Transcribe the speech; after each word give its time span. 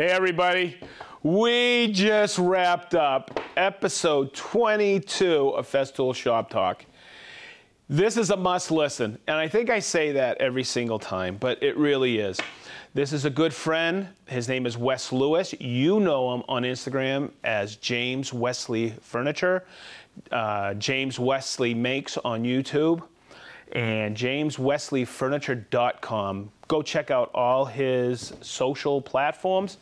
Hey, 0.00 0.06
everybody. 0.06 0.78
We 1.22 1.92
just 1.92 2.38
wrapped 2.38 2.94
up 2.94 3.38
episode 3.54 4.32
22 4.32 5.50
of 5.50 5.70
Festool 5.70 6.14
Shop 6.14 6.48
Talk. 6.48 6.86
This 7.86 8.16
is 8.16 8.30
a 8.30 8.36
must 8.38 8.70
listen, 8.70 9.18
and 9.26 9.36
I 9.36 9.46
think 9.46 9.68
I 9.68 9.78
say 9.78 10.12
that 10.12 10.38
every 10.38 10.64
single 10.64 10.98
time, 10.98 11.36
but 11.36 11.62
it 11.62 11.76
really 11.76 12.18
is. 12.18 12.40
This 12.94 13.12
is 13.12 13.26
a 13.26 13.30
good 13.30 13.52
friend. 13.52 14.08
His 14.24 14.48
name 14.48 14.64
is 14.64 14.78
Wes 14.78 15.12
Lewis. 15.12 15.54
You 15.60 16.00
know 16.00 16.32
him 16.32 16.44
on 16.48 16.62
Instagram 16.62 17.30
as 17.44 17.76
James 17.76 18.32
Wesley 18.32 18.94
Furniture. 19.02 19.66
Uh, 20.32 20.72
James 20.72 21.18
Wesley 21.18 21.74
Makes 21.74 22.16
on 22.16 22.42
YouTube 22.42 23.02
and 23.72 24.16
jameswesleyfurniture.com. 24.16 26.52
Go 26.70 26.82
check 26.82 27.10
out 27.10 27.32
all 27.34 27.64
his 27.64 28.32
social 28.42 29.02
platforms. 29.02 29.78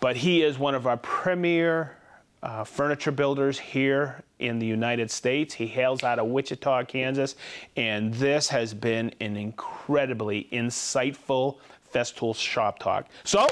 But 0.00 0.14
he 0.14 0.44
is 0.44 0.56
one 0.56 0.76
of 0.76 0.86
our 0.86 0.96
premier 0.96 1.96
uh, 2.40 2.62
furniture 2.62 3.10
builders 3.10 3.58
here 3.58 4.22
in 4.38 4.60
the 4.60 4.66
United 4.66 5.10
States. 5.10 5.52
He 5.52 5.66
hails 5.66 6.04
out 6.04 6.20
of 6.20 6.28
Wichita, 6.28 6.84
Kansas, 6.84 7.34
and 7.76 8.14
this 8.14 8.48
has 8.48 8.72
been 8.72 9.12
an 9.20 9.36
incredibly 9.36 10.46
insightful 10.52 11.56
Festool 11.92 12.36
shop 12.36 12.78
talk. 12.78 13.08
So, 13.24 13.48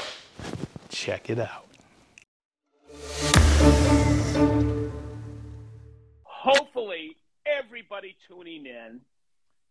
check 0.89 1.31
it 1.31 1.41
out. 1.41 1.67
Hopefully, 6.23 7.17
everybody 7.45 8.17
tuning 8.28 8.67
in 8.67 9.01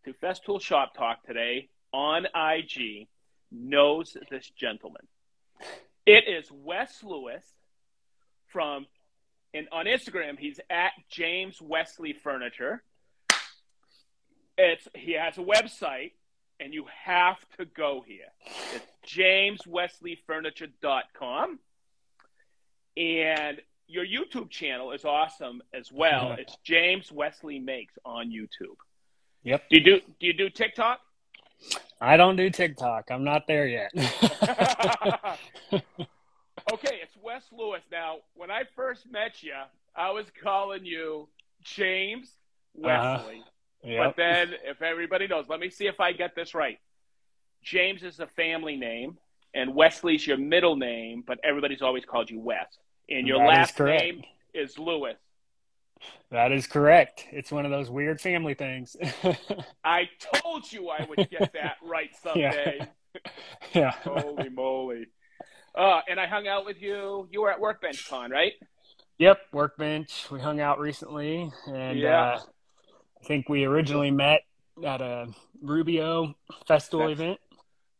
to 0.04 0.12
Festool 0.12 0.60
Shop 0.60 0.92
Talk 0.94 1.24
today 1.24 1.70
on 1.92 2.26
IG 2.34 3.08
knows 3.50 4.16
this 4.30 4.48
gentleman. 4.50 5.06
It 6.06 6.24
is 6.28 6.50
Wes 6.50 7.02
Lewis 7.02 7.44
from, 8.48 8.86
and 9.54 9.68
on 9.72 9.86
Instagram 9.86 10.38
he's 10.38 10.60
at 10.70 10.92
James 11.08 11.60
Wesley 11.60 12.12
Furniture. 12.12 12.84
It's 14.56 14.86
he 14.94 15.12
has 15.12 15.36
a 15.38 15.42
website, 15.42 16.12
and 16.58 16.74
you 16.74 16.86
have 17.04 17.38
to 17.58 17.64
go 17.64 18.04
here. 18.06 18.32
It's 18.74 18.86
jameswesleyfurniture.com, 19.06 21.58
and 22.96 23.60
your 23.86 24.06
YouTube 24.06 24.50
channel 24.50 24.92
is 24.92 25.04
awesome 25.04 25.62
as 25.74 25.90
well. 25.90 26.36
It's 26.38 26.56
James 26.62 27.10
Wesley 27.10 27.58
Makes 27.58 27.98
on 28.04 28.30
YouTube. 28.30 28.76
Yep. 29.42 29.64
Do 29.70 29.78
you 29.78 29.84
do 29.84 30.00
do 30.20 30.26
you 30.26 30.34
do 30.34 30.50
TikTok? 30.50 31.00
I 32.00 32.16
don't 32.16 32.36
do 32.36 32.48
TikTok. 32.50 33.10
I'm 33.10 33.24
not 33.24 33.46
there 33.46 33.66
yet. 33.68 33.90
okay, 36.72 36.98
it's 37.02 37.16
Wes 37.22 37.42
Lewis. 37.52 37.82
Now, 37.92 38.16
when 38.34 38.50
I 38.50 38.62
first 38.74 39.10
met 39.10 39.42
you, 39.42 39.52
I 39.94 40.10
was 40.10 40.26
calling 40.42 40.84
you 40.84 41.28
James 41.62 42.30
Wesley. 42.74 43.42
Uh, 43.84 43.88
yep. 43.88 44.04
But 44.06 44.16
then, 44.16 44.54
if 44.64 44.80
everybody 44.82 45.26
knows, 45.26 45.46
let 45.48 45.60
me 45.60 45.68
see 45.70 45.86
if 45.86 46.00
I 46.00 46.12
get 46.12 46.34
this 46.34 46.54
right. 46.54 46.78
James 47.62 48.02
is 48.02 48.20
a 48.20 48.26
family 48.28 48.76
name, 48.76 49.18
and 49.54 49.74
Wesley's 49.74 50.26
your 50.26 50.38
middle 50.38 50.76
name, 50.76 51.22
but 51.26 51.38
everybody's 51.44 51.82
always 51.82 52.04
called 52.04 52.30
you 52.30 52.40
Wes. 52.40 52.66
And 53.10 53.26
your 53.26 53.38
That 53.38 53.44
is 53.44 53.48
last 53.48 53.76
correct. 53.76 54.02
name 54.02 54.22
is 54.54 54.78
Lewis. 54.78 55.16
That 56.30 56.52
is 56.52 56.66
correct. 56.66 57.26
It's 57.32 57.50
one 57.52 57.64
of 57.64 57.70
those 57.70 57.90
weird 57.90 58.20
family 58.20 58.54
things. 58.54 58.96
I 59.84 60.08
told 60.34 60.70
you 60.72 60.88
I 60.88 61.04
would 61.08 61.28
get 61.30 61.52
that 61.54 61.76
right 61.84 62.10
someday. 62.22 62.86
yeah. 63.72 63.90
Holy 63.90 64.48
moly. 64.48 65.06
Uh, 65.74 66.00
and 66.08 66.18
I 66.20 66.26
hung 66.26 66.46
out 66.48 66.64
with 66.64 66.80
you. 66.80 67.28
You 67.30 67.42
were 67.42 67.50
at 67.50 67.60
Workbench 67.60 68.08
Con, 68.08 68.30
right? 68.30 68.52
Yep. 69.18 69.38
Workbench. 69.52 70.26
We 70.30 70.40
hung 70.40 70.60
out 70.60 70.78
recently, 70.78 71.50
and 71.66 71.98
Yeah. 71.98 72.20
uh, 72.34 72.40
I 73.22 73.26
think 73.26 73.48
we 73.48 73.64
originally 73.64 74.10
met 74.10 74.42
at 74.84 75.00
a 75.02 75.26
Rubio 75.62 76.34
Festool 76.68 77.00
That's- 77.00 77.12
event. 77.12 77.40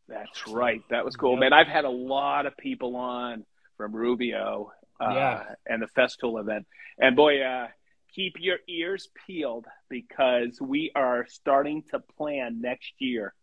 That's 0.07 0.47
right. 0.47 0.81
That 0.89 1.05
was 1.05 1.15
cool, 1.15 1.31
Yep. 1.33 1.39
man. 1.39 1.53
I've 1.53 1.67
had 1.67 1.85
a 1.85 1.89
lot 1.89 2.45
of 2.45 2.57
people 2.57 2.95
on 2.97 3.45
from 3.77 3.95
Rubio 3.95 4.73
uh, 4.99 5.13
Yeah. 5.13 5.43
and 5.65 5.81
the 5.81 5.87
Festool 5.87 6.39
event. 6.41 6.67
And 6.99 7.15
boy, 7.15 7.41
uh, 7.41 7.67
keep 8.13 8.35
your 8.39 8.57
ears 8.67 9.09
peeled 9.25 9.65
because 9.89 10.59
we 10.61 10.91
are 10.95 11.25
starting 11.29 11.83
to 11.91 11.99
plan 11.99 12.61
next 12.61 12.93
year. 12.99 13.33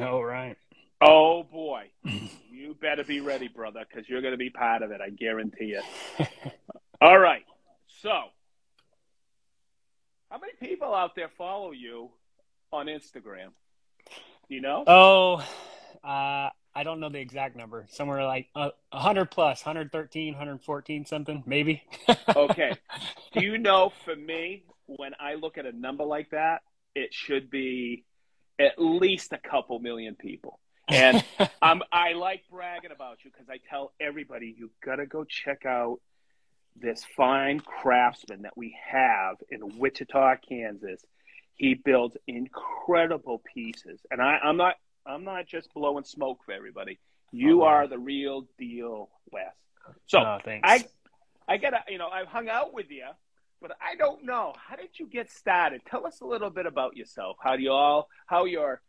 Oh, 0.00 0.20
right. 0.20 0.56
Oh 1.04 1.42
boy, 1.42 1.90
you 2.04 2.76
better 2.80 3.02
be 3.02 3.20
ready, 3.20 3.48
brother, 3.48 3.84
because 3.88 4.08
you're 4.08 4.20
going 4.20 4.34
to 4.34 4.38
be 4.38 4.50
part 4.50 4.82
of 4.82 4.92
it. 4.92 5.00
I 5.00 5.10
guarantee 5.10 5.76
it. 5.76 6.28
All 7.00 7.18
right. 7.18 7.42
So, 8.02 8.10
how 10.30 10.38
many 10.38 10.52
people 10.60 10.94
out 10.94 11.16
there 11.16 11.28
follow 11.36 11.72
you 11.72 12.10
on 12.72 12.86
Instagram? 12.86 13.48
Do 14.48 14.54
you 14.54 14.60
know? 14.60 14.84
Oh, 14.86 15.44
uh, 16.04 16.50
I 16.74 16.84
don't 16.84 17.00
know 17.00 17.08
the 17.08 17.18
exact 17.18 17.56
number. 17.56 17.86
Somewhere 17.90 18.24
like 18.24 18.48
uh, 18.54 18.70
100 18.90 19.30
plus, 19.30 19.64
113, 19.64 20.34
114, 20.34 21.04
something, 21.04 21.42
maybe. 21.46 21.82
Okay. 22.36 22.72
Do 23.32 23.44
you 23.44 23.58
know 23.58 23.92
for 24.04 24.16
me, 24.16 24.64
when 24.86 25.12
I 25.20 25.34
look 25.34 25.58
at 25.58 25.66
a 25.66 25.72
number 25.72 26.04
like 26.04 26.30
that, 26.30 26.62
it 26.94 27.12
should 27.12 27.50
be 27.50 28.04
at 28.58 28.72
least 28.78 29.32
a 29.32 29.38
couple 29.38 29.78
million 29.78 30.14
people. 30.14 30.58
And 30.88 31.24
I'm, 31.62 31.82
I 31.92 32.12
like 32.12 32.44
bragging 32.50 32.90
about 32.90 33.24
you 33.24 33.30
because 33.30 33.48
I 33.48 33.58
tell 33.68 33.92
everybody 34.00 34.54
you 34.56 34.70
got 34.84 34.96
to 34.96 35.06
go 35.06 35.24
check 35.24 35.64
out 35.66 36.00
this 36.76 37.04
fine 37.16 37.60
craftsman 37.60 38.42
that 38.42 38.56
we 38.56 38.76
have 38.90 39.36
in 39.50 39.78
Wichita, 39.78 40.36
Kansas. 40.48 41.04
He 41.54 41.74
builds 41.74 42.16
incredible 42.26 43.42
pieces, 43.54 44.00
and 44.10 44.22
I, 44.22 44.38
I'm 44.42 44.56
not 44.56 44.76
I'm 45.06 45.24
not 45.24 45.46
just 45.46 45.72
blowing 45.74 46.04
smoke 46.04 46.40
for 46.44 46.52
everybody. 46.52 46.98
You 47.32 47.62
Oh, 47.62 47.66
are 47.66 47.86
the 47.88 47.98
real 47.98 48.46
deal, 48.58 49.08
Wes. 49.30 49.44
So 50.06 50.18
oh, 50.20 50.38
thanks. 50.44 50.68
I 50.68 50.84
I 51.48 51.56
gotta, 51.56 51.78
you 51.88 51.98
know, 51.98 52.08
I've 52.08 52.28
hung 52.28 52.48
out 52.48 52.72
with 52.72 52.90
you, 52.90 53.06
but 53.60 53.72
I 53.80 53.96
don't 53.96 54.24
know. 54.24 54.54
How 54.56 54.76
did 54.76 54.90
you 54.98 55.06
get 55.06 55.30
started? 55.30 55.82
Tell 55.88 56.06
us 56.06 56.20
a 56.20 56.24
little 56.26 56.50
bit 56.50 56.66
about 56.66 56.96
yourself. 56.96 57.36
How 57.42 57.56
do 57.56 57.62
you 57.62 57.72
all, 57.72 58.08
how 58.26 58.44
your 58.44 58.80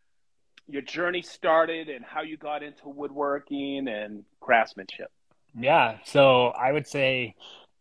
your 0.69 0.81
journey 0.81 1.21
started, 1.21 1.89
and 1.89 2.05
how 2.05 2.21
you 2.21 2.37
got 2.37 2.63
into 2.63 2.87
woodworking 2.87 3.87
and 3.87 4.23
craftsmanship. 4.39 5.11
Yeah, 5.59 5.97
so 6.05 6.47
I 6.47 6.71
would 6.71 6.87
say 6.87 7.35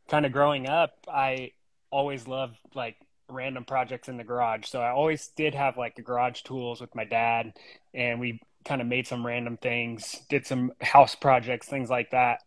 kind 0.08 0.26
of 0.26 0.32
growing 0.32 0.68
up, 0.68 0.92
I 1.08 1.52
always 1.90 2.26
loved 2.26 2.56
like 2.74 2.96
random 3.32 3.64
projects 3.64 4.08
in 4.08 4.16
the 4.16 4.24
garage. 4.24 4.66
So 4.66 4.80
I 4.80 4.90
always 4.90 5.28
did 5.28 5.54
have 5.54 5.76
like 5.76 5.96
the 5.96 6.02
garage 6.02 6.42
tools 6.42 6.80
with 6.80 6.94
my 6.94 7.04
dad, 7.04 7.54
and 7.94 8.20
we 8.20 8.40
kind 8.64 8.80
of 8.80 8.86
made 8.86 9.06
some 9.06 9.26
random 9.26 9.56
things, 9.56 10.22
did 10.28 10.46
some 10.46 10.72
house 10.80 11.14
projects, 11.14 11.68
things 11.68 11.90
like 11.90 12.10
that. 12.10 12.40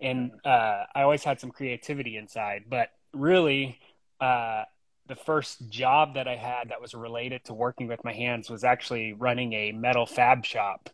And 0.00 0.32
uh, 0.44 0.84
I 0.94 1.02
always 1.02 1.24
had 1.24 1.40
some 1.40 1.50
creativity 1.50 2.16
inside, 2.16 2.64
but 2.68 2.88
really, 3.12 3.78
uh, 4.20 4.64
the 5.08 5.16
first 5.16 5.68
job 5.68 6.14
that 6.14 6.28
I 6.28 6.36
had 6.36 6.68
that 6.68 6.80
was 6.80 6.94
related 6.94 7.44
to 7.46 7.54
working 7.54 7.88
with 7.88 8.04
my 8.04 8.12
hands 8.12 8.48
was 8.48 8.62
actually 8.62 9.12
running 9.12 9.52
a 9.52 9.72
metal 9.72 10.06
fab 10.06 10.44
shop. 10.46 10.88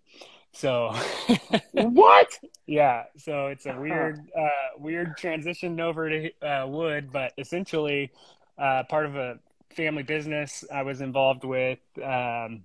So 0.53 0.95
What? 1.73 2.29
yeah, 2.67 3.05
so 3.19 3.49
it's 3.49 3.67
a 3.67 3.79
weird, 3.79 4.19
uh, 4.37 4.79
weird 4.79 5.19
transition 5.19 5.79
over 5.81 6.09
to 6.09 6.31
uh, 6.41 6.67
wood, 6.67 7.13
but 7.13 7.33
essentially, 7.37 8.11
uh, 8.59 8.85
part 8.89 9.07
of 9.07 9.17
a 9.17 9.39
family 9.75 10.03
business 10.03 10.65
I 10.73 10.83
was 10.83 11.01
involved 11.01 11.45
with 11.45 11.79
um, 12.03 12.65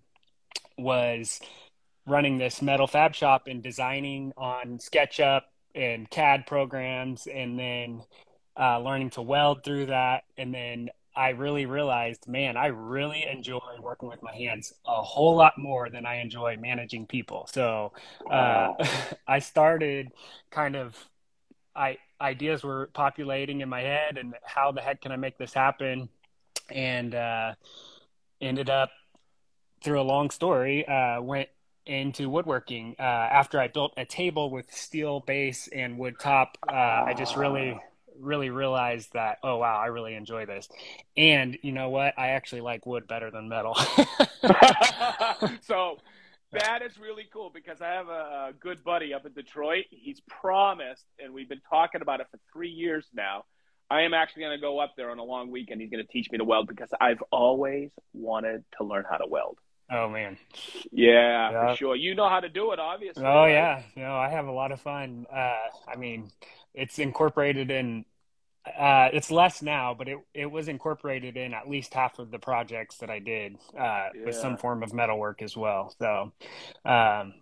was 0.78 1.40
running 2.08 2.38
this 2.38 2.62
metal 2.62 2.88
fab 2.88 3.14
shop 3.14 3.44
and 3.48 3.62
designing 3.62 4.34
on 4.38 4.78
SketchUp 4.78 5.42
and 5.76 6.10
CAD 6.10 6.46
programs, 6.48 7.28
and 7.28 7.58
then 7.58 8.04
uh, 8.60 8.80
learning 8.80 9.12
to 9.12 9.22
weld 9.22 9.64
through 9.64 9.88
that, 9.88 10.24
and 10.38 10.54
then 10.54 10.90
I 11.16 11.30
really 11.30 11.66
realized, 11.66 12.28
man, 12.28 12.56
I 12.56 12.68
really 12.68 13.26
enjoy 13.30 13.60
working 13.82 14.08
with 14.08 14.24
my 14.24 14.34
hands 14.34 14.74
a 14.86 15.02
whole 15.02 15.36
lot 15.36 15.58
more 15.58 15.90
than 15.90 16.06
I 16.06 16.22
enjoy 16.22 16.58
managing 16.58 17.06
people. 17.06 17.48
So 17.52 17.92
uh, 18.30 18.74
I 19.28 19.40
started 19.40 20.12
kind 20.52 20.76
of, 20.76 20.96
I 21.76 21.98
ideas 22.22 22.64
were 22.64 22.90
populating 22.94 23.62
in 23.62 23.70
my 23.70 23.82
head, 23.82 24.18
and 24.18 24.36
how 24.44 24.72
the 24.72 24.82
heck 24.82 25.02
can 25.02 25.12
I 25.12 25.18
make 25.18 25.38
this 25.38 25.54
happen? 25.54 26.10
And 26.70 27.16
uh, 27.16 27.54
ended 28.40 28.70
up 28.70 28.92
through 29.84 30.00
a 30.00 30.04
long 30.04 30.30
story, 30.30 30.88
uh, 30.88 31.22
went 31.22 31.50
into 31.86 32.30
woodworking. 32.30 32.96
Uh, 33.00 33.02
after 33.02 33.60
I 33.60 33.68
built 33.68 33.94
a 33.98 34.06
table 34.06 34.52
with 34.52 34.72
steel 34.72 35.22
base 35.22 35.68
and 35.68 35.98
wood 35.98 36.16
top, 36.20 36.58
uh, 36.70 36.74
I 36.74 37.16
just 37.18 37.36
really 37.36 37.80
really 38.20 38.52
realized 38.52 39.14
that 39.14 39.40
oh 39.42 39.58
wow 39.58 39.80
i 39.80 39.88
really 39.88 40.14
enjoy 40.14 40.46
this 40.46 40.70
and 41.18 41.58
you 41.64 41.72
know 41.72 41.90
what 41.90 42.14
i 42.20 42.30
actually 42.30 42.62
like 42.62 42.86
wood 42.86 43.08
better 43.08 43.32
than 43.32 43.50
metal 43.50 43.74
so 45.62 45.98
that 46.54 46.82
is 46.82 46.98
really 46.98 47.28
cool 47.32 47.52
because 47.54 47.82
I 47.82 47.90
have 47.90 48.08
a, 48.08 48.50
a 48.50 48.54
good 48.60 48.84
buddy 48.84 49.14
up 49.14 49.26
in 49.26 49.34
Detroit. 49.34 49.86
He's 49.90 50.22
promised, 50.28 51.06
and 51.20 51.34
we've 51.34 51.50
been 51.50 51.62
talking 51.70 52.02
about 52.02 52.20
it 52.20 52.28
for 52.32 52.40
three 52.52 52.70
years 52.70 53.06
now. 53.14 53.46
I 53.90 54.04
am 54.04 54.14
actually 54.14 54.44
going 54.44 54.58
to 54.58 54.62
go 54.62 54.80
up 54.80 54.94
there 54.96 55.12
on 55.12 55.20
a 55.20 55.24
long 55.24 55.52
weekend. 55.52 55.82
He's 55.82 55.90
going 55.90 56.06
to 56.06 56.12
teach 56.12 56.32
me 56.32 56.38
to 56.38 56.46
weld 56.46 56.68
because 56.68 56.90
I've 57.00 57.22
always 57.32 57.90
wanted 58.14 58.64
to 58.78 58.86
learn 58.86 59.04
how 59.10 59.18
to 59.18 59.28
weld. 59.28 59.58
Oh 59.92 60.08
man. 60.08 60.38
Yeah, 60.92 61.52
yeah. 61.52 61.72
for 61.72 61.78
sure. 61.78 61.96
You 61.98 62.16
know 62.16 62.30
how 62.30 62.40
to 62.40 62.48
do 62.48 62.72
it, 62.72 62.80
obviously. 62.80 63.26
Oh 63.26 63.42
right? 63.42 63.52
yeah. 63.52 63.82
Know, 63.98 64.16
I 64.16 64.30
have 64.30 64.48
a 64.48 64.52
lot 64.52 64.72
of 64.72 64.80
fun. 64.80 65.26
Uh, 65.32 65.58
I 65.88 65.98
mean, 65.98 66.32
it's 66.74 67.00
incorporated 67.00 67.70
in 67.70 68.06
uh, 68.66 69.10
it's 69.12 69.32
less 69.32 69.62
now, 69.62 69.96
but 69.98 70.08
it 70.08 70.20
it 70.34 70.46
was 70.46 70.68
incorporated 70.68 71.36
in 71.36 71.54
at 71.54 71.68
least 71.68 71.94
half 71.94 72.20
of 72.20 72.30
the 72.30 72.38
projects 72.38 72.98
that 72.98 73.10
I 73.10 73.20
did 73.20 73.58
uh, 73.76 74.10
yeah. 74.14 74.26
with 74.26 74.36
some 74.36 74.56
form 74.56 74.84
of 74.84 74.94
metalwork 74.94 75.42
as 75.42 75.58
well. 75.58 75.94
So, 75.98 76.32
um, 76.86 77.34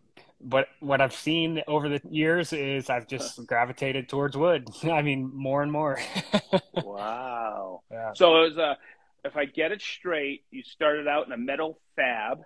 but 0.42 0.68
what 0.80 1.02
I've 1.02 1.14
seen 1.14 1.62
over 1.68 1.90
the 1.90 2.02
years 2.10 2.54
is 2.54 2.90
I've 2.90 3.08
just 3.08 3.46
gravitated 3.46 4.08
towards 4.08 4.38
wood. 4.38 4.70
I 4.84 5.02
mean, 5.02 5.30
more 5.34 5.62
and 5.62 5.72
more. 5.72 6.00
wow. 6.84 7.82
Yeah. 7.92 8.12
So 8.14 8.38
it 8.38 8.50
was 8.52 8.58
a, 8.58 8.78
if 9.26 9.36
I 9.36 9.44
get 9.46 9.74
it 9.74 9.82
straight, 9.82 10.44
you 10.52 10.64
started 10.64 11.08
out 11.08 11.28
in 11.28 11.34
a 11.34 11.38
metal 11.38 11.80
fab, 11.98 12.40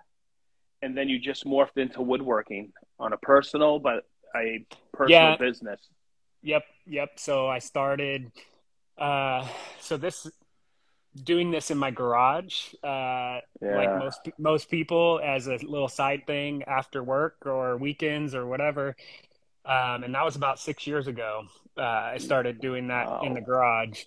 and 0.82 0.96
then 0.96 1.08
you 1.08 1.20
just 1.20 1.44
morphed 1.44 1.76
into 1.76 2.02
woodworking 2.02 2.72
on 2.98 3.12
a 3.12 3.16
personal, 3.18 3.78
but 3.78 4.04
a 4.34 4.66
personal 4.92 5.30
yeah. 5.30 5.36
business. 5.36 5.80
Yep. 6.42 6.64
Yep. 6.86 7.10
So 7.20 7.46
I 7.46 7.60
started 7.60 8.32
uh, 8.98 9.46
so 9.80 9.96
this 9.96 10.26
doing 11.22 11.50
this 11.50 11.70
in 11.70 11.78
my 11.78 11.90
garage, 11.90 12.74
uh, 12.82 13.38
yeah. 13.62 13.76
like 13.76 13.98
most 13.98 14.28
most 14.38 14.70
people, 14.70 15.20
as 15.22 15.46
a 15.46 15.58
little 15.62 15.88
side 15.88 16.26
thing 16.26 16.62
after 16.64 17.02
work 17.02 17.36
or 17.46 17.76
weekends 17.76 18.34
or 18.34 18.46
whatever. 18.46 18.96
Um, 19.64 20.04
and 20.04 20.14
that 20.14 20.24
was 20.24 20.36
about 20.36 20.58
six 20.58 20.86
years 20.86 21.06
ago. 21.06 21.44
Uh, 21.76 21.82
I 21.82 22.18
started 22.18 22.60
doing 22.60 22.88
that 22.88 23.08
wow. 23.08 23.22
in 23.22 23.34
the 23.34 23.40
garage, 23.40 24.04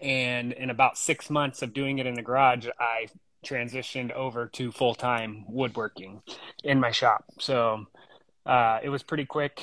and 0.00 0.52
in 0.52 0.70
about 0.70 0.96
six 0.96 1.30
months 1.30 1.62
of 1.62 1.74
doing 1.74 1.98
it 1.98 2.06
in 2.06 2.14
the 2.14 2.22
garage, 2.22 2.66
I 2.78 3.06
transitioned 3.44 4.12
over 4.12 4.46
to 4.46 4.72
full 4.72 4.94
time 4.94 5.44
woodworking 5.48 6.22
in 6.64 6.80
my 6.80 6.90
shop. 6.90 7.24
So 7.38 7.86
uh, 8.44 8.80
it 8.82 8.88
was 8.88 9.02
pretty 9.02 9.26
quick 9.26 9.62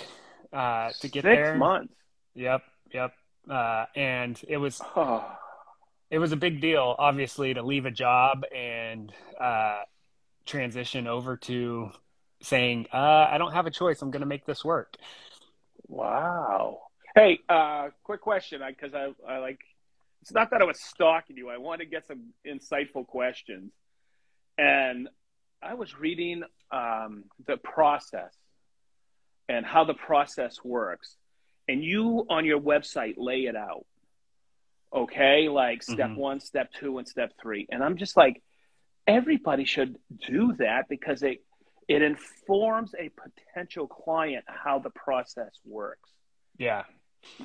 uh, 0.53 0.91
to 1.01 1.07
get 1.07 1.23
six 1.23 1.23
there. 1.23 1.45
Six 1.53 1.59
months. 1.59 1.93
Yep, 2.35 2.61
yep 2.93 3.13
uh, 3.49 3.85
and 3.95 4.39
it 4.47 4.57
was 4.57 4.81
it 6.09 6.19
was 6.19 6.31
a 6.31 6.37
big 6.37 6.61
deal, 6.61 6.95
obviously, 6.97 7.53
to 7.53 7.61
leave 7.61 7.85
a 7.85 7.91
job 7.91 8.43
and 8.55 9.11
uh, 9.39 9.81
transition 10.45 11.07
over 11.07 11.37
to 11.37 11.91
saying, 12.41 12.87
uh, 12.93 13.27
"I 13.29 13.37
don't 13.37 13.53
have 13.53 13.65
a 13.65 13.71
choice. 13.71 14.01
I'm 14.01 14.11
going 14.11 14.21
to 14.21 14.27
make 14.27 14.45
this 14.45 14.63
work." 14.63 14.95
Wow. 15.87 16.81
Hey, 17.15 17.39
uh, 17.47 17.89
quick 18.03 18.21
question, 18.21 18.61
because 18.67 18.93
I, 18.93 19.11
I, 19.27 19.35
I 19.35 19.37
like. 19.39 19.59
It's 20.21 20.31
not 20.31 20.51
that 20.51 20.61
I 20.61 20.65
was 20.65 20.79
stalking 20.79 21.35
you. 21.35 21.49
I 21.49 21.57
want 21.57 21.81
to 21.81 21.85
get 21.85 22.07
some 22.07 22.31
insightful 22.47 23.05
questions, 23.05 23.73
and 24.57 25.09
I 25.61 25.73
was 25.73 25.99
reading 25.99 26.43
um, 26.71 27.25
the 27.45 27.57
process 27.57 28.33
and 29.49 29.65
how 29.65 29.83
the 29.83 29.93
process 29.93 30.63
works 30.63 31.17
and 31.67 31.83
you 31.83 32.25
on 32.29 32.45
your 32.45 32.59
website 32.59 33.15
lay 33.17 33.45
it 33.45 33.55
out 33.55 33.85
okay? 34.93 35.49
Like 35.49 35.83
step 35.83 36.09
mm-hmm. 36.09 36.15
one 36.15 36.39
step 36.39 36.71
two 36.79 36.97
and 36.97 37.07
step 37.07 37.31
three. 37.41 37.67
And 37.71 37.83
i'm 37.83 37.97
just 37.97 38.15
like 38.15 38.41
everybody 39.07 39.65
should 39.65 39.97
do 40.27 40.53
that 40.59 40.87
because 40.87 41.23
it 41.23 41.43
it 41.87 42.01
informs 42.01 42.95
a 42.97 43.09
potential 43.09 43.87
client 43.87 44.45
how 44.47 44.79
the 44.79 44.91
process 44.91 45.51
works. 45.65 46.09
Yeah. 46.57 46.83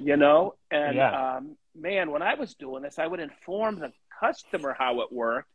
You 0.00 0.17
know? 0.17 0.55
And 0.70 0.97
yeah. 0.97 1.37
um, 1.37 1.56
man 1.75 2.11
when 2.11 2.23
i 2.23 2.35
was 2.35 2.55
doing 2.55 2.82
this 2.82 2.99
i 2.99 3.06
would 3.06 3.20
inform 3.20 3.79
the 3.79 3.93
customer 4.20 4.75
how 4.79 5.00
it 5.00 5.12
worked. 5.12 5.49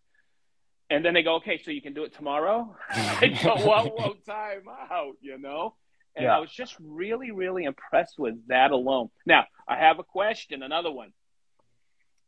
And 0.90 1.04
then 1.04 1.14
they 1.14 1.24
go 1.24 1.36
okay 1.36 1.60
so 1.64 1.72
you 1.72 1.82
can 1.82 1.94
do 1.94 2.04
it 2.04 2.14
tomorrow? 2.14 2.76
I 2.90 3.28
go 3.42 3.56
whoa 3.56 3.86
whoa 3.98 4.14
time 4.26 4.64
out 4.92 5.16
you 5.22 5.38
know 5.38 5.76
and 6.16 6.26
yeah. 6.26 6.36
I 6.36 6.40
was 6.40 6.52
just 6.52 6.76
really, 6.80 7.32
really 7.32 7.64
impressed 7.64 8.20
with 8.20 8.36
that 8.48 8.72
alone. 8.72 9.10
Now, 9.26 9.46
I 9.68 9.78
have 9.78 10.00
a 10.00 10.04
question, 10.04 10.64
another 10.64 10.92
one. 10.92 11.14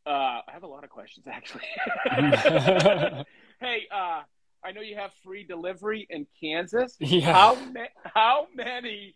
Uh, 0.06 0.42
I 0.48 0.52
have 0.52 0.64
a 0.64 0.68
lot 0.68 0.84
of 0.84 0.90
questions, 0.90 1.26
actually. 1.28 1.64
hey, 3.60 3.88
uh, 3.92 4.22
I 4.64 4.72
know 4.74 4.82
you 4.82 4.96
have 4.96 5.12
free 5.24 5.44
delivery 5.44 6.08
in 6.10 6.28
Kansas. 6.40 6.96
Yeah. 7.00 7.34
How, 7.34 7.56
ma- 7.56 8.12
how 8.14 8.48
many 8.56 9.16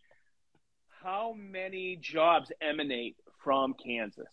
how 1.03 1.33
many 1.37 1.95
jobs 1.95 2.51
emanate 2.61 3.15
from 3.43 3.73
Kansas? 3.73 4.27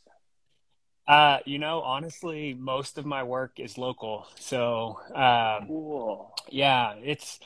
Uh, 1.06 1.38
you 1.44 1.58
know, 1.58 1.80
honestly, 1.82 2.54
most 2.54 2.98
of 2.98 3.06
my 3.06 3.22
work 3.22 3.60
is 3.60 3.78
local. 3.78 4.26
So, 4.40 4.98
um, 5.14 5.68
cool. 5.68 6.34
Yeah, 6.50 6.94
it's 7.02 7.38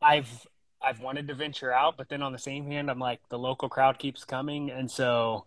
I've 0.00 0.46
I've 0.82 1.00
wanted 1.00 1.28
to 1.28 1.34
venture 1.34 1.72
out, 1.72 1.96
but 1.96 2.08
then 2.08 2.22
on 2.22 2.32
the 2.32 2.38
same 2.38 2.66
hand, 2.66 2.90
I'm 2.90 2.98
like 2.98 3.20
the 3.28 3.38
local 3.38 3.68
crowd 3.68 3.98
keeps 3.98 4.24
coming, 4.24 4.70
and 4.70 4.90
so 4.90 5.44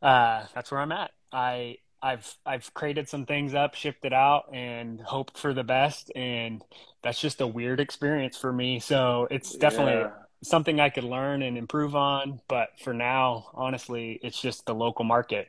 uh, 0.00 0.44
that's 0.54 0.70
where 0.70 0.80
I'm 0.80 0.92
at. 0.92 1.10
I 1.32 1.78
I've 2.02 2.34
I've 2.44 2.72
created 2.74 3.08
some 3.08 3.26
things 3.26 3.54
up, 3.54 3.74
shipped 3.74 4.04
it 4.04 4.12
out, 4.12 4.52
and 4.52 5.00
hoped 5.00 5.38
for 5.38 5.54
the 5.54 5.64
best, 5.64 6.10
and 6.16 6.62
that's 7.02 7.20
just 7.20 7.40
a 7.40 7.46
weird 7.46 7.80
experience 7.80 8.36
for 8.36 8.52
me. 8.52 8.80
So 8.80 9.28
it's 9.30 9.54
definitely 9.54 9.94
yeah. 9.94 10.10
something 10.42 10.80
I 10.80 10.90
could 10.90 11.04
learn 11.04 11.42
and 11.42 11.56
improve 11.56 11.94
on. 11.94 12.40
But 12.48 12.70
for 12.82 12.92
now, 12.92 13.50
honestly, 13.54 14.18
it's 14.22 14.40
just 14.40 14.66
the 14.66 14.74
local 14.74 15.04
market. 15.04 15.48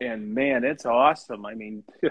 And 0.00 0.34
man, 0.34 0.64
it's 0.64 0.86
awesome. 0.86 1.46
I 1.46 1.54
mean. 1.54 1.84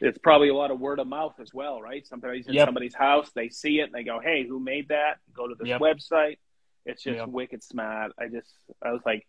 it's 0.00 0.18
probably 0.18 0.48
a 0.48 0.54
lot 0.54 0.70
of 0.70 0.80
word 0.80 0.98
of 0.98 1.06
mouth 1.06 1.34
as 1.40 1.52
well, 1.52 1.80
right? 1.80 2.06
Somebody's 2.06 2.46
in 2.46 2.54
yep. 2.54 2.66
somebody's 2.66 2.94
house, 2.94 3.30
they 3.34 3.48
see 3.50 3.80
it, 3.80 3.84
and 3.84 3.92
they 3.92 4.02
go, 4.02 4.18
"Hey, 4.18 4.46
who 4.46 4.58
made 4.58 4.88
that?" 4.88 5.18
Go 5.34 5.46
to 5.46 5.54
this 5.58 5.68
yep. 5.68 5.80
website. 5.80 6.38
It's 6.86 7.02
just 7.02 7.18
yep. 7.18 7.28
wicked 7.28 7.62
smart. 7.62 8.12
I 8.18 8.28
just, 8.28 8.54
I 8.82 8.92
was 8.92 9.02
like, 9.04 9.26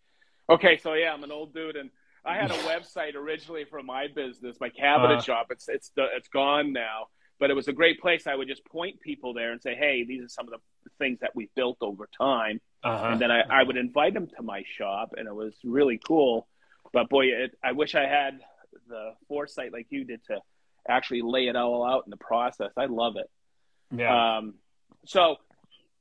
okay, 0.48 0.78
so 0.78 0.94
yeah, 0.94 1.12
I'm 1.12 1.22
an 1.24 1.32
old 1.32 1.54
dude, 1.54 1.76
and 1.76 1.90
I 2.24 2.36
had 2.36 2.50
a 2.50 2.54
website 2.68 3.14
originally 3.14 3.64
for 3.64 3.82
my 3.82 4.08
business, 4.08 4.56
my 4.60 4.70
cabinet 4.70 5.18
uh, 5.18 5.22
shop. 5.22 5.48
It's 5.50 5.68
it's 5.68 5.90
it's 5.96 6.28
gone 6.28 6.72
now, 6.72 7.08
but 7.38 7.50
it 7.50 7.54
was 7.54 7.68
a 7.68 7.72
great 7.72 8.00
place. 8.00 8.26
I 8.26 8.34
would 8.34 8.48
just 8.48 8.64
point 8.64 9.00
people 9.00 9.34
there 9.34 9.52
and 9.52 9.60
say, 9.60 9.74
"Hey, 9.74 10.04
these 10.04 10.24
are 10.24 10.28
some 10.28 10.46
of 10.46 10.52
the 10.52 10.90
things 10.98 11.20
that 11.20 11.34
we 11.34 11.50
built 11.54 11.78
over 11.80 12.08
time," 12.16 12.60
uh-huh. 12.82 13.08
and 13.08 13.20
then 13.20 13.30
I, 13.30 13.42
I 13.50 13.62
would 13.62 13.76
invite 13.76 14.14
them 14.14 14.28
to 14.36 14.42
my 14.42 14.64
shop, 14.78 15.14
and 15.16 15.28
it 15.28 15.34
was 15.34 15.54
really 15.64 16.00
cool. 16.06 16.48
But 16.92 17.08
boy, 17.08 17.26
it, 17.26 17.56
I 17.62 17.72
wish 17.72 17.94
I 17.94 18.06
had 18.06 18.40
the 18.88 19.12
foresight 19.28 19.72
like 19.72 19.86
you 19.90 20.04
did 20.04 20.24
to 20.26 20.40
actually 20.88 21.22
lay 21.22 21.48
it 21.48 21.56
all 21.56 21.84
out 21.84 22.04
in 22.06 22.10
the 22.10 22.16
process. 22.16 22.70
I 22.76 22.86
love 22.86 23.16
it. 23.16 23.30
Yeah. 23.94 24.36
Um, 24.38 24.54
so, 25.04 25.36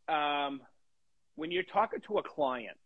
um, 0.07 0.61
when 1.35 1.51
you're 1.51 1.63
talking 1.63 2.01
to 2.07 2.17
a 2.17 2.23
client, 2.23 2.77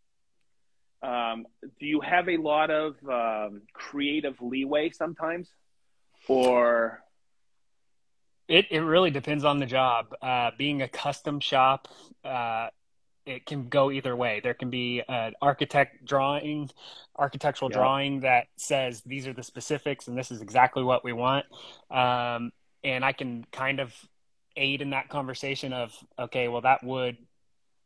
um, 1.02 1.46
do 1.80 1.86
you 1.86 2.02
have 2.02 2.30
a 2.30 2.38
lot 2.38 2.72
of 2.72 2.96
um, 3.10 3.62
creative 3.74 4.42
leeway 4.42 4.90
sometimes, 4.90 5.50
or? 6.28 7.02
It 8.48 8.68
it 8.70 8.82
really 8.82 9.12
depends 9.12 9.44
on 9.44 9.60
the 9.60 9.66
job. 9.66 10.16
Uh, 10.22 10.52
being 10.58 10.82
a 10.82 10.88
custom 10.88 11.40
shop, 11.40 11.88
uh, 12.24 12.68
it 13.26 13.46
can 13.46 13.70
go 13.70 13.92
either 13.92 14.16
way. 14.16 14.40
There 14.44 14.54
can 14.54 14.70
be 14.70 15.02
an 15.08 15.34
architect 15.42 16.06
drawing, 16.06 16.70
architectural 17.18 17.72
yeah. 17.72 17.78
drawing 17.78 18.20
that 18.22 18.48
says 18.56 19.02
these 19.06 19.28
are 19.28 19.34
the 19.34 19.44
specifics 19.44 20.08
and 20.08 20.18
this 20.18 20.32
is 20.32 20.42
exactly 20.42 20.84
what 20.84 21.04
we 21.04 21.14
want. 21.14 21.46
Um, 21.90 22.52
and 22.84 23.04
I 23.04 23.14
can 23.14 23.46
kind 23.52 23.80
of 23.80 23.94
aid 24.56 24.82
in 24.82 24.92
that 24.92 25.10
conversation 25.10 25.74
of, 25.74 25.94
okay, 26.20 26.48
well, 26.48 26.62
that 26.62 26.84
would 26.84 27.18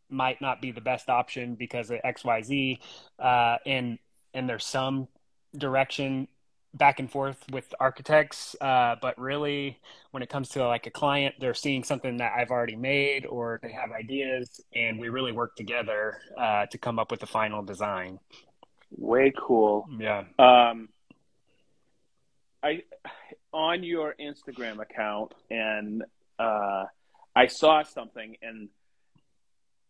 might 0.10 0.42
not 0.42 0.62
be 0.62 0.72
the 0.72 0.82
best 0.82 1.10
option 1.10 1.56
because 1.56 1.90
of 1.92 2.00
X, 2.04 2.26
Y, 2.26 2.42
Z. 2.42 2.80
Uh, 3.18 3.58
and, 3.66 4.00
and 4.34 4.50
there's 4.50 4.66
some 4.66 5.08
direction 5.56 6.28
back 6.74 7.00
and 7.00 7.12
forth 7.12 7.44
with 7.52 7.74
architects 7.80 8.56
uh, 8.62 8.96
but 9.02 9.18
really 9.18 9.80
when 10.12 10.22
it 10.22 10.30
comes 10.30 10.50
to 10.50 10.66
like 10.66 10.86
a 10.86 10.92
client 10.92 11.34
they're 11.40 11.54
seeing 11.54 11.84
something 11.84 12.18
that 12.18 12.32
i've 12.38 12.52
already 12.52 12.76
made 12.76 13.26
or 13.26 13.60
they 13.64 13.72
have 13.72 13.92
ideas 13.92 14.62
and 14.76 15.00
we 15.00 15.10
really 15.10 15.32
work 15.32 15.56
together 15.56 16.20
uh, 16.38 16.66
to 16.68 16.78
come 16.78 17.00
up 17.00 17.10
with 17.10 17.20
the 17.20 17.26
final 17.26 17.64
design 17.64 18.20
way 18.98 19.34
cool 19.36 19.88
yeah 19.98 20.24
um, 20.38 20.90
i 22.62 22.84
on 23.52 23.84
your 23.84 24.16
instagram 24.20 24.80
account 24.80 25.34
and 25.50 26.04
uh, 26.38 26.86
i 27.36 27.48
saw 27.48 27.84
something 27.84 28.36
and 28.42 28.70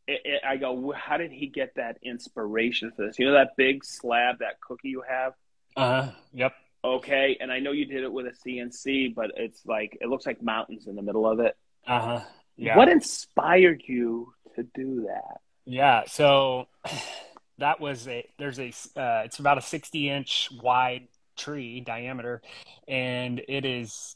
it, 0.08 0.22
it, 0.26 0.42
I 0.44 0.58
go, 0.58 0.92
how 0.98 1.18
did 1.18 1.32
he 1.32 1.46
get 1.46 1.76
that 1.76 2.00
inspiration 2.02 2.92
for 2.96 3.06
this? 3.06 3.20
You 3.20 3.28
know 3.28 3.34
that 3.34 3.50
big 3.56 3.86
slab, 3.86 4.40
that 4.40 4.60
cookie 4.60 4.90
you 4.90 5.04
have. 5.08 5.34
Uh 5.78 6.06
huh. 6.06 6.12
Yep 6.34 6.54
okay. 6.84 7.38
And 7.40 7.52
I 7.52 7.60
know 7.60 7.72
you 7.72 7.86
did 7.86 8.04
it 8.04 8.12
with 8.12 8.26
a 8.28 8.32
CNC, 8.32 9.16
but 9.16 9.32
it's 9.36 9.66
like 9.66 9.98
it 10.02 10.08
looks 10.08 10.26
like 10.26 10.42
mountains 10.42 10.88
in 10.88 10.96
the 10.96 11.02
middle 11.02 11.28
of 11.28 11.40
it. 11.40 11.56
Uh 11.88 12.00
huh. 12.00 12.22
Yeah. 12.58 12.78
What 12.78 12.90
inspired 12.90 13.84
you 13.88 14.34
to 14.56 14.64
do 14.76 15.08
that? 15.08 15.40
Yeah. 15.66 16.04
So 16.08 16.68
that 17.58 17.80
was 17.80 18.08
a 18.08 18.28
there's 18.38 18.60
a 18.60 18.70
uh, 19.00 19.24
it's 19.26 19.40
about 19.40 19.58
a 19.58 19.62
60 19.62 20.10
inch 20.10 20.50
wide 20.62 21.08
tree 21.38 21.80
diameter, 21.82 22.42
and 22.88 23.42
it 23.48 23.66
is 23.66 24.16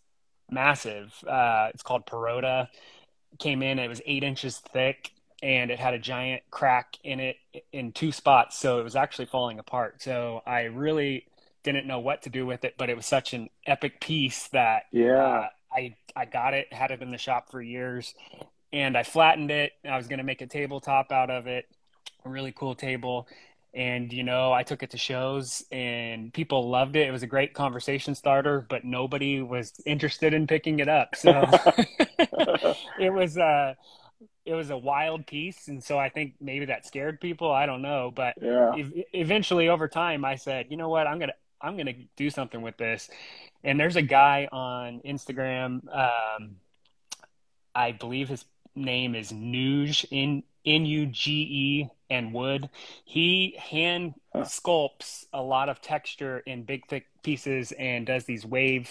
massive. 0.50 1.14
Uh, 1.28 1.70
it's 1.74 1.84
called 1.84 2.06
Parota. 2.06 2.68
Came 3.40 3.64
in, 3.64 3.80
it 3.80 3.88
was 3.88 4.02
eight 4.06 4.24
inches 4.24 4.58
thick, 4.58 5.12
and 5.42 5.72
it 5.72 5.80
had 5.80 5.94
a 5.94 6.00
giant 6.00 6.44
crack 6.52 6.98
in 7.04 7.20
it 7.20 7.38
in 7.72 7.92
two 7.92 8.12
spots, 8.12 8.60
so 8.60 8.80
it 8.80 8.84
was 8.84 8.96
actually 8.96 9.26
falling 9.26 9.60
apart. 9.60 10.02
So 10.02 10.42
I 10.46 10.64
really 10.64 11.26
didn't 11.64 11.88
know 11.88 12.00
what 12.00 12.24
to 12.24 12.30
do 12.30 12.46
with 12.46 12.64
it, 12.66 12.76
but 12.78 12.90
it 12.90 12.96
was 12.96 13.06
such 13.06 13.34
an 13.34 13.50
epic 13.66 14.02
piece 14.02 14.48
that 14.50 14.84
Yeah. 14.92 15.42
uh, 15.42 15.48
I 15.76 15.96
I 16.16 16.26
got 16.26 16.54
it, 16.54 16.72
had 16.72 16.92
it 16.92 17.02
in 17.02 17.12
the 17.12 17.18
shop 17.18 17.50
for 17.52 17.62
years, 17.62 18.14
and 18.72 18.98
I 18.98 19.04
flattened 19.04 19.52
it. 19.52 19.74
I 19.90 19.98
was 19.98 20.08
going 20.08 20.20
to 20.20 20.24
make 20.24 20.42
a 20.42 20.48
tabletop 20.48 21.12
out 21.12 21.30
of 21.30 21.48
it, 21.48 21.66
a 22.26 22.30
really 22.30 22.52
cool 22.52 22.76
table. 22.76 23.28
And 23.76 24.14
you 24.14 24.24
know, 24.24 24.54
I 24.54 24.64
took 24.64 24.84
it 24.84 24.92
to 24.92 24.98
shows, 24.98 25.64
and 25.72 26.34
people 26.34 26.70
loved 26.70 26.96
it. 26.96 27.08
It 27.08 27.12
was 27.12 27.24
a 27.24 27.28
great 27.28 27.54
conversation 27.56 28.16
starter, 28.16 28.66
but 28.70 28.86
nobody 28.86 29.42
was 29.42 29.74
interested 29.86 30.34
in 30.34 30.46
picking 30.48 30.80
it 30.80 30.90
up. 30.90 31.16
So 31.16 31.32
it 33.00 33.12
was 33.14 33.38
uh, 33.38 33.74
it 34.46 34.54
was 34.56 34.70
a 34.70 34.78
wild 34.78 35.28
piece, 35.28 35.68
and 35.68 35.84
so 35.84 35.98
I 35.98 36.10
think 36.10 36.36
maybe 36.42 36.66
that 36.66 36.86
scared 36.86 37.22
people. 37.22 37.52
I 37.52 37.66
don't 37.66 37.82
know, 37.82 38.12
but 38.16 38.36
yeah. 38.42 38.72
ev- 38.76 38.94
eventually 39.14 39.70
over 39.70 39.88
time 39.88 40.26
i 40.26 40.36
said 40.36 40.66
you 40.70 40.78
know 40.78 40.90
what 40.90 41.06
i'm 41.08 41.20
gonna 41.20 41.34
i'm 41.64 41.78
gonna 41.78 41.94
do 42.16 42.30
something 42.30 42.62
with 42.62 42.78
this. 42.78 43.10
And 43.64 43.80
there's 43.80 43.96
a 43.96 44.02
guy 44.02 44.48
on 44.52 45.02
instagram 45.06 45.88
um, 45.96 46.58
i 47.74 47.92
believe 47.92 48.30
his 48.30 48.46
name 48.76 49.16
is 49.16 49.32
nuge 49.32 50.06
in 50.12 50.44
n-u-g-e 50.66 51.90
and 52.10 52.34
wood. 52.34 52.70
He 53.06 53.56
hand 53.60 54.14
sculpts 54.36 55.26
a 55.34 55.42
lot 55.42 55.70
of 55.70 55.82
texture 55.82 56.40
in 56.40 56.64
big 56.64 56.88
thick 56.88 57.08
pieces 57.24 57.72
and 57.74 58.06
does 58.06 58.26
these 58.26 58.46
wave 58.46 58.90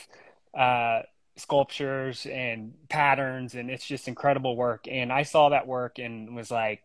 uh, 0.54 1.02
sculptures 1.36 2.26
and 2.26 2.74
patterns 2.88 3.54
and 3.54 3.70
it's 3.70 3.86
just 3.86 4.08
incredible 4.08 4.56
work. 4.56 4.86
And 4.90 5.12
i 5.12 5.22
saw 5.22 5.48
that 5.48 5.66
work 5.66 5.98
and 5.98 6.36
was 6.36 6.50
like 6.50 6.84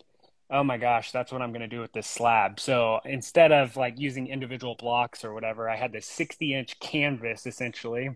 oh 0.50 0.64
my 0.64 0.78
gosh, 0.78 1.12
that's 1.12 1.32
what 1.32 1.42
I'm 1.42 1.52
going 1.52 1.62
to 1.62 1.68
do 1.68 1.82
with 1.82 1.92
this 1.94 2.08
slab. 2.08 2.60
So 2.60 3.00
instead 3.06 3.52
of 3.52 3.76
like 3.76 4.00
using 4.00 4.28
individual 4.28 4.76
blocks 4.76 5.26
or 5.26 5.34
whatever, 5.34 5.70
I 5.70 5.76
had 5.76 5.92
this 5.92 6.06
60 6.08 6.54
inch 6.54 6.80
canvas 6.80 7.46
essentially. 7.46 8.12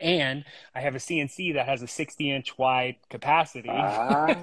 And 0.00 0.44
I 0.74 0.80
have 0.80 0.96
a 0.96 0.98
CNC 0.98 1.54
that 1.54 1.66
has 1.66 1.80
a 1.80 1.86
60 1.86 2.30
inch 2.30 2.58
wide 2.58 2.96
capacity. 3.10 3.86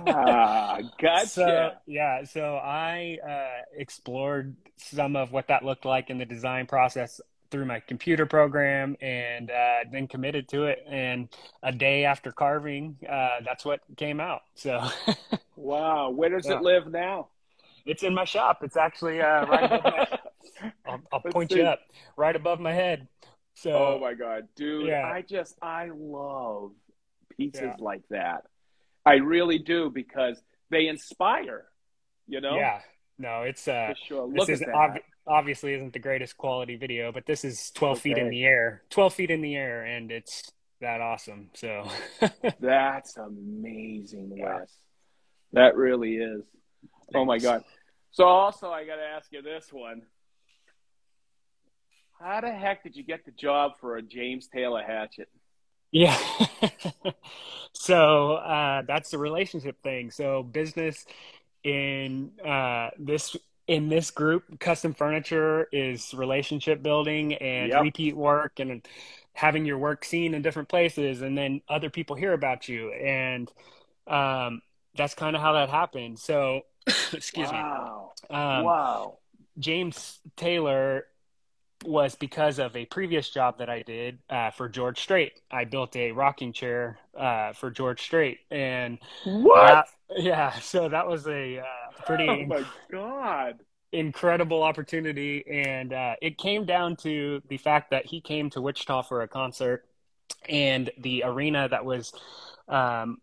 ah, 0.07 0.79
gotcha. 1.01 1.27
So, 1.27 1.71
yeah, 1.85 2.23
so 2.23 2.55
I 2.55 3.17
uh, 3.27 3.63
explored 3.75 4.55
some 4.77 5.15
of 5.15 5.31
what 5.31 5.47
that 5.49 5.63
looked 5.63 5.85
like 5.85 6.09
in 6.09 6.17
the 6.17 6.25
design 6.25 6.67
process 6.67 7.19
through 7.51 7.65
my 7.65 7.79
computer 7.81 8.25
program 8.25 8.95
and 9.01 9.51
uh, 9.51 9.79
then 9.91 10.07
committed 10.07 10.47
to 10.49 10.63
it. 10.65 10.83
And 10.89 11.27
a 11.61 11.71
day 11.71 12.05
after 12.05 12.31
carving, 12.31 12.97
uh, 13.07 13.41
that's 13.45 13.65
what 13.65 13.81
came 13.97 14.19
out. 14.19 14.41
So 14.55 14.81
wow. 15.55 16.09
Where 16.09 16.29
does 16.29 16.47
Yeah. 16.47 16.57
it 16.57 16.61
live 16.63 16.87
now? 16.91 17.27
it's 17.85 18.03
in 18.03 18.13
my 18.13 18.23
shop. 18.25 18.59
It's 18.63 18.77
actually 18.77 19.21
uh, 19.21 19.45
right 19.47 19.63
above 19.71 19.83
my, 19.83 20.07
I'll, 20.85 21.01
I'll 21.11 21.19
point 21.31 21.51
see. 21.51 21.57
you 21.57 21.63
up, 21.65 21.79
right 22.15 22.35
above 22.35 22.59
my 22.59 22.73
head. 22.73 23.07
So, 23.55 23.71
oh 23.71 23.99
my 23.99 24.13
god, 24.13 24.47
dude! 24.55 24.87
Yeah. 24.87 25.05
I 25.11 25.23
just 25.23 25.55
I 25.63 25.89
love 25.93 26.71
pieces 27.35 27.61
Yeah. 27.61 27.75
like 27.79 28.03
that. 28.09 28.43
I 29.05 29.15
really 29.15 29.57
do 29.57 29.89
because 29.89 30.41
they 30.69 30.87
inspire. 30.87 31.65
You 32.27 32.39
know, 32.39 32.55
yeah, 32.55 32.81
no, 33.17 33.41
it's 33.41 33.67
uh, 33.67 33.93
sure. 34.07 34.29
this 34.29 34.37
Look 34.39 34.49
is 34.49 34.61
at 34.61 34.67
that. 34.67 34.75
ob- 34.75 35.01
obviously 35.31 35.73
isn't 35.73 35.93
the 35.93 35.99
greatest 35.99 36.37
quality 36.37 36.75
video, 36.75 37.11
but 37.11 37.25
this 37.25 37.45
is 37.45 37.71
12 37.71 37.99
feet 37.99 38.17
in 38.17 38.29
the 38.29 38.43
air, 38.43 38.83
12 38.89 39.13
feet 39.13 39.31
in 39.31 39.41
the 39.41 39.55
air, 39.55 39.83
and 39.83 40.11
it's 40.11 40.51
that 40.81 40.99
awesome. 40.99 41.49
So, 41.53 41.87
That's 42.59 43.17
amazing, 43.17 44.33
Yeah. 44.35 44.59
Wes. 44.59 44.71
That 45.53 45.75
really 45.75 46.15
is. 46.15 46.43
Oh 47.13 47.25
my 47.25 47.37
god. 47.37 47.63
So 48.11 48.25
also 48.25 48.69
I 48.69 48.85
got 48.85 48.95
to 48.95 49.03
ask 49.03 49.31
you 49.31 49.41
this 49.41 49.67
one. 49.71 50.03
How 52.19 52.41
the 52.41 52.51
heck 52.51 52.83
did 52.83 52.95
you 52.95 53.03
get 53.03 53.25
the 53.25 53.31
job 53.31 53.73
for 53.79 53.97
a 53.97 54.01
James 54.01 54.47
Taylor 54.47 54.83
hatchet? 54.83 55.27
Yeah. 55.91 56.17
so 57.73 58.33
uh, 58.35 58.83
that's 58.87 59.11
the 59.11 59.17
relationship 59.17 59.81
thing. 59.83 60.11
So 60.11 60.43
business 60.43 61.05
in 61.63 62.31
uh, 62.45 62.91
this 62.97 63.35
in 63.71 63.87
this 63.87 64.11
group, 64.11 64.59
custom 64.59 64.93
furniture 64.93 65.69
is 65.71 66.13
relationship 66.13 66.83
building 66.83 67.35
and 67.35 67.69
Yep. 67.71 67.81
repeat 67.83 68.17
work 68.17 68.59
and 68.59 68.85
having 69.31 69.65
your 69.65 69.77
work 69.77 70.03
seen 70.03 70.33
in 70.33 70.41
different 70.41 70.67
places, 70.67 71.21
and 71.21 71.37
then 71.37 71.61
other 71.69 71.89
people 71.89 72.17
hear 72.17 72.33
about 72.33 72.67
you, 72.67 72.91
and 72.91 73.49
um, 74.07 74.61
that's 74.97 75.15
kind 75.15 75.37
of 75.37 75.41
how 75.41 75.53
that 75.53 75.69
happened. 75.69 76.19
So, 76.19 76.63
excuse 77.13 77.49
wow. 77.49 78.11
me. 78.29 78.35
Um, 78.35 78.65
wow. 78.65 79.17
James 79.57 80.19
Taylor 80.35 81.05
was 81.85 82.15
because 82.15 82.59
of 82.59 82.75
a 82.75 82.85
previous 82.85 83.29
job 83.29 83.59
that 83.59 83.69
I 83.69 83.83
did 83.83 84.19
uh, 84.29 84.51
for 84.51 84.67
George 84.67 84.99
Strait. 84.99 85.39
I 85.49 85.63
built 85.63 85.95
a 85.95 86.11
rocking 86.11 86.51
chair 86.51 86.99
uh, 87.17 87.53
for 87.53 87.71
George 87.71 88.01
Strait, 88.01 88.39
and 88.51 88.99
What? 89.23 89.87
yeah, 90.09 90.51
so 90.59 90.89
that 90.89 91.07
was 91.07 91.25
a 91.25 91.59
uh, 91.59 91.80
pretty 92.05 92.27
oh 92.29 92.45
my 92.45 92.65
god. 92.91 93.59
incredible 93.91 94.63
opportunity, 94.63 95.43
and 95.49 95.93
uh, 95.93 96.15
it 96.21 96.37
came 96.37 96.65
down 96.65 96.95
to 96.97 97.41
the 97.49 97.57
fact 97.57 97.91
that 97.91 98.05
he 98.05 98.21
came 98.21 98.49
to 98.51 98.61
Wichita 98.61 99.03
for 99.03 99.21
a 99.21 99.27
concert, 99.27 99.85
and 100.47 100.89
the 100.97 101.23
arena 101.25 101.67
that 101.69 101.85
was 101.85 102.13
um, 102.67 103.19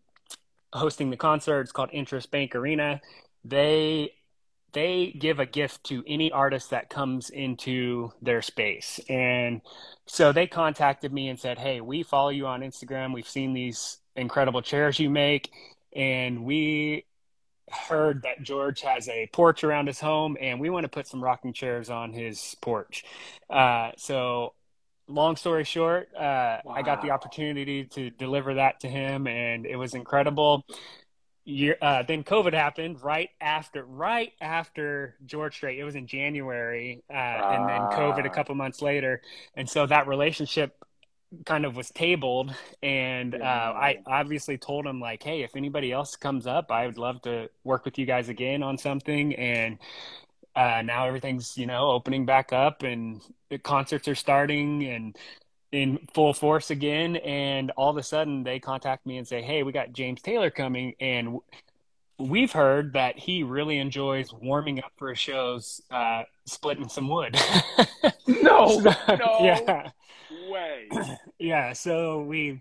hosting 0.73 1.09
the 1.09 1.17
concert, 1.17 1.61
it's 1.61 1.71
called 1.71 1.89
INTRUST 1.91 2.29
Bank 2.31 2.55
Arena. 2.55 3.01
They 3.43 4.13
they 4.71 5.15
give 5.17 5.39
a 5.39 5.45
gift 5.47 5.83
to 5.85 6.03
any 6.05 6.31
artist 6.31 6.69
that 6.69 6.89
comes 6.89 7.29
into 7.31 8.11
their 8.21 8.41
space, 8.41 8.99
and 9.09 9.61
so 10.05 10.31
they 10.31 10.47
contacted 10.47 11.11
me 11.11 11.29
and 11.29 11.39
said, 11.39 11.57
"Hey, 11.57 11.81
we 11.81 12.03
follow 12.03 12.29
you 12.29 12.45
on 12.47 12.61
Instagram. 12.61 13.13
We've 13.13 13.27
seen 13.27 13.53
these 13.53 13.97
incredible 14.15 14.61
chairs 14.61 14.99
you 14.99 15.09
make, 15.09 15.51
and 15.95 16.43
we." 16.43 17.05
Heard 17.71 18.21
that 18.23 18.41
George 18.43 18.81
has 18.81 19.07
a 19.09 19.27
porch 19.33 19.63
around 19.63 19.87
his 19.87 19.99
home, 19.99 20.37
and 20.39 20.59
we 20.59 20.69
want 20.69 20.83
to 20.83 20.89
put 20.89 21.07
some 21.07 21.23
rocking 21.23 21.53
chairs 21.53 21.89
on 21.89 22.13
his 22.13 22.55
porch. 22.61 23.03
Uh, 23.49 23.91
so, 23.97 24.53
long 25.07 25.35
story 25.35 25.63
short, 25.63 26.09
uh, 26.15 26.59
I 26.69 26.81
got 26.83 27.01
the 27.01 27.11
opportunity 27.11 27.85
to 27.85 28.09
deliver 28.11 28.55
that 28.55 28.79
to 28.81 28.87
him, 28.87 29.27
and 29.27 29.65
it 29.65 29.75
was 29.75 29.93
incredible. 29.93 30.65
Year, 31.45 31.77
uh, 31.81 32.03
then 32.03 32.23
COVID 32.23 32.53
happened 32.53 33.01
right 33.01 33.29
after, 33.41 33.83
right 33.83 34.33
after 34.39 35.15
George 35.25 35.55
Strait. 35.55 35.79
It 35.79 35.83
was 35.83 35.95
in 35.95 36.05
January, 36.05 37.03
uh, 37.09 37.13
and 37.13 37.67
then 37.67 37.81
COVID 37.97 38.25
a 38.25 38.29
Ah. 38.29 38.33
couple 38.33 38.53
months 38.53 38.81
later, 38.83 39.21
and 39.55 39.67
so 39.67 39.87
that 39.87 40.05
relationship 40.07 40.75
kind 41.45 41.65
of 41.65 41.75
was 41.75 41.91
tabled 41.91 42.53
and 42.81 43.35
uh, 43.35 43.73
I 43.75 43.99
obviously 44.07 44.57
told 44.57 44.85
him 44.85 44.99
like, 44.99 45.21
hey, 45.21 45.43
if 45.43 45.55
anybody 45.55 45.91
else 45.91 46.15
comes 46.15 46.47
up, 46.47 46.71
I 46.71 46.87
would 46.87 46.97
love 46.97 47.21
to 47.23 47.49
work 47.63 47.85
with 47.85 47.99
you 47.99 48.05
guys 48.05 48.29
again 48.29 48.63
on 48.63 48.77
something. 48.77 49.35
And 49.35 49.77
uh, 50.55 50.81
now 50.83 51.07
everything's 51.07 51.57
you 51.57 51.67
know 51.67 51.91
opening 51.91 52.25
back 52.25 52.51
up, 52.51 52.83
and 52.83 53.21
the 53.49 53.57
concerts 53.57 54.07
are 54.07 54.15
starting 54.15 54.83
and 54.85 55.17
in 55.71 55.99
full 56.13 56.33
force 56.33 56.71
again. 56.71 57.17
And 57.17 57.71
all 57.71 57.89
of 57.89 57.97
a 57.97 58.03
sudden, 58.03 58.43
they 58.43 58.59
contact 58.59 59.05
me 59.05 59.17
and 59.17 59.27
say, 59.27 59.41
hey, 59.41 59.63
we 59.63 59.71
got 59.71 59.93
James 59.93 60.21
Taylor 60.21 60.49
coming, 60.49 60.95
and 60.99 61.39
we've 62.17 62.51
heard 62.51 62.93
that 62.93 63.17
he 63.17 63.43
really 63.43 63.77
enjoys 63.77 64.33
warming 64.33 64.79
up 64.79 64.91
for 64.97 65.09
his 65.09 65.19
shows, 65.19 65.81
uh, 65.91 66.23
splitting 66.45 66.89
some 66.89 67.07
wood. 67.07 67.37
No, 68.27 68.79
So, 68.81 69.15
no 69.15 69.37
yeah 69.41 69.89
way. 70.49 70.89
yeah 71.39 71.73
so 71.73 72.21
we 72.21 72.59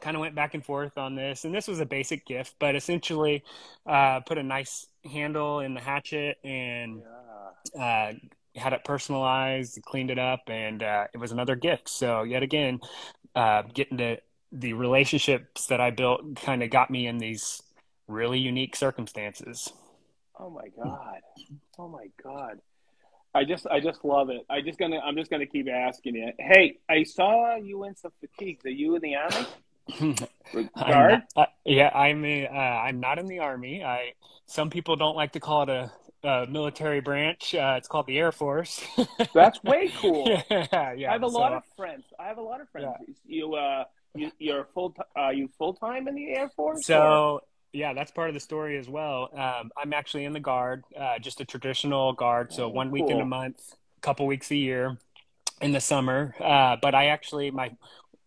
kind 0.00 0.16
of 0.16 0.20
went 0.20 0.34
back 0.34 0.54
and 0.54 0.64
forth 0.64 0.98
on 0.98 1.14
this 1.14 1.44
and 1.44 1.54
this 1.54 1.68
was 1.68 1.80
a 1.80 1.86
basic 1.86 2.26
gift 2.26 2.54
but 2.58 2.74
essentially 2.76 3.42
uh, 3.86 4.20
put 4.20 4.38
a 4.38 4.42
nice 4.42 4.86
handle 5.10 5.60
in 5.60 5.74
the 5.74 5.80
hatchet 5.80 6.36
and 6.44 7.02
Yeah. 7.74 7.82
uh, 7.82 8.12
had 8.56 8.72
it 8.72 8.84
personalized 8.84 9.80
cleaned 9.82 10.10
it 10.10 10.18
up 10.18 10.42
and 10.48 10.82
uh, 10.82 11.06
it 11.14 11.18
was 11.18 11.32
another 11.32 11.56
gift 11.56 11.88
so 11.88 12.22
yet 12.22 12.42
again 12.42 12.80
uh, 13.34 13.62
getting 13.72 13.98
to 13.98 14.16
the 14.52 14.72
relationships 14.72 15.66
that 15.66 15.80
i 15.80 15.90
built 15.90 16.36
kind 16.36 16.62
of 16.62 16.70
got 16.70 16.90
me 16.90 17.06
in 17.06 17.18
these 17.18 17.62
really 18.08 18.38
unique 18.38 18.76
circumstances 18.76 19.72
Oh 20.38 20.50
my 20.50 20.66
god. 20.76 21.20
Oh 21.78 21.88
my 21.88 22.06
god. 22.22 22.58
I 23.34 23.44
just 23.44 23.66
I 23.66 23.80
just 23.80 24.04
love 24.04 24.30
it. 24.30 24.42
I 24.48 24.60
just 24.60 24.78
gonna 24.78 25.00
I'm 25.00 25.16
just 25.16 25.30
gonna 25.30 25.46
keep 25.46 25.68
asking 25.68 26.14
you. 26.16 26.32
Hey, 26.38 26.78
I 26.88 27.02
saw 27.02 27.56
you 27.56 27.84
in 27.84 27.96
some 27.96 28.12
fatigues. 28.20 28.64
Are 28.64 28.70
you 28.70 28.94
in 28.96 29.02
the 29.02 29.16
army? 29.16 30.16
Guard? 30.78 31.22
uh, 31.36 31.46
yeah, 31.64 31.88
I'm 31.94 32.24
a, 32.24 32.46
uh, 32.46 32.50
I'm 32.52 33.00
not 33.00 33.18
in 33.18 33.26
the 33.26 33.40
army. 33.40 33.84
I 33.84 34.12
some 34.46 34.70
people 34.70 34.96
don't 34.96 35.16
like 35.16 35.32
to 35.32 35.40
call 35.40 35.62
it 35.64 35.68
a, 35.68 35.92
a 36.28 36.46
military 36.46 37.00
branch. 37.00 37.54
Uh, 37.54 37.74
it's 37.76 37.88
called 37.88 38.06
the 38.06 38.18
Air 38.18 38.32
Force. 38.32 38.82
That's 39.34 39.62
way 39.64 39.90
cool. 40.00 40.26
yeah, 40.50 40.92
yeah. 40.96 41.10
I 41.10 41.12
have 41.12 41.22
a 41.22 41.30
so- 41.30 41.38
lot 41.38 41.52
of 41.52 41.62
friends. 41.76 42.04
I 42.18 42.28
have 42.28 42.38
a 42.38 42.42
lot 42.42 42.60
of 42.60 42.68
friends. 42.70 42.86
You 43.26 43.54
uh, 43.54 43.84
you 44.14 44.30
you're 44.38 44.68
full. 44.74 44.94
Uh, 45.18 45.30
you 45.30 45.48
full 45.58 45.74
time 45.74 46.08
in 46.08 46.14
the 46.14 46.30
Air 46.34 46.48
Force? 46.56 46.78
or- 46.78 46.82
So 46.82 47.40
yeah, 47.74 47.92
that's 47.92 48.12
part 48.12 48.28
of 48.28 48.34
the 48.34 48.40
story 48.40 48.78
as 48.78 48.88
well. 48.88 49.30
Um, 49.36 49.70
I'm 49.76 49.92
actually 49.92 50.24
in 50.24 50.32
the 50.32 50.40
guard, 50.40 50.84
uh, 50.98 51.18
just 51.18 51.40
a 51.40 51.44
traditional 51.44 52.12
guard. 52.12 52.52
So 52.52 52.68
one 52.68 52.90
week 52.92 53.10
in 53.10 53.20
a 53.20 53.24
month, 53.24 53.60
a 53.98 54.00
couple 54.00 54.26
weeks 54.26 54.50
a 54.52 54.56
year 54.56 54.96
in 55.60 55.72
the 55.72 55.80
summer. 55.80 56.34
Uh, 56.40 56.76
but 56.80 56.94
I 56.94 57.06
actually 57.06 57.50
my 57.50 57.72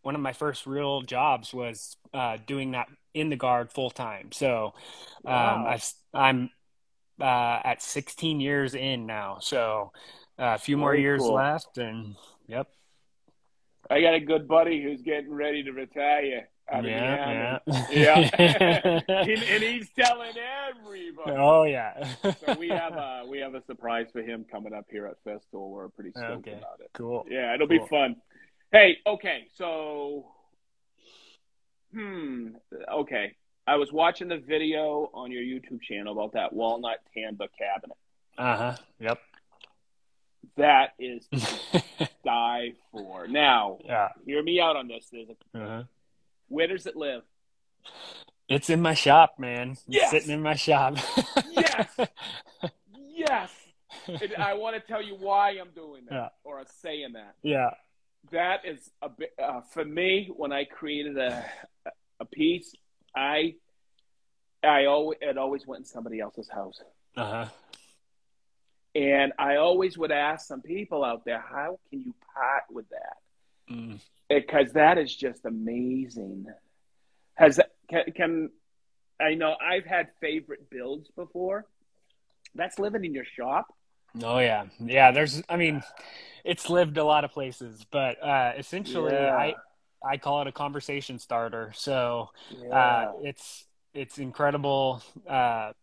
one 0.01 0.15
of 0.15 0.21
my 0.21 0.33
first 0.33 0.65
real 0.67 1.01
jobs 1.01 1.53
was 1.53 1.95
uh, 2.13 2.37
doing 2.45 2.71
that 2.71 2.87
in 3.13 3.29
the 3.29 3.37
guard 3.37 3.71
full 3.71 3.89
time. 3.89 4.31
So 4.33 4.73
um, 5.25 5.63
Wow. 5.63 5.65
I've, 5.65 5.93
I'm 6.13 6.49
uh, 7.21 7.59
at 7.63 7.81
16 7.81 8.39
years 8.41 8.75
in 8.75 9.05
now. 9.05 9.37
So 9.39 9.91
uh, 10.37 10.55
a 10.55 10.59
few 10.59 10.77
more 10.77 10.91
Very 10.91 11.01
years 11.03 11.21
cool. 11.21 11.33
left, 11.33 11.77
and 11.77 12.15
yep. 12.47 12.67
I 13.89 14.01
got 14.01 14.13
a 14.13 14.19
good 14.19 14.47
buddy 14.47 14.83
who's 14.83 15.01
getting 15.01 15.33
ready 15.33 15.63
to 15.63 15.71
retire 15.71 16.49
out 16.71 16.79
of 16.79 16.83
the 16.85 16.89
Yeah, 16.91 17.59
yeah, 17.69 17.85
Yeah. 17.91 18.29
and, 19.07 19.43
and 19.43 19.63
he's 19.63 19.89
telling 19.97 20.33
everybody. 20.69 21.31
oh 21.37 21.63
yeah. 21.63 22.13
So 22.45 22.55
we 22.59 22.69
have 22.69 22.93
a 22.93 23.23
we 23.29 23.39
have 23.39 23.55
a 23.55 23.63
surprise 23.65 24.07
for 24.11 24.21
him 24.21 24.45
coming 24.51 24.73
up 24.73 24.85
here 24.89 25.05
at 25.07 25.15
Festival. 25.23 25.71
We're 25.71 25.89
pretty 25.89 26.11
stoked 26.11 26.47
Okay. 26.47 26.57
about 26.57 26.79
it. 26.81 26.89
cool. 26.93 27.25
Yeah, 27.29 27.53
it'll 27.55 27.67
be 27.67 27.79
fun. 27.89 28.17
Hey, 28.71 28.97
okay, 29.07 29.45
so 29.55 30.25
hmm, 31.93 32.49
okay. 32.91 33.33
I 33.65 33.75
was 33.75 33.91
watching 33.91 34.29
the 34.29 34.37
video 34.37 35.09
on 35.13 35.31
your 35.31 35.41
YouTube 35.43 35.81
channel 35.81 36.13
about 36.13 36.33
that 36.33 36.53
walnut 36.53 36.99
tambour 37.13 37.47
cabinet. 37.57 37.97
Uh 38.37 38.55
huh. 38.57 38.75
Yep. 38.99 39.19
That 40.55 40.89
is 40.99 41.27
die 42.25 42.73
for. 42.91 43.27
Now, 43.27 43.77
yeah. 43.83 44.09
hear 44.25 44.41
me 44.41 44.59
out 44.61 44.75
on 44.75 44.87
this. 44.87 45.07
There's 45.11 45.27
a, 45.29 45.57
Uh-huh. 45.59 45.83
Where 46.47 46.67
does 46.67 46.85
it 46.85 46.95
live? 46.95 47.23
It's 48.49 48.69
in 48.69 48.81
my 48.81 48.93
shop, 48.93 49.35
man. 49.39 49.71
It's 49.71 49.83
Yes! 49.87 50.11
sitting 50.11 50.31
in 50.31 50.41
my 50.41 50.55
shop. 50.55 50.95
Yes! 51.49 51.97
Yes. 53.19 53.51
And 54.07 54.35
I 54.37 54.53
want 54.53 54.75
to 54.75 54.79
tell 54.79 55.01
you 55.01 55.15
why 55.15 55.49
I'm 55.59 55.71
doing 55.73 56.03
that 56.07 56.13
Yeah. 56.15 56.27
or 56.43 56.63
saying 56.81 57.13
that. 57.13 57.33
yeah. 57.41 57.71
that 58.31 58.63
is 58.63 58.91
a 59.01 59.09
bit 59.09 59.33
uh, 59.43 59.61
for 59.61 59.83
me 59.83 60.29
when 60.37 60.51
I 60.53 60.65
created 60.65 61.17
a 61.17 61.43
a 62.19 62.25
piece. 62.25 62.73
I 63.15 63.55
I 64.63 64.85
always 64.85 65.17
it 65.21 65.37
always 65.39 65.65
went 65.65 65.79
in 65.81 65.85
somebody 65.85 66.19
else's 66.19 66.47
house, 66.47 66.79
Uh 67.17 67.25
huh. 67.25 67.45
and 68.93 69.33
I 69.39 69.55
always 69.57 69.97
would 69.97 70.11
ask 70.11 70.47
some 70.47 70.61
people 70.61 71.03
out 71.03 71.25
there, 71.25 71.39
how 71.41 71.79
can 71.89 72.03
you 72.05 72.13
part 72.35 72.63
with 72.69 72.87
that? 72.89 73.17
Mm. 73.71 73.99
Because 74.29 74.73
that 74.73 74.97
is 74.97 75.15
just 75.15 75.45
amazing. 75.45 76.45
Has 77.35 77.59
can, 77.89 78.03
can 78.15 78.49
I 79.21 79.33
know 79.35 79.55
I've 79.61 79.85
had 79.85 80.09
favorite 80.19 80.69
builds 80.69 81.09
before. 81.15 81.65
That's 82.55 82.79
living 82.79 83.05
in 83.05 83.13
your 83.13 83.25
shop. 83.25 83.67
Oh 84.23 84.39
yeah, 84.39 84.65
yeah. 84.79 85.11
There's, 85.11 85.43
I 85.47 85.57
mean, 85.57 85.83
it's 86.43 86.69
lived 86.69 86.97
a 86.97 87.03
lot 87.03 87.23
of 87.23 87.31
places, 87.31 87.85
but 87.91 88.21
uh, 88.23 88.53
essentially, 88.57 89.13
Yeah. 89.13 89.35
I 89.35 89.55
I 90.03 90.17
call 90.17 90.41
it 90.41 90.47
a 90.47 90.51
conversation 90.51 91.19
starter. 91.19 91.71
So 91.75 92.29
Yeah. 92.63 92.75
uh, 92.75 93.11
it's 93.21 93.65
it's 93.93 94.17
incredible. 94.17 95.01
Uh, 95.27 95.73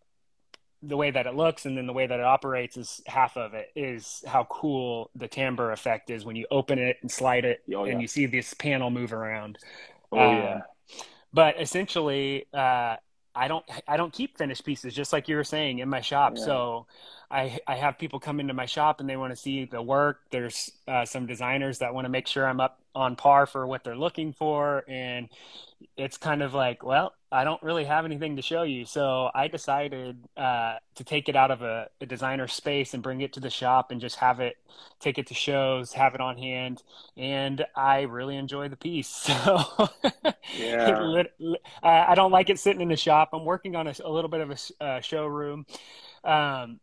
the 0.86 0.96
way 0.96 1.10
that 1.10 1.26
it 1.26 1.34
looks 1.34 1.66
and 1.66 1.76
then 1.78 1.86
the 1.86 1.92
way 1.92 2.06
that 2.06 2.18
it 2.20 2.24
operates 2.24 2.76
is 2.76 3.00
half 3.06 3.36
of 3.36 3.54
it 3.54 3.70
is 3.76 4.22
how 4.26 4.44
cool 4.50 5.10
the 5.14 5.28
tambour 5.28 5.72
effect 5.72 6.10
is 6.10 6.24
when 6.24 6.36
you 6.36 6.46
open 6.50 6.78
it 6.78 6.96
and 7.02 7.10
slide 7.10 7.44
it 7.44 7.62
Oh, 7.74 7.84
yeah. 7.84 7.92
and 7.92 8.02
you 8.02 8.08
see 8.08 8.26
this 8.26 8.54
panel 8.54 8.90
move 8.90 9.12
around. 9.12 9.58
oh 10.12 10.18
um, 10.18 10.36
yeah. 10.36 10.60
but 11.32 11.60
essentially 11.60 12.46
uh, 12.54 12.96
i 13.34 13.48
don't 13.48 13.64
i 13.88 13.96
don't 13.96 14.12
keep 14.12 14.38
finished 14.38 14.64
pieces 14.64 14.94
just 14.94 15.12
like 15.12 15.28
you 15.28 15.36
were 15.36 15.44
saying 15.44 15.78
in 15.80 15.88
my 15.88 16.00
shop 16.00 16.34
Yeah. 16.36 16.44
so 16.44 16.86
i 17.30 17.58
i 17.66 17.74
have 17.76 17.98
people 17.98 18.20
come 18.20 18.38
into 18.40 18.54
my 18.54 18.66
shop 18.66 19.00
and 19.00 19.08
they 19.08 19.16
want 19.16 19.32
to 19.32 19.36
see 19.36 19.64
the 19.64 19.82
work 19.82 20.20
there's 20.30 20.70
uh, 20.86 21.04
some 21.04 21.26
designers 21.26 21.78
that 21.78 21.94
want 21.94 22.04
to 22.04 22.08
make 22.10 22.26
sure 22.28 22.46
i'm 22.46 22.60
up 22.60 22.80
on 22.94 23.16
par 23.16 23.46
for 23.46 23.66
what 23.66 23.82
they're 23.84 23.96
looking 23.96 24.32
for 24.32 24.84
and 24.88 25.28
it's 25.96 26.16
kind 26.16 26.42
of 26.42 26.54
like 26.54 26.84
well 26.84 27.12
i 27.34 27.44
don't 27.44 27.62
really 27.62 27.84
have 27.84 28.04
anything 28.04 28.36
to 28.36 28.42
show 28.42 28.62
you 28.62 28.84
so 28.84 29.30
i 29.34 29.48
decided 29.48 30.16
uh, 30.36 30.76
to 30.94 31.04
take 31.04 31.28
it 31.28 31.36
out 31.36 31.50
of 31.50 31.62
a, 31.62 31.88
a 32.00 32.06
designer 32.06 32.46
space 32.46 32.94
and 32.94 33.02
bring 33.02 33.20
it 33.20 33.32
to 33.32 33.40
the 33.40 33.50
shop 33.50 33.90
and 33.90 34.00
just 34.00 34.16
have 34.16 34.40
it 34.40 34.56
take 35.00 35.18
it 35.18 35.26
to 35.26 35.34
shows 35.34 35.92
have 35.92 36.14
it 36.14 36.20
on 36.20 36.38
hand 36.38 36.82
and 37.16 37.64
i 37.76 38.02
really 38.02 38.36
enjoy 38.36 38.68
the 38.68 38.76
piece 38.76 39.08
so 39.08 39.88
Yeah. 40.58 41.24
Uh, 41.50 41.56
I 41.82 42.14
don't 42.14 42.30
like 42.30 42.50
it 42.50 42.58
sitting 42.58 42.80
in 42.80 42.88
the 42.88 42.96
shop. 42.96 43.30
I'm 43.32 43.44
working 43.44 43.76
on 43.76 43.86
a, 43.86 43.94
a 44.04 44.10
little 44.10 44.30
bit 44.30 44.40
of 44.40 44.50
a, 44.50 44.84
uh, 44.84 45.00
showroom 45.00 45.66
um, 46.22 46.80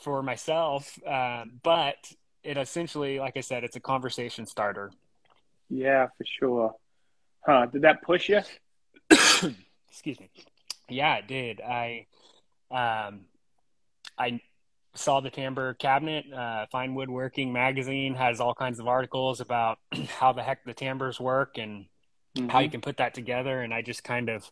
for 0.00 0.22
myself, 0.22 0.98
um, 1.06 1.60
but 1.62 1.96
it 2.42 2.56
essentially, 2.56 3.18
like 3.18 3.36
I 3.36 3.40
said, 3.40 3.64
it's 3.64 3.76
a 3.76 3.80
conversation 3.80 4.46
starter. 4.46 4.90
Yeah, 5.68 6.06
for 6.18 6.24
sure. 6.24 6.74
Huh? 7.46 7.66
Did 7.66 7.82
that 7.82 8.02
push 8.02 8.28
you? 8.28 8.40
Excuse 9.92 10.18
me. 10.18 10.30
Yeah, 10.88 11.16
it 11.18 11.28
did. 11.28 11.60
I 11.60 12.06
um, 12.70 13.26
I 14.18 14.40
saw 14.94 15.20
the 15.20 15.30
tambour 15.30 15.74
cabinet. 15.74 16.24
Uh, 16.32 16.66
Fine 16.72 16.94
Woodworking 16.94 17.52
magazine 17.52 18.14
has 18.14 18.40
all 18.40 18.54
kinds 18.54 18.80
of 18.80 18.88
articles 18.88 19.40
about 19.40 19.78
how 20.18 20.32
the 20.32 20.42
heck 20.42 20.64
the 20.64 20.74
tambours 20.74 21.20
work 21.20 21.58
and 21.58 21.86
how 22.48 22.60
you 22.60 22.70
can 22.70 22.80
put 22.80 22.96
that 22.96 23.12
together 23.14 23.60
and 23.60 23.74
i 23.74 23.82
just 23.82 24.04
kind 24.04 24.28
of 24.28 24.50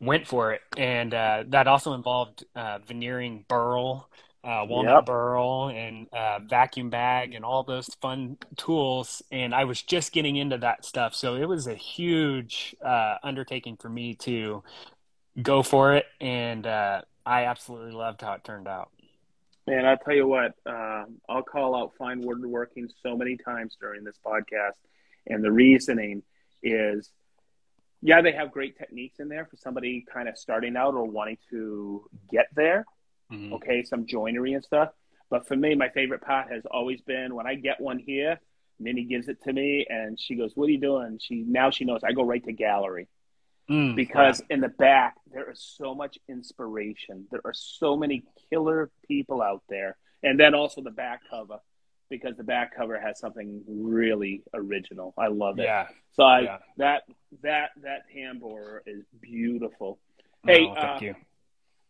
went 0.00 0.26
for 0.26 0.52
it 0.52 0.60
and 0.76 1.14
uh, 1.14 1.44
that 1.48 1.66
also 1.66 1.94
involved 1.94 2.44
uh, 2.54 2.78
veneering 2.86 3.44
burl 3.48 4.08
uh, 4.44 4.64
walnut 4.68 4.94
Yep. 4.94 5.06
burl 5.06 5.68
and 5.68 6.06
uh, 6.12 6.38
vacuum 6.40 6.90
bag 6.90 7.34
and 7.34 7.44
all 7.44 7.62
those 7.62 7.88
fun 8.00 8.36
tools 8.56 9.22
and 9.30 9.54
i 9.54 9.64
was 9.64 9.80
just 9.82 10.12
getting 10.12 10.36
into 10.36 10.58
that 10.58 10.84
stuff 10.84 11.14
so 11.14 11.36
it 11.36 11.44
was 11.44 11.66
a 11.66 11.74
huge 11.74 12.74
uh, 12.84 13.16
undertaking 13.22 13.76
for 13.76 13.88
me 13.88 14.14
to 14.14 14.62
go 15.40 15.62
for 15.62 15.94
it 15.94 16.06
and 16.20 16.66
uh, 16.66 17.02
i 17.24 17.44
absolutely 17.44 17.92
loved 17.92 18.20
how 18.20 18.32
it 18.32 18.42
turned 18.44 18.66
out 18.68 18.90
Man, 19.68 19.86
I'll 19.86 19.96
tell 19.96 20.14
you 20.16 20.26
what, 20.26 20.56
um, 20.66 21.20
I'll 21.28 21.44
call 21.44 21.76
out 21.76 21.92
Fine 21.96 22.22
Woodworking 22.22 22.90
so 23.00 23.16
many 23.16 23.36
times 23.36 23.76
during 23.80 24.02
this 24.02 24.18
podcast. 24.26 24.72
And 25.28 25.40
the 25.44 25.52
reasoning 25.52 26.24
is 26.64 27.12
yeah, 28.00 28.20
they 28.22 28.32
have 28.32 28.50
great 28.50 28.76
techniques 28.76 29.20
in 29.20 29.28
there 29.28 29.44
for 29.46 29.54
somebody 29.56 30.04
kind 30.12 30.28
of 30.28 30.36
starting 30.36 30.76
out 30.76 30.94
or 30.94 31.04
wanting 31.04 31.38
to 31.50 32.10
get 32.32 32.46
there. 32.56 32.84
Mhm. 33.32 33.52
Okay, 33.52 33.82
some 33.82 34.06
joinery 34.06 34.52
and 34.52 34.64
stuff. 34.64 34.90
But 35.30 35.48
for 35.48 35.56
me, 35.56 35.74
my 35.74 35.88
favorite 35.88 36.20
part 36.20 36.52
has 36.52 36.62
always 36.70 37.00
been 37.00 37.34
when 37.34 37.46
I 37.46 37.54
get 37.54 37.80
one 37.80 37.98
here, 37.98 38.40
Minnie 38.78 39.04
gives 39.04 39.28
it 39.28 39.42
to 39.44 39.52
me 39.52 39.86
and 39.88 40.20
she 40.20 40.34
goes, 40.34 40.52
What 40.54 40.66
are 40.68 40.72
you 40.72 40.80
doing? 40.80 41.18
She 41.20 41.44
now 41.46 41.70
she 41.70 41.84
knows 41.84 42.02
I 42.04 42.12
go 42.12 42.24
right 42.24 42.44
to 42.44 42.52
gallery 42.52 43.08
Mm, 43.70 43.94
because 43.94 44.42
in 44.50 44.60
the 44.60 44.68
back 44.68 45.14
there 45.32 45.50
is 45.50 45.60
so 45.78 45.94
much 45.94 46.18
inspiration. 46.28 47.26
There 47.30 47.40
are 47.44 47.54
so 47.54 47.96
many 47.96 48.24
killer 48.50 48.90
people 49.06 49.40
out 49.40 49.62
there, 49.68 49.96
and 50.22 50.38
then 50.38 50.54
also 50.54 50.82
the 50.82 50.90
back 50.90 51.20
cover 51.30 51.58
because 52.10 52.36
the 52.36 52.42
back 52.42 52.76
cover 52.76 53.00
has 53.00 53.18
something 53.18 53.62
really 53.66 54.42
original. 54.52 55.14
I 55.16 55.28
love 55.28 55.58
it. 55.58 55.64
yeah 55.64 55.86
So 56.12 56.24
I, 56.24 56.40
yeah. 56.40 56.58
that 56.78 57.02
that 57.42 57.70
that 57.82 58.02
tambour 58.12 58.82
is 58.84 59.04
beautiful. 59.20 60.00
Hey, 60.44 60.66
No, 60.66 60.74
thank 60.74 61.02
uh, 61.02 61.04
you 61.04 61.14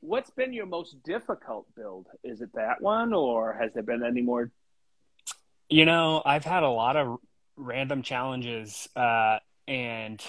What's 0.02 0.30
been 0.30 0.52
your 0.52 0.66
most 0.66 1.00
difficult 1.04 1.64
build? 1.76 2.08
Is 2.24 2.40
it 2.40 2.50
that 2.54 2.82
one, 2.82 3.14
or 3.14 3.52
has 3.52 3.72
there 3.72 3.84
been 3.84 4.02
any 4.02 4.20
more? 4.20 4.50
You 5.70 5.84
know, 5.84 6.22
I've 6.26 6.44
had 6.44 6.64
a 6.64 6.68
lot 6.68 6.96
of 6.96 7.18
random 7.56 8.02
challenges, 8.02 8.88
uh, 8.96 9.38
and 9.68 10.20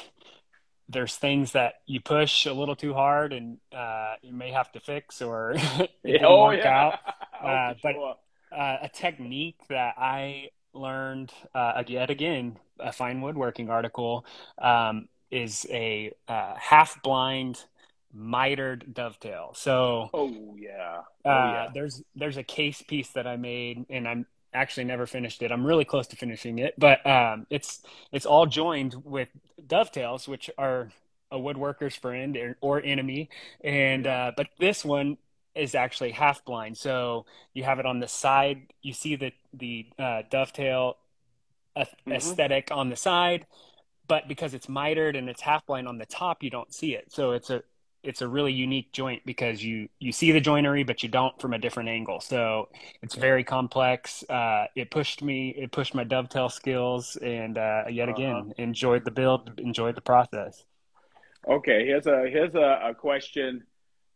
there's 0.88 1.16
things 1.16 1.54
that 1.54 1.82
you 1.88 2.02
push 2.02 2.46
a 2.46 2.54
little 2.54 2.76
too 2.76 2.94
hard, 2.94 3.34
and 3.34 3.58
uh, 3.76 4.14
you 4.22 4.32
may 4.32 4.52
have 4.52 4.72
to 4.74 4.80
fix, 4.80 5.24
or 5.24 5.54
it 5.56 5.90
didn't 6.06 6.26
oh 6.26 6.44
work 6.44 6.60
yeah, 6.60 6.82
out. 6.86 7.00
Uh, 7.44 7.74
but- 7.84 7.92
sure. 7.92 8.16
Uh, 8.56 8.78
a 8.84 8.90
technique 8.90 9.58
that 9.68 9.96
I 9.98 10.50
learned 10.74 11.34
uh, 11.56 11.84
yet 11.88 12.10
again, 12.12 12.58
a 12.80 12.94
fine 12.94 13.20
woodworking 13.20 13.70
article, 13.70 14.26
um, 14.60 15.10
is 15.32 15.66
a 15.72 16.14
uh, 16.28 16.54
half 16.56 17.02
blind 17.02 17.66
mitered 18.14 18.94
dovetail. 18.94 19.52
So 19.56 20.10
oh 20.14 20.56
yeah, 20.58 21.02
oh 21.26 21.30
uh, 21.30 21.70
there's 21.74 22.04
there's 22.16 22.38
a 22.38 22.44
case 22.44 22.82
piece 22.82 23.10
that 23.10 23.28
I 23.28 23.38
made, 23.38 23.86
and 23.90 24.08
I'm 24.08 24.26
actually 24.54 24.84
never 24.84 25.06
finished 25.06 25.42
it. 25.42 25.52
I'm 25.52 25.66
really 25.66 25.86
close 25.86 26.08
to 26.08 26.16
finishing 26.16 26.60
it, 26.60 26.76
but 26.78 27.06
um, 27.06 27.48
it's 27.50 27.82
it's 28.12 28.26
all 28.26 28.46
joined 28.46 28.96
with 29.04 29.30
dovetails, 29.66 30.28
which 30.28 30.50
are 30.58 30.90
a 31.32 31.38
woodworker's 31.38 31.96
friend 31.96 32.38
or, 32.38 32.58
or 32.62 32.82
enemy. 32.82 33.30
And 33.64 34.06
uh, 34.06 34.32
but 34.38 34.48
this 34.60 34.86
one 34.86 35.18
is 35.56 35.76
actually 35.76 36.12
half 36.12 36.46
blind, 36.46 36.78
so 36.78 37.26
you 37.54 37.64
have 37.64 37.80
it 37.80 37.86
on 37.86 38.00
the 38.00 38.08
side. 38.08 38.74
You 38.82 38.94
see 38.94 39.16
the 39.16 39.32
the 39.54 39.88
uh, 39.98 40.22
dovetail 40.30 40.98
mm-hmm. 41.76 42.12
aesthetic 42.12 42.70
on 42.72 42.90
the 42.90 42.96
side, 42.96 43.46
but 44.08 44.28
because 44.28 44.54
it's 44.54 44.70
mitered 44.70 45.16
and 45.16 45.30
it's 45.30 45.42
half 45.42 45.66
blind 45.66 45.88
on 45.88 45.98
the 45.98 46.06
top, 46.06 46.44
you 46.44 46.50
don't 46.50 46.74
see 46.74 46.94
it. 46.94 47.12
So 47.12 47.32
it's 47.32 47.50
a 47.50 47.64
it's 48.04 48.22
a 48.22 48.28
really 48.28 48.52
unique 48.52 48.92
joint 48.92 49.22
because 49.26 49.64
you 49.64 49.88
you 50.00 50.12
see 50.12 50.32
the 50.32 50.42
joinery 50.42 50.84
but 50.84 51.02
you 51.02 51.10
don't 51.10 51.40
from 51.42 51.54
a 51.54 51.58
different 51.58 51.90
angle. 51.90 52.20
So 52.20 52.70
it's 53.02 53.16
very 53.16 53.44
complex. 53.44 54.24
Uh, 54.30 54.66
it 54.76 54.92
pushed 54.92 55.24
me 55.24 55.50
it 55.58 55.72
pushed 55.72 55.96
my 55.96 56.04
dovetail 56.04 56.50
skills 56.50 57.16
and 57.18 57.58
uh, 57.58 57.84
yet 57.90 58.10
uh-huh. 58.10 58.16
again 58.16 58.36
uh-huh. 58.36 58.54
enjoyed 58.58 59.06
the 59.06 59.12
build 59.12 59.60
enjoyed 59.60 59.96
the 59.96 60.02
process. 60.02 60.64
Okay 61.48 61.86
here's 61.86 62.08
a 62.08 62.28
here's 62.30 62.56
a, 62.56 62.80
a 62.90 62.94
question 62.94 63.64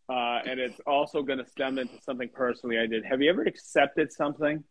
uh, 0.10 0.40
and 0.46 0.60
it's 0.60 0.80
also 0.86 1.22
going 1.22 1.40
to 1.40 1.46
stem 1.46 1.78
into 1.78 2.02
something 2.02 2.30
personally 2.34 2.78
i 2.78 2.86
did. 2.86 3.06
Have 3.06 3.22
you 3.22 3.30
ever 3.30 3.44
accepted 3.44 4.12
something 4.12 4.64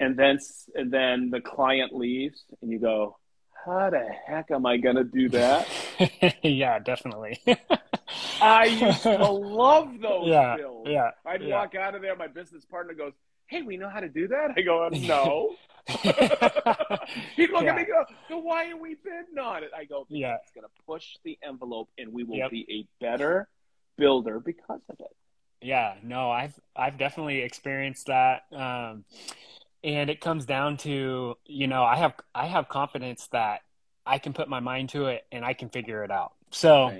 and 0.00 0.16
then 0.16 0.38
and 0.74 0.90
then 0.90 1.30
the 1.30 1.40
client 1.40 1.94
leaves 1.94 2.44
and 2.60 2.72
you 2.72 2.80
go 2.80 3.16
how 3.64 3.90
the 3.90 4.08
heck 4.26 4.50
am 4.50 4.64
i 4.66 4.76
going 4.78 4.96
to 4.96 5.04
do 5.04 5.28
that? 5.28 5.68
Yeah 6.42 6.78
definitely 6.78 7.40
I 8.42 8.64
used 8.66 9.02
to 9.02 9.16
love 9.16 9.88
those 10.00 10.28
yeah, 10.28 10.56
bills. 10.56 10.86
Yeah. 10.88 11.10
I'd 11.26 11.42
yeah. 11.42 11.56
walk 11.56 11.74
out 11.74 11.94
of 11.94 12.02
there, 12.02 12.16
my 12.16 12.28
business 12.28 12.64
partner 12.64 12.94
goes, 12.94 13.12
Hey, 13.46 13.62
we 13.62 13.76
know 13.76 13.88
how 13.88 14.00
to 14.00 14.08
do 14.08 14.28
that? 14.28 14.52
I 14.56 14.62
go, 14.62 14.88
No. 14.92 15.56
He'd 17.36 17.50
look 17.50 17.64
yeah. 17.64 17.70
at 17.70 17.76
me 17.76 17.84
go, 17.84 18.04
So 18.28 18.38
why 18.38 18.70
are 18.70 18.76
we 18.76 18.96
bidding 19.02 19.38
on 19.42 19.64
it? 19.64 19.70
I 19.76 19.84
go, 19.84 20.06
Yeah. 20.08 20.36
It's 20.42 20.52
gonna 20.54 20.68
push 20.86 21.16
the 21.24 21.38
envelope 21.42 21.88
and 21.98 22.12
we 22.12 22.24
will 22.24 22.36
yep. 22.36 22.50
be 22.50 22.66
a 22.70 23.04
better 23.04 23.48
builder 23.96 24.40
because 24.40 24.80
of 24.88 24.96
it. 25.00 25.16
Yeah, 25.62 25.94
no, 26.02 26.30
I've 26.30 26.58
I've 26.74 26.96
definitely 26.96 27.40
experienced 27.40 28.06
that. 28.06 28.44
Um, 28.52 29.04
and 29.84 30.10
it 30.10 30.20
comes 30.20 30.46
down 30.46 30.76
to, 30.78 31.36
you 31.44 31.66
know, 31.66 31.82
I 31.84 31.96
have 31.96 32.14
I 32.34 32.46
have 32.46 32.68
confidence 32.68 33.28
that 33.32 33.60
I 34.06 34.18
can 34.18 34.32
put 34.32 34.48
my 34.48 34.60
mind 34.60 34.90
to 34.90 35.06
it 35.06 35.26
and 35.30 35.44
I 35.44 35.52
can 35.52 35.68
figure 35.68 36.02
it 36.02 36.10
out. 36.10 36.32
So 36.50 36.90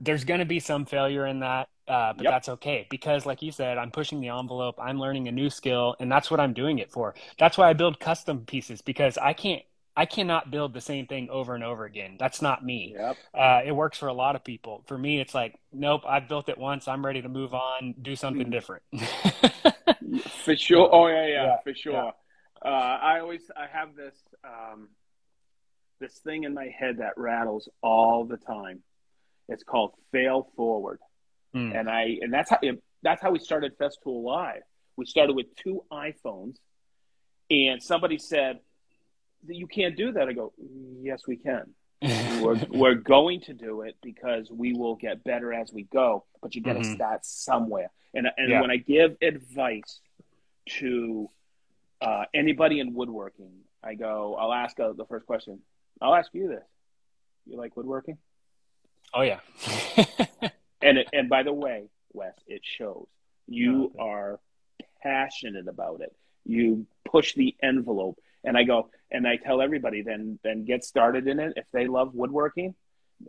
there's 0.00 0.24
going 0.24 0.40
to 0.40 0.46
be 0.46 0.60
some 0.60 0.86
failure 0.86 1.26
in 1.26 1.40
that, 1.40 1.68
uh, 1.86 2.14
but 2.14 2.24
yep. 2.24 2.32
that's 2.32 2.48
okay 2.48 2.86
because, 2.90 3.26
like 3.26 3.42
you 3.42 3.52
said, 3.52 3.78
I'm 3.78 3.90
pushing 3.90 4.20
the 4.20 4.28
envelope. 4.28 4.76
I'm 4.80 4.98
learning 4.98 5.28
a 5.28 5.32
new 5.32 5.50
skill, 5.50 5.94
and 6.00 6.10
that's 6.10 6.30
what 6.30 6.40
I'm 6.40 6.54
doing 6.54 6.78
it 6.78 6.90
for. 6.90 7.14
That's 7.38 7.58
why 7.58 7.68
I 7.68 7.74
build 7.74 8.00
custom 8.00 8.44
pieces 8.46 8.80
because 8.80 9.18
I 9.18 9.34
can't. 9.34 9.62
I 9.96 10.06
cannot 10.06 10.50
build 10.50 10.72
the 10.72 10.80
same 10.80 11.06
thing 11.06 11.28
over 11.30 11.54
and 11.54 11.64
over 11.64 11.84
again. 11.84 12.16
That's 12.18 12.40
not 12.40 12.64
me. 12.64 12.94
Yep. 12.96 13.16
Uh, 13.34 13.60
it 13.66 13.72
works 13.72 13.98
for 13.98 14.06
a 14.06 14.12
lot 14.12 14.36
of 14.36 14.44
people. 14.44 14.82
For 14.86 14.96
me, 14.96 15.20
it's 15.20 15.34
like, 15.34 15.56
nope, 15.72 16.02
I've 16.08 16.28
built 16.28 16.48
it 16.48 16.56
once. 16.56 16.88
I'm 16.88 17.04
ready 17.04 17.20
to 17.20 17.28
move 17.28 17.52
on, 17.52 17.96
do 18.00 18.14
something 18.16 18.46
mm. 18.46 18.52
different. 18.52 18.84
for 20.44 20.56
sure. 20.56 20.88
Oh 20.90 21.08
yeah, 21.08 21.26
yeah, 21.26 21.44
yeah 21.44 21.56
for 21.62 21.74
sure. 21.74 21.92
Yeah. 21.92 22.10
Uh, 22.64 22.98
I 23.02 23.20
always 23.20 23.42
I 23.56 23.66
have 23.66 23.96
this 23.96 24.14
um, 24.44 24.88
this 26.00 26.14
thing 26.18 26.44
in 26.44 26.54
my 26.54 26.68
head 26.68 26.98
that 26.98 27.12
rattles 27.16 27.68
all 27.82 28.24
the 28.24 28.36
time 28.38 28.82
it's 29.50 29.64
called 29.64 29.92
Fail 30.12 30.48
Forward, 30.56 31.00
mm. 31.54 31.78
and 31.78 31.88
I 31.88 32.18
and 32.20 32.32
that's 32.32 32.50
how 32.50 32.58
that's 33.02 33.20
how 33.20 33.30
we 33.30 33.38
started 33.38 33.76
Festool 33.78 34.22
Live. 34.22 34.62
We 34.96 35.06
started 35.06 35.34
with 35.34 35.54
two 35.56 35.84
iPhones, 35.92 36.56
and 37.50 37.82
somebody 37.82 38.18
said, 38.18 38.60
"You 39.46 39.66
can't 39.66 39.96
do 39.96 40.12
that." 40.12 40.28
I 40.28 40.32
go, 40.32 40.52
"Yes, 41.02 41.26
we 41.26 41.36
can. 41.36 41.74
we're 42.42 42.58
we're 42.70 42.94
going 42.94 43.42
to 43.42 43.52
do 43.52 43.82
it 43.82 43.96
because 44.02 44.50
we 44.50 44.72
will 44.72 44.96
get 44.96 45.22
better 45.22 45.52
as 45.52 45.70
we 45.72 45.82
go. 45.84 46.24
But 46.40 46.54
you 46.54 46.62
got 46.62 46.74
to 46.74 46.80
mm-hmm. 46.80 46.94
start 46.94 47.26
somewhere." 47.26 47.90
And 48.14 48.26
and 48.36 48.50
yeah. 48.50 48.60
when 48.60 48.70
I 48.70 48.76
give 48.76 49.16
advice 49.20 50.00
to 50.78 51.28
uh, 52.00 52.24
anybody 52.32 52.80
in 52.80 52.94
woodworking, 52.94 53.52
I 53.82 53.94
go, 53.94 54.36
I'll 54.38 54.52
ask 54.52 54.78
uh, 54.78 54.92
the 54.92 55.04
first 55.06 55.26
question. 55.26 55.60
I'll 56.00 56.14
ask 56.14 56.30
you 56.32 56.48
this: 56.48 56.64
You 57.46 57.56
like 57.56 57.76
woodworking? 57.76 58.18
Oh 59.14 59.22
yeah. 59.22 59.40
and 60.82 60.98
it, 60.98 61.08
and 61.12 61.28
by 61.28 61.42
the 61.42 61.52
way, 61.52 61.88
Wes, 62.12 62.34
it 62.46 62.62
shows. 62.64 63.06
You 63.46 63.92
oh, 63.98 64.04
are 64.04 64.40
passionate 65.02 65.68
about 65.68 66.00
it. 66.00 66.14
You 66.44 66.86
push 67.04 67.34
the 67.34 67.54
envelope. 67.62 68.18
And 68.42 68.56
I 68.56 68.62
go 68.62 68.88
and 69.10 69.26
I 69.26 69.36
tell 69.36 69.60
everybody 69.60 70.02
then 70.02 70.38
then 70.42 70.64
get 70.64 70.82
started 70.84 71.28
in 71.28 71.40
it. 71.40 71.54
If 71.56 71.66
they 71.72 71.86
love 71.86 72.14
woodworking, 72.14 72.74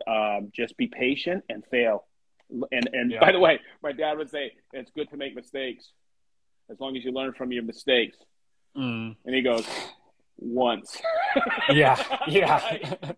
um, 0.06 0.50
just 0.54 0.76
be 0.76 0.86
patient 0.86 1.44
and 1.50 1.64
fail. 1.70 2.06
And 2.50 2.88
and 2.92 3.10
yeah. 3.10 3.20
by 3.20 3.32
the 3.32 3.38
way, 3.38 3.60
my 3.82 3.92
dad 3.92 4.16
would 4.16 4.30
say 4.30 4.52
it's 4.72 4.90
good 4.92 5.10
to 5.10 5.16
make 5.16 5.34
mistakes 5.34 5.90
as 6.70 6.80
long 6.80 6.96
as 6.96 7.04
you 7.04 7.12
learn 7.12 7.34
from 7.34 7.52
your 7.52 7.62
mistakes. 7.62 8.16
Mm. 8.76 9.16
And 9.24 9.34
he 9.34 9.42
goes, 9.42 9.66
once. 10.38 11.00
yeah, 11.70 12.02
yeah. 12.28 12.60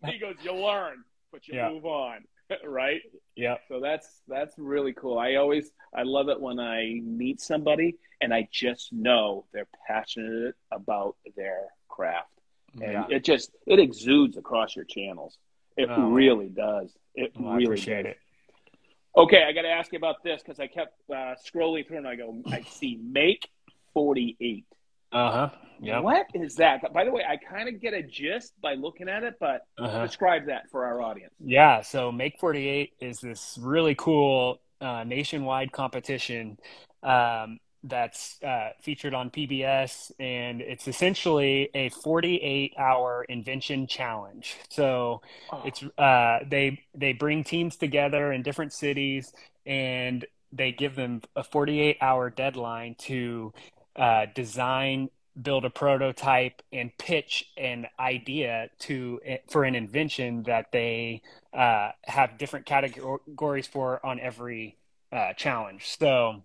he 0.06 0.18
goes, 0.18 0.34
you 0.42 0.54
learn, 0.54 1.04
but 1.32 1.46
you 1.46 1.54
yeah. 1.54 1.70
move 1.70 1.86
on. 1.86 2.24
right? 2.66 3.00
Yeah. 3.36 3.56
So 3.68 3.80
that's 3.80 4.22
that's 4.28 4.54
really 4.58 4.92
cool. 4.92 5.18
I 5.18 5.36
always 5.36 5.70
I 5.94 6.02
love 6.02 6.28
it 6.28 6.40
when 6.40 6.58
I 6.58 7.00
meet 7.02 7.40
somebody 7.40 7.96
and 8.20 8.32
I 8.32 8.48
just 8.52 8.92
know 8.92 9.44
they're 9.52 9.68
passionate 9.86 10.54
about 10.70 11.16
their 11.36 11.62
craft. 11.88 12.28
And 12.74 12.92
yeah. 12.92 13.04
it 13.08 13.24
just 13.24 13.50
it 13.66 13.78
exudes 13.78 14.36
across 14.36 14.74
your 14.74 14.84
channels. 14.84 15.38
It 15.76 15.88
oh, 15.90 16.10
really 16.10 16.48
does. 16.48 16.92
It 17.14 17.32
well, 17.36 17.52
really 17.54 17.64
I 17.64 17.66
appreciate 17.66 18.02
does. 18.04 18.12
it. 18.12 18.18
Okay, 19.16 19.44
I 19.44 19.52
got 19.52 19.62
to 19.62 19.68
ask 19.68 19.92
you 19.92 19.96
about 19.96 20.24
this 20.24 20.42
because 20.42 20.58
I 20.58 20.66
kept 20.66 20.94
uh, 21.08 21.34
scrolling 21.46 21.86
through 21.86 21.98
and 21.98 22.08
I 22.08 22.16
go, 22.16 22.42
I 22.46 22.62
see 22.62 22.98
make 23.00 23.48
forty 23.92 24.36
eight. 24.40 24.66
Uh 25.14 25.30
huh. 25.30 25.50
Yeah. 25.80 26.00
What 26.00 26.26
is 26.34 26.56
that? 26.56 26.92
By 26.92 27.04
the 27.04 27.10
way, 27.10 27.22
I 27.28 27.36
kind 27.36 27.68
of 27.68 27.80
get 27.80 27.94
a 27.94 28.02
gist 28.02 28.52
by 28.60 28.74
looking 28.74 29.08
at 29.08 29.22
it, 29.22 29.34
but 29.38 29.66
uh-huh. 29.78 30.06
describe 30.06 30.46
that 30.46 30.70
for 30.70 30.84
our 30.84 31.02
audience. 31.02 31.32
Yeah. 31.38 31.82
So 31.82 32.10
Make 32.10 32.38
48 32.40 32.94
is 33.00 33.18
this 33.18 33.58
really 33.60 33.94
cool 33.94 34.60
uh, 34.80 35.04
nationwide 35.04 35.72
competition 35.72 36.58
um, 37.02 37.58
that's 37.82 38.42
uh, 38.42 38.70
featured 38.80 39.14
on 39.14 39.30
PBS, 39.30 40.10
and 40.18 40.60
it's 40.60 40.88
essentially 40.88 41.68
a 41.74 41.90
48 41.90 42.74
hour 42.78 43.24
invention 43.28 43.86
challenge. 43.86 44.56
So 44.70 45.20
oh. 45.52 45.62
it's 45.64 45.82
uh, 45.98 46.40
they 46.48 46.82
they 46.94 47.12
bring 47.12 47.44
teams 47.44 47.76
together 47.76 48.32
in 48.32 48.42
different 48.42 48.72
cities, 48.72 49.32
and 49.66 50.24
they 50.50 50.72
give 50.72 50.94
them 50.96 51.20
a 51.36 51.44
48 51.44 51.98
hour 52.00 52.30
deadline 52.30 52.94
to 53.00 53.52
uh, 53.96 54.26
design 54.34 55.10
build 55.40 55.64
a 55.64 55.70
prototype 55.70 56.62
and 56.72 56.96
pitch 56.98 57.50
an 57.56 57.86
idea 57.98 58.68
to 58.78 59.20
for 59.48 59.64
an 59.64 59.74
invention 59.74 60.44
that 60.44 60.70
they 60.72 61.22
uh, 61.52 61.90
have 62.04 62.38
different 62.38 62.66
categories 62.66 63.66
for 63.66 64.04
on 64.06 64.20
every 64.20 64.76
uh, 65.12 65.32
challenge. 65.32 65.96
So 65.98 66.42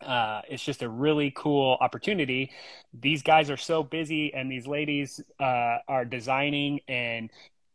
uh, 0.00 0.42
it's 0.48 0.64
just 0.64 0.82
a 0.82 0.88
really 0.88 1.32
cool 1.34 1.76
opportunity. 1.80 2.50
These 2.98 3.22
guys 3.22 3.50
are 3.50 3.56
so 3.56 3.82
busy 3.82 4.32
and 4.32 4.50
these 4.50 4.66
ladies 4.66 5.20
uh, 5.38 5.78
are 5.88 6.04
designing 6.04 6.80
and 6.88 7.30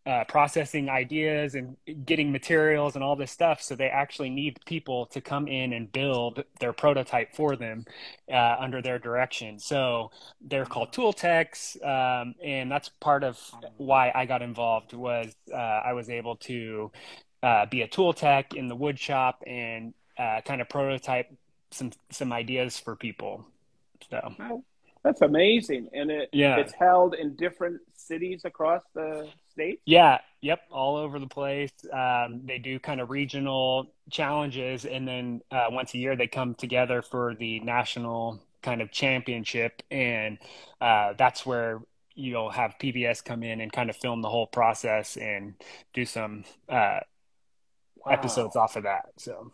uh, 0.05 0.23
processing 0.25 0.89
ideas 0.89 1.55
and 1.55 1.75
getting 2.05 2.31
materials 2.31 2.95
and 2.95 3.03
all 3.03 3.15
this 3.15 3.31
stuff. 3.31 3.61
So 3.61 3.75
they 3.75 3.87
actually 3.87 4.29
need 4.29 4.59
people 4.65 5.07
to 5.07 5.21
come 5.21 5.47
in 5.47 5.73
and 5.73 5.91
build 5.91 6.43
their 6.59 6.73
prototype 6.73 7.35
for 7.35 7.55
them 7.55 7.85
uh, 8.31 8.55
under 8.59 8.81
their 8.81 8.99
direction. 8.99 9.57
So 9.57 10.11
they're 10.41 10.65
called 10.65 10.93
tool 10.93 11.11
techs, 11.11 11.75
um, 11.83 12.35
and 12.43 12.71
that's 12.71 12.89
part 12.89 13.23
of 13.23 13.39
why 13.77 14.11
I 14.13 14.25
got 14.25 14.41
involved. 14.41 14.93
Was 14.93 15.35
uh, 15.51 15.57
I 15.57 15.93
was 15.93 16.09
able 16.09 16.35
to 16.37 16.91
uh, 17.41 17.65
be 17.65 17.81
a 17.81 17.87
tool 17.87 18.13
tech 18.13 18.53
in 18.53 18.67
the 18.67 18.75
wood 18.75 18.99
shop 18.99 19.41
and 19.47 19.93
uh, 20.19 20.41
kind 20.45 20.61
of 20.61 20.69
prototype 20.69 21.33
some 21.71 21.91
some 22.11 22.31
ideas 22.31 22.77
for 22.77 22.95
people. 22.95 23.45
So. 24.09 24.63
That's 25.03 25.21
amazing, 25.21 25.89
and 25.93 26.09
it 26.09 26.29
yeah. 26.33 26.55
it's 26.55 26.73
held 26.73 27.13
in 27.13 27.35
different 27.35 27.79
cities 27.95 28.41
across 28.43 28.81
the 28.95 29.29
state. 29.55 29.81
Yeah, 29.85 30.19
yep, 30.41 30.61
all 30.71 30.97
over 30.97 31.19
the 31.19 31.27
place. 31.27 31.71
Um, 31.91 32.41
they 32.45 32.59
do 32.59 32.79
kind 32.79 33.01
of 33.01 33.09
regional 33.09 33.87
challenges, 34.11 34.85
and 34.85 35.07
then 35.07 35.41
uh, 35.51 35.67
once 35.69 35.93
a 35.93 35.97
year 35.97 36.15
they 36.15 36.27
come 36.27 36.55
together 36.55 37.01
for 37.01 37.35
the 37.35 37.59
national 37.61 38.41
kind 38.61 38.81
of 38.81 38.91
championship, 38.91 39.81
and 39.89 40.37
uh, 40.81 41.13
that's 41.17 41.45
where 41.45 41.81
you'll 42.13 42.49
have 42.49 42.75
PBS 42.79 43.23
come 43.23 43.43
in 43.43 43.61
and 43.61 43.71
kind 43.71 43.89
of 43.89 43.95
film 43.95 44.21
the 44.21 44.29
whole 44.29 44.47
process 44.47 45.17
and 45.17 45.55
do 45.93 46.05
some 46.05 46.45
uh, 46.69 46.99
wow. 47.95 48.11
episodes 48.11 48.55
off 48.55 48.75
of 48.75 48.83
that. 48.83 49.09
So 49.17 49.51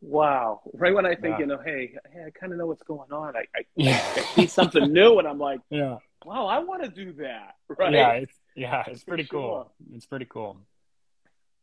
Wow. 0.00 0.60
Right 0.74 0.94
when 0.94 1.06
I 1.06 1.14
think, 1.14 1.24
Yeah. 1.34 1.38
you 1.38 1.46
know, 1.46 1.58
hey, 1.64 1.94
hey, 2.12 2.24
I 2.26 2.30
kind 2.30 2.52
of 2.52 2.58
know 2.58 2.66
what's 2.66 2.82
going 2.82 3.10
on. 3.12 3.34
I, 3.36 3.40
I, 3.56 3.64
Yeah. 3.74 4.00
I 4.16 4.20
see 4.34 4.46
something 4.46 4.92
new, 4.92 5.18
and 5.18 5.26
I'm 5.26 5.38
like, 5.38 5.60
Yeah. 5.70 5.98
wow, 6.24 6.46
I 6.46 6.58
want 6.60 6.82
to 6.82 6.88
do 6.88 7.12
that. 7.14 7.54
Right. 7.68 7.92
Yeah. 7.92 8.10
It's, 8.12 8.34
yeah. 8.56 8.84
It's 8.86 9.04
pretty 9.04 9.24
sure. 9.24 9.40
cool. 9.40 9.72
It's 9.94 10.06
pretty 10.06 10.26
cool. 10.26 10.58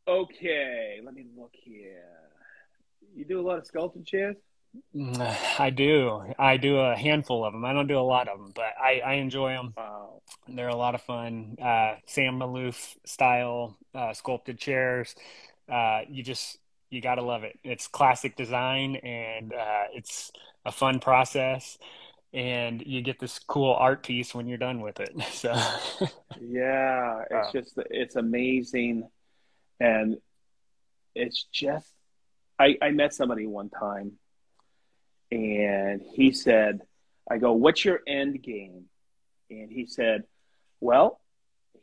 Okay. 0.08 1.00
Let 1.04 1.14
me 1.14 1.26
look 1.38 1.52
here. 1.54 2.06
You 3.16 3.26
do 3.26 3.40
a 3.40 3.46
lot 3.46 3.58
of 3.58 3.66
sculpted 3.66 4.06
chairs? 4.06 4.38
I 5.60 5.70
do. 5.70 6.34
I 6.40 6.58
do 6.58 6.78
a 6.80 6.96
handful 6.96 7.46
of 7.46 7.54
them. 7.54 7.64
I 7.64 7.74
don't 7.74 7.88
do 7.88 8.00
a 8.00 8.02
lot 8.02 8.28
of 8.28 8.40
them, 8.40 8.52
but 8.56 8.74
I, 8.82 9.02
I 9.06 9.14
enjoy 9.16 9.54
them. 9.54 9.74
Wow. 9.78 10.22
They're 10.48 10.70
a 10.70 10.76
lot 10.76 10.96
of 10.96 11.02
fun. 11.02 11.58
Uh, 11.62 11.96
Sam 12.08 12.40
Maloof 12.40 12.96
style 13.06 13.78
uh, 13.94 14.14
sculpted 14.14 14.58
chairs. 14.58 15.16
Uh, 15.72 16.02
you 16.10 16.24
just 16.24 16.58
you 16.90 17.02
gotta 17.02 17.22
love 17.22 17.44
it. 17.44 17.60
It's 17.64 17.88
classic 17.88 18.36
design, 18.36 18.96
and 18.98 19.54
uh, 19.54 19.84
it's 19.94 20.32
a 20.66 20.72
fun 20.72 21.00
process. 21.00 21.78
And 22.34 22.82
you 22.86 23.02
get 23.02 23.20
this 23.20 23.38
cool 23.40 23.74
art 23.74 24.02
piece 24.04 24.34
when 24.34 24.48
you're 24.48 24.58
done 24.58 24.82
with 24.82 25.00
it. 25.00 25.14
So, 25.32 25.54
Yeah. 26.42 27.22
It's 27.30 27.32
Wow. 27.32 27.50
just, 27.54 27.74
it's 27.92 28.16
amazing. 28.16 29.08
And 29.80 30.18
it's 31.16 31.44
just, 31.52 31.88
I, 32.58 32.78
I 32.82 32.90
met 32.92 33.14
somebody 33.14 33.46
one 33.46 33.70
time, 33.70 34.14
and 35.32 36.02
he 36.14 36.32
said, 36.32 36.82
I 37.30 37.38
go, 37.38 37.54
what's 37.54 37.84
your 37.84 38.02
end 38.08 38.42
game? 38.42 38.86
And 39.50 39.72
he 39.72 39.86
said, 39.86 40.24
well, 40.80 41.20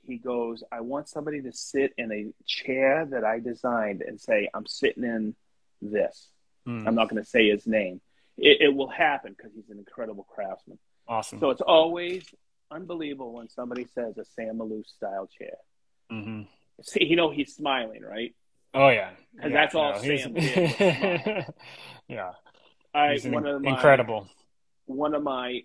he 0.07 0.17
goes, 0.19 0.63
I 0.73 0.81
want 0.81 1.09
somebody 1.09 1.43
to 1.43 1.53
sit 1.53 1.93
in 1.99 2.13
a 2.13 2.27
chair 2.47 3.07
that 3.11 3.25
I 3.25 3.39
designed 3.41 4.03
and 4.03 4.21
say, 4.21 4.49
I'm 4.55 4.67
sitting 4.67 5.05
in 5.05 5.35
this. 5.83 6.29
mm, 6.67 6.87
I'm 6.87 6.95
not 6.95 7.09
going 7.09 7.23
to 7.23 7.29
say 7.29 7.49
his 7.51 7.67
name. 7.67 8.01
It, 8.41 8.61
it 8.63 8.75
will 8.75 8.89
happen 8.89 9.35
because 9.37 9.53
he's 9.55 9.69
an 9.71 9.79
incredible 9.79 10.25
craftsman. 10.35 10.79
awesome. 11.07 11.39
So 11.41 11.51
it's 11.51 11.61
always 11.61 12.25
unbelievable 12.71 13.33
when 13.35 13.49
somebody 13.49 13.87
says 13.95 14.17
a 14.19 14.25
Sam 14.25 14.59
Maloof 14.59 14.87
style 14.87 15.29
chair. 15.39 15.57
hmm 16.11 16.43
See, 16.83 17.05
you 17.05 17.17
know 17.17 17.31
he's 17.31 17.55
smiling, 17.55 18.03
right? 18.03 18.35
Oh 18.73 18.89
yeah, 18.89 19.11
'Cause 19.41 19.51
Yeah, 19.51 19.61
that's 19.61 19.75
all 19.75 19.93
no, 19.93 19.99
Sam 19.99 20.33
did 20.35 21.47
yeah, 22.09 22.33
I 22.95 23.13
he's 23.13 23.27
one 23.27 23.45
of 23.47 23.61
my 23.63 23.71
incredible. 23.71 24.29
one 24.87 25.15
of 25.15 25.23
my 25.23 25.61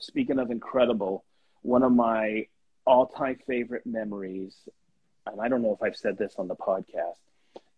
speaking 0.00 0.38
of 0.38 0.50
incredible, 0.50 1.24
one 1.62 1.82
of 1.82 1.92
my 1.92 2.46
all-time 2.86 3.38
favorite 3.46 3.84
memories, 3.84 4.56
and 5.26 5.40
I 5.40 5.48
don't 5.48 5.60
know 5.62 5.74
if 5.74 5.82
I've 5.82 5.96
said 5.96 6.16
this 6.16 6.34
on 6.38 6.48
the 6.48 6.56
podcast. 6.56 7.18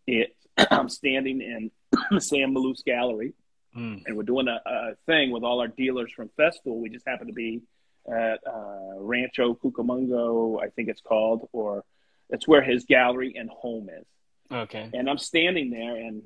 It 0.06 0.36
I'm 0.70 0.88
standing 0.88 1.40
in 1.40 1.70
Sam 2.20 2.54
Maloof's 2.54 2.82
gallery, 2.82 3.32
Mm. 3.76 4.02
and 4.06 4.16
we're 4.16 4.24
doing 4.24 4.48
a, 4.48 4.60
a 4.66 4.94
thing 5.06 5.30
with 5.30 5.44
all 5.44 5.60
our 5.60 5.68
dealers 5.68 6.10
from 6.12 6.28
Festool. 6.38 6.80
We 6.80 6.88
just 6.88 7.06
happen 7.06 7.28
to 7.28 7.32
be 7.32 7.62
at 8.10 8.40
uh, 8.46 8.98
Rancho 8.98 9.54
Cucamonga, 9.54 10.60
I 10.62 10.68
think 10.70 10.88
it's 10.88 11.00
called, 11.00 11.48
or 11.52 11.84
it's 12.30 12.48
where 12.48 12.62
his 12.62 12.84
gallery 12.84 13.34
and 13.36 13.48
home 13.50 13.88
is. 13.88 14.06
Okay. 14.50 14.90
And 14.92 15.08
I'm 15.08 15.18
standing 15.18 15.70
there, 15.70 15.94
and 15.96 16.22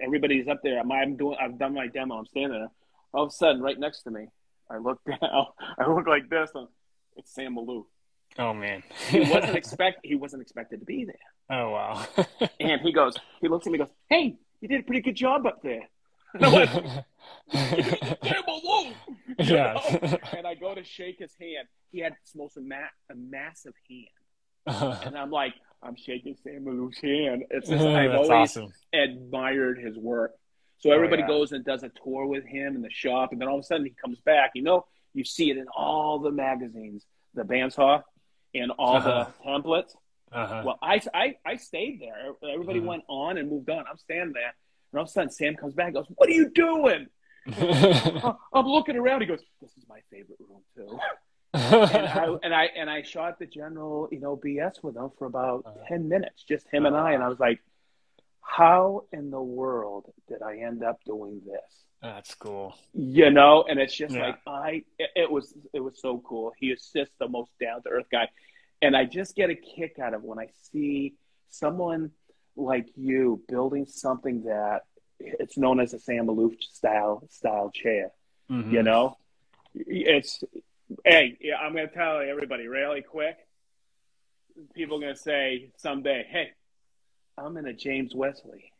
everybody's 0.00 0.48
up 0.48 0.60
there. 0.64 0.80
I'm, 0.80 0.90
I'm 0.90 1.16
doing. 1.16 1.36
I've 1.40 1.58
done 1.58 1.74
my 1.74 1.86
demo. 1.86 2.16
I'm 2.16 2.26
standing 2.26 2.58
there. 2.58 2.70
All 3.12 3.24
of 3.24 3.28
a 3.28 3.32
sudden, 3.32 3.62
right 3.62 3.78
next 3.78 4.02
to 4.02 4.10
me, 4.10 4.26
I 4.68 4.78
look 4.78 5.00
down. 5.06 5.46
I 5.78 5.88
look 5.88 6.08
like 6.08 6.28
this. 6.28 6.50
and 6.54 6.66
it's 7.16 7.32
Sam 7.34 7.54
Maloof. 7.56 7.84
Oh 8.38 8.52
man. 8.54 8.82
He 9.08 9.20
wasn't 9.20 9.54
expect. 9.62 10.00
He 10.04 10.16
wasn't 10.16 10.42
expected 10.42 10.80
to 10.80 10.86
be 10.86 11.04
there. 11.04 11.58
oh 11.58 11.70
wow. 11.70 12.04
And 12.60 12.80
he 12.80 12.92
goes. 12.92 13.14
He 13.40 13.46
looks 13.48 13.66
at 13.66 13.72
me. 13.72 13.78
and 13.78 13.86
Goes, 13.88 13.96
"Hey, 14.08 14.36
you 14.60 14.66
did 14.68 14.80
a 14.80 14.82
pretty 14.84 15.02
good 15.02 15.16
job 15.16 15.46
up 15.46 15.62
there." 15.62 15.82
And 16.34 16.44
I'm 16.46 16.52
like, 16.52 16.70
Sam 16.70 18.42
Maloof. 18.48 18.94
You 19.38 19.54
yeah. 19.54 19.72
know? 20.02 20.18
And 20.36 20.46
I 20.46 20.54
go 20.54 20.74
to 20.74 20.84
shake 20.84 21.18
his 21.18 21.32
hand. 21.40 21.66
He 21.90 21.98
had 22.00 22.12
this 22.12 22.34
most 22.36 22.56
ma- 22.60 22.76
a 23.10 23.14
massive 23.14 23.74
hand, 23.88 25.02
and 25.06 25.16
I'm 25.18 25.30
like, 25.30 25.54
I'm 25.82 25.96
shaking 25.96 26.36
Sam 26.44 26.64
Maloof's 26.64 27.00
hand. 27.00 27.44
It's 27.50 27.68
just, 27.68 27.84
I've 27.84 28.12
always 28.12 28.30
awesome. 28.30 28.72
admired 28.92 29.78
his 29.78 29.96
work. 29.96 30.32
So 30.78 30.92
everybody 30.92 31.22
yeah. 31.22 31.28
goes 31.28 31.52
and 31.52 31.64
does 31.64 31.82
a 31.82 31.90
tour 32.02 32.26
with 32.26 32.44
him 32.44 32.76
in 32.76 32.82
the 32.82 32.90
shop, 32.90 33.32
and 33.32 33.40
then 33.40 33.48
all 33.48 33.56
of 33.58 33.60
a 33.60 33.64
sudden 33.66 33.84
he 33.86 33.94
comes 34.02 34.18
back. 34.20 34.52
You 34.54 34.62
know, 34.62 34.86
you 35.14 35.24
see 35.24 35.50
it 35.50 35.56
in 35.56 35.66
all 35.76 36.18
the 36.20 36.30
magazines, 36.30 37.04
the 37.34 37.42
bandsaw, 37.42 38.02
and 38.54 38.70
all 38.78 38.96
Uh-huh. 38.96 39.26
the 39.42 39.48
templates. 39.48 39.94
Uh-huh. 40.32 40.62
Well, 40.64 40.78
I, 40.80 41.00
I, 41.12 41.34
I 41.44 41.56
stayed 41.56 42.00
there. 42.00 42.32
Everybody 42.52 42.80
Mhm. 42.80 42.84
went 42.86 43.02
on 43.08 43.36
and 43.36 43.50
moved 43.50 43.68
on. 43.68 43.84
I'm 43.90 43.98
standing 43.98 44.32
there, 44.32 44.54
and 44.92 44.98
all 44.98 45.04
of 45.04 45.08
a 45.08 45.12
sudden 45.12 45.30
Sam 45.30 45.54
comes 45.56 45.74
back 45.74 45.86
and 45.86 45.94
goes, 45.94 46.06
What 46.16 46.28
are 46.28 46.32
you 46.32 46.50
doing? 46.50 47.06
"Oh, 47.58 48.36
I'm 48.52 48.66
looking 48.66 48.96
around. 48.96 49.20
He 49.22 49.26
goes, 49.26 49.40
This 49.62 49.70
is 49.76 49.84
my 49.88 50.00
favorite 50.10 50.38
room, 50.40 50.62
too. 50.76 50.98
and 51.54 52.06
I 52.06 52.36
and 52.44 52.54
I 52.54 52.64
and 52.76 52.90
I 52.90 53.02
shot 53.02 53.38
the 53.38 53.46
general, 53.46 54.08
you 54.12 54.20
know, 54.20 54.36
BS 54.36 54.82
with 54.82 54.96
him 54.96 55.10
for 55.18 55.26
about 55.26 55.64
Uh-huh. 55.66 55.78
ten 55.88 56.08
minutes, 56.08 56.44
just 56.44 56.68
him 56.68 56.86
and 56.86 56.96
I, 56.96 57.12
and 57.12 57.22
I 57.22 57.28
was 57.28 57.40
like, 57.40 57.60
"How 58.40 59.04
in 59.12 59.30
the 59.30 59.40
world 59.42 60.06
did 60.28 60.42
I 60.42 60.58
end 60.58 60.82
up 60.84 60.98
doing 61.04 61.40
this?" 61.46 61.84
That's 62.02 62.34
cool. 62.34 62.76
You 62.94 63.30
know, 63.30 63.64
and 63.68 63.78
it's 63.80 63.94
just 63.96 64.14
Yeah. 64.14 64.26
like 64.28 64.38
I, 64.46 64.84
it, 64.98 65.10
it 65.16 65.30
was, 65.30 65.52
it 65.74 65.80
was 65.80 66.00
so 66.00 66.18
cool. 66.26 66.52
He 66.58 66.70
is 66.70 66.88
just 66.94 67.12
the 67.18 67.28
most 67.28 67.50
down 67.60 67.82
to 67.82 67.88
earth 67.90 68.06
guy, 68.10 68.28
and 68.80 68.96
I 68.96 69.04
just 69.04 69.34
get 69.36 69.50
a 69.50 69.54
kick 69.54 69.98
out 69.98 70.14
of 70.14 70.22
when 70.22 70.38
I 70.38 70.48
see 70.72 71.14
someone 71.48 72.10
like 72.56 72.86
you 72.96 73.42
building 73.48 73.86
something 73.86 74.44
that 74.44 74.82
it's 75.18 75.56
known 75.58 75.80
as 75.80 75.92
a 75.94 75.98
Sam 75.98 76.26
Maloof 76.26 76.60
style 76.62 77.22
style 77.30 77.70
chair 77.70 78.10
Mhm. 78.50 78.72
you 78.72 78.82
know 78.82 79.16
it's 79.74 80.42
hey 81.04 81.36
i'm 81.60 81.72
going 81.74 81.86
to 81.88 81.94
tell 81.94 82.18
everybody 82.20 82.66
really 82.66 83.02
quick 83.02 83.36
people 84.74 84.96
are 84.96 85.00
going 85.00 85.14
to 85.14 85.20
say 85.20 85.70
someday 85.76 86.26
hey 86.28 86.50
i'm 87.38 87.56
in 87.56 87.66
a 87.66 87.72
james 87.72 88.12
wesley 88.14 88.72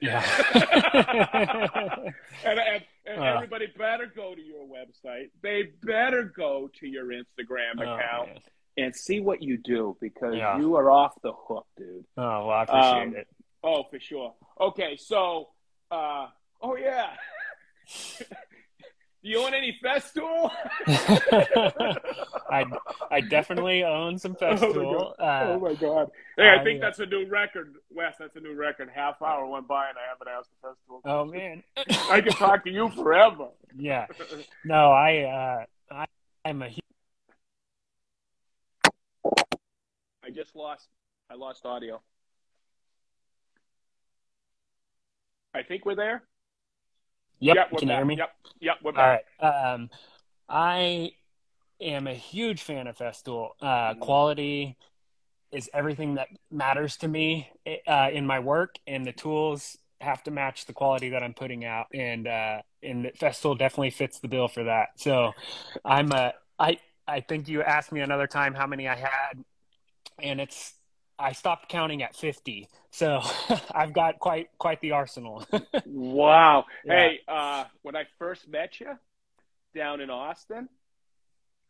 Yeah. 0.00 0.22
and, 2.44 2.58
and, 2.58 2.82
and 3.06 3.20
Uh. 3.20 3.24
everybody 3.24 3.66
better 3.76 4.06
go 4.06 4.34
to 4.34 4.40
your 4.40 4.64
website 4.66 5.30
they 5.42 5.64
better 5.82 6.22
go 6.24 6.70
to 6.80 6.86
your 6.86 7.06
instagram 7.06 7.74
Oh, 7.78 7.82
account 7.82 8.28
man. 8.28 8.38
And 8.80 8.94
see 8.94 9.20
what 9.20 9.42
you 9.42 9.56
do 9.58 9.96
because 10.00 10.34
Yeah. 10.36 10.58
you 10.58 10.76
are 10.76 10.90
off 10.90 11.14
the 11.22 11.32
hook 11.32 11.66
dude 11.76 12.04
Oh, 12.16 12.46
well, 12.46 12.50
I 12.50 12.62
appreciate 12.62 13.02
Um, 13.08 13.16
it. 13.16 13.26
oh 13.64 13.82
for 13.90 13.98
sure 13.98 14.34
okay 14.60 14.96
so 14.96 15.48
uh 15.90 16.26
oh 16.62 16.76
yeah 16.76 17.10
do 18.20 18.24
you 19.22 19.38
own 19.44 19.52
any 19.52 19.76
festool 19.84 20.50
I 22.50 22.64
I 23.10 23.20
definitely 23.20 23.82
own 23.84 24.16
some 24.18 24.34
Festool. 24.42 25.12
oh 25.18 25.24
Uh, 25.24 25.58
my 25.60 25.74
god! 25.74 26.10
Hey, 26.36 26.48
I 26.48 26.60
I, 26.60 26.64
think 26.64 26.80
uh, 26.80 26.86
that's 26.86 26.98
a 27.00 27.06
new 27.06 27.26
record, 27.26 27.74
Wes. 27.90 28.14
That's 28.18 28.36
a 28.36 28.40
new 28.40 28.54
record. 28.54 28.88
Half 28.94 29.20
hour 29.22 29.44
went 29.46 29.66
by 29.68 29.88
and 29.88 29.98
I 29.98 30.06
haven't 30.08 30.28
asked 30.28 30.50
the 30.62 30.68
Festool. 30.68 31.00
oh 31.04 31.24
man. 31.26 31.62
I 32.10 32.20
can 32.22 32.32
talk 32.32 32.64
to 32.64 32.70
you 32.70 32.88
forever. 32.90 33.48
Yeah. 33.76 34.06
No, 34.64 34.92
I 34.92 35.10
uh 35.22 35.94
I 35.94 36.06
I'm 36.44 36.62
a 36.62 36.68
hu- 36.70 36.80
I 40.24 40.27
just 40.38 40.54
lost. 40.54 40.86
I 41.30 41.34
lost 41.34 41.66
audio. 41.66 42.00
I 45.52 45.64
think 45.64 45.84
we're 45.84 45.96
there. 45.96 46.22
Yep, 47.40 47.56
Yep, 47.56 47.66
we're 47.72 47.78
can 47.80 47.88
you 47.88 47.92
back. 47.94 47.98
hear 47.98 48.06
me? 48.06 48.16
Yep, 48.18 48.30
yep, 48.60 48.76
we're 48.84 48.92
back. 48.92 49.24
right. 49.40 49.72
Um 49.72 49.90
I 50.48 51.10
am 51.80 52.06
a 52.06 52.14
huge 52.14 52.62
fan 52.62 52.86
of 52.86 52.96
Festool. 52.96 53.50
Uh 53.60 53.94
Mm. 53.94 54.00
quality 54.00 54.76
is 55.50 55.68
everything 55.74 56.14
that 56.14 56.28
matters 56.52 56.96
to 56.98 57.08
me 57.08 57.48
uh, 57.88 58.10
in 58.12 58.26
my 58.26 58.38
work 58.38 58.76
and 58.86 59.04
the 59.06 59.12
tools 59.12 59.78
have 60.00 60.22
to 60.22 60.30
match 60.30 60.66
the 60.66 60.72
quality 60.72 61.08
that 61.08 61.22
I'm 61.22 61.34
putting 61.34 61.64
out 61.64 61.86
and 61.92 62.28
uh 62.28 62.62
and 62.82 63.06
Festool 63.20 63.58
definitely 63.58 63.90
fits 63.90 64.20
the 64.20 64.28
bill 64.28 64.46
for 64.46 64.62
that. 64.64 64.90
So 64.96 65.32
I'm 65.84 66.12
a 66.12 66.34
I 66.60 66.78
I 67.08 67.20
think 67.22 67.48
you 67.48 67.62
asked 67.62 67.90
me 67.90 68.02
another 68.02 68.28
time 68.28 68.54
how 68.54 68.68
many 68.68 68.86
I 68.86 68.94
had 68.94 69.42
and 70.22 70.40
it's 70.40 70.74
I 71.18 71.32
stopped 71.32 71.68
counting 71.68 72.02
at 72.02 72.14
50. 72.14 72.68
So 72.90 73.20
I've 73.74 73.92
got 73.92 74.18
quite 74.20 74.48
quite 74.58 74.80
the 74.80 74.92
arsenal. 74.92 75.44
Wow. 75.86 76.64
Yeah. 76.84 76.94
Hey, 76.94 77.20
uh, 77.26 77.64
when 77.82 77.96
I 77.96 78.04
first 78.18 78.46
met 78.48 78.78
you 78.80 78.92
down 79.74 80.00
in 80.00 80.10
Austin, 80.10 80.68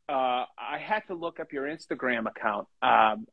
uh, 0.08 0.44
I 0.58 0.78
had 0.78 1.00
to 1.08 1.14
look 1.14 1.40
up 1.40 1.52
your 1.52 1.64
Instagram 1.66 2.26
account. 2.26 2.66
Um, 2.82 3.26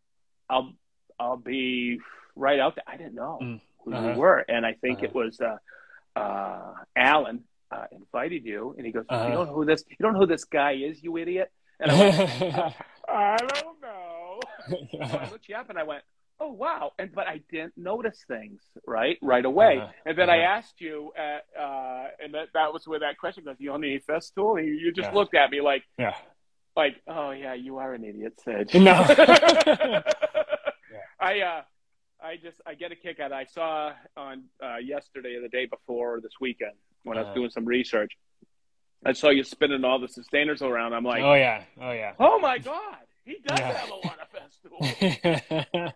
I'll 0.50 0.74
I'll 1.20 1.38
be 1.38 2.00
right 2.36 2.60
out 2.60 2.76
there. 2.76 2.84
I 2.88 2.98
didn't 2.98 3.16
know 3.16 3.40
Mm. 3.42 3.62
who 3.84 3.94
Uh-huh. 3.94 4.08
you 4.14 4.18
were, 4.20 4.40
and 4.48 4.66
I 4.66 4.74
think 4.74 5.00
Uh-huh. 5.00 5.08
it 5.08 5.16
was 5.16 5.40
uh, 5.42 6.20
uh, 6.20 6.74
Alan 6.96 7.44
uh, 7.72 7.86
invited 7.92 8.46
you, 8.46 8.74
and 8.78 8.86
he 8.86 8.92
goes, 8.92 9.06
Uh-huh. 9.10 9.26
"You 9.28 9.34
don't 9.34 9.48
know 9.48 9.54
who 9.54 9.66
this? 9.66 9.84
You 9.90 9.96
don't 10.00 10.14
know 10.14 10.20
who 10.20 10.28
this 10.28 10.46
guy 10.46 10.74
is, 10.74 11.02
you 11.04 11.18
idiot." 11.18 11.52
And 11.80 11.92
I 11.92 11.96
went, 12.00 12.16
"I 13.08 13.38
don't 13.38 13.82
know." 13.82 14.05
So 14.92 15.18
I 15.18 15.30
looked 15.30 15.48
you 15.50 15.56
up, 15.56 15.70
and 15.70 15.78
I 15.80 15.84
went, 15.84 16.04
oh 16.40 16.52
wow, 16.52 16.92
and 17.00 17.14
but 17.14 17.28
I 17.28 17.42
didn't 17.52 17.74
notice 17.78 18.20
things 18.28 18.62
right 18.86 19.18
right 19.22 19.46
away. 19.46 19.78
Uh-huh. 19.78 19.92
And 20.06 20.18
then 20.18 20.30
Uh-huh. 20.30 20.38
I 20.40 20.58
asked 20.58 20.82
you, 20.82 21.12
at, 21.18 21.46
uh, 21.60 22.08
and 22.22 22.34
that 22.34 22.48
that 22.54 22.74
was 22.74 22.88
where 22.88 23.00
that 23.00 23.18
question 23.18 23.44
goes. 23.46 23.56
You 23.60 23.72
own 23.72 23.84
any 23.84 24.00
Festool? 24.00 24.58
And 24.60 24.68
you, 24.68 24.74
you 24.74 24.92
just 24.92 25.10
Yeah. 25.12 25.16
looked 25.16 25.36
at 25.36 25.50
me 25.52 25.62
like 25.62 25.84
Yeah. 25.98 26.16
like, 26.76 26.96
oh 27.08 27.32
yeah, 27.32 27.54
you 27.54 27.78
are 27.78 27.94
an 27.94 28.04
idiot, 28.04 28.34
Sid. 28.44 28.72
No. 28.82 28.94
I 31.20 31.40
uh, 31.42 31.62
I 32.22 32.38
just 32.42 32.62
I 32.66 32.74
get 32.76 32.92
a 32.92 32.96
kick 32.96 33.20
out. 33.20 33.32
of. 33.32 33.38
I 33.38 33.46
saw 33.46 33.94
on 34.18 34.44
uh, 34.64 34.78
yesterday 34.78 35.36
or 35.36 35.42
the 35.42 35.50
day 35.50 35.66
before 35.66 36.20
this 36.22 36.34
weekend 36.42 36.74
when 37.04 37.18
I 37.18 37.22
was 37.22 37.28
Uh-huh. 37.28 37.36
doing 37.36 37.50
some 37.50 37.66
research. 37.66 38.12
I 39.06 39.14
saw 39.14 39.30
you 39.30 39.44
spinning 39.44 39.84
all 39.86 40.00
the 40.00 40.08
Systainers 40.08 40.62
around. 40.62 40.94
I'm 40.94 41.04
like, 41.04 41.24
oh 41.24 41.34
yeah. 41.36 41.64
Oh 41.80 41.92
yeah. 41.92 42.14
oh 42.20 42.40
my 42.40 42.58
god, 42.58 42.98
he 43.24 43.38
does 43.46 43.60
Yeah. 43.60 43.72
have 43.74 43.90
a 43.90 43.96
lot 43.96 44.20
of 44.20 44.30
Uh, 44.82 44.88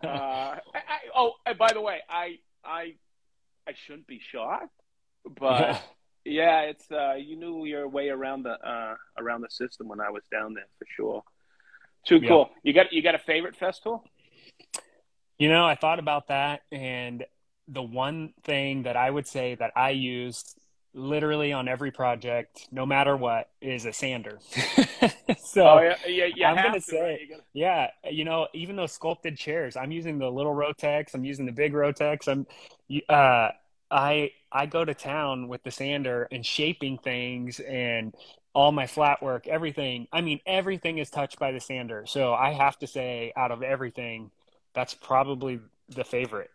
I, 0.03 0.59
I, 0.75 0.97
oh, 1.15 1.33
and 1.45 1.57
by 1.57 1.73
the 1.73 1.81
way, 1.81 1.99
I 2.09 2.37
I 2.63 2.93
I 3.67 3.73
shouldn't 3.85 4.07
be 4.07 4.19
shocked, 4.31 4.73
but 5.39 5.81
yeah, 6.25 6.61
it's 6.61 6.89
uh, 6.91 7.15
you 7.15 7.35
knew 7.35 7.65
your 7.65 7.87
way 7.87 8.09
around 8.09 8.43
the 8.43 8.51
uh, 8.51 8.95
around 9.17 9.41
the 9.41 9.49
system 9.49 9.87
when 9.87 9.99
I 9.99 10.09
was 10.09 10.23
down 10.31 10.53
there 10.53 10.67
for 10.77 10.85
sure. 10.95 11.23
Too 12.05 12.17
Yeah. 12.21 12.29
cool. 12.29 12.49
You 12.63 12.73
got 12.73 12.91
you 12.93 13.01
got 13.01 13.15
a 13.15 13.19
favorite 13.19 13.55
Festool? 13.59 14.01
You 15.37 15.49
know, 15.49 15.65
I 15.65 15.75
thought 15.75 15.99
about 15.99 16.27
that, 16.27 16.61
and 16.71 17.25
the 17.67 17.83
one 17.83 18.33
thing 18.43 18.83
that 18.83 18.97
I 18.97 19.09
would 19.09 19.27
say 19.27 19.55
that 19.55 19.71
I 19.75 19.91
use 19.91 20.43
literally 20.93 21.53
on 21.53 21.67
every 21.67 21.91
project, 21.91 22.67
no 22.71 22.85
matter 22.85 23.15
what, 23.15 23.49
is 23.61 23.85
a 23.85 23.93
sander. 23.93 24.39
so, 25.39 25.65
oh 25.67 25.79
yeah, 25.81 25.95
yeah, 26.07 26.25
you 26.35 26.45
I'm 26.45 26.55
gonna 26.55 26.73
to, 26.75 26.81
say- 26.81 27.01
right? 27.01 27.21
You 27.21 27.27
gotta- 27.29 27.43
yeah, 27.53 27.87
you 28.09 28.25
know, 28.25 28.47
even 28.53 28.75
those 28.75 28.91
sculpted 28.91 29.37
chairs, 29.37 29.75
I'm 29.75 29.91
using 29.91 30.17
the 30.19 30.29
little 30.29 30.53
Rotex, 30.53 31.13
I'm 31.13 31.23
using 31.25 31.45
the 31.45 31.51
big 31.51 31.73
Rotex. 31.73 32.27
I'm, 32.27 32.47
uh, 33.07 33.49
I 33.91 34.31
I 34.51 34.65
go 34.65 34.83
to 34.85 34.93
town 34.93 35.47
with 35.47 35.63
the 35.63 35.71
sander 35.71 36.27
and 36.31 36.45
shaping 36.45 36.97
things 36.97 37.59
and 37.59 38.13
all 38.53 38.71
my 38.71 38.87
flat 38.87 39.21
work, 39.21 39.47
everything. 39.47 40.07
I 40.11 40.21
mean, 40.21 40.39
everything 40.45 40.97
is 40.97 41.09
touched 41.11 41.37
by 41.39 41.51
the 41.51 41.59
sander. 41.59 42.05
So 42.07 42.33
I 42.33 42.51
have 42.53 42.77
to 42.79 42.87
say, 42.87 43.31
out 43.35 43.51
of 43.51 43.61
everything, 43.63 44.31
that's 44.73 44.93
probably 44.95 45.59
the 45.87 46.03
favorite. 46.03 46.49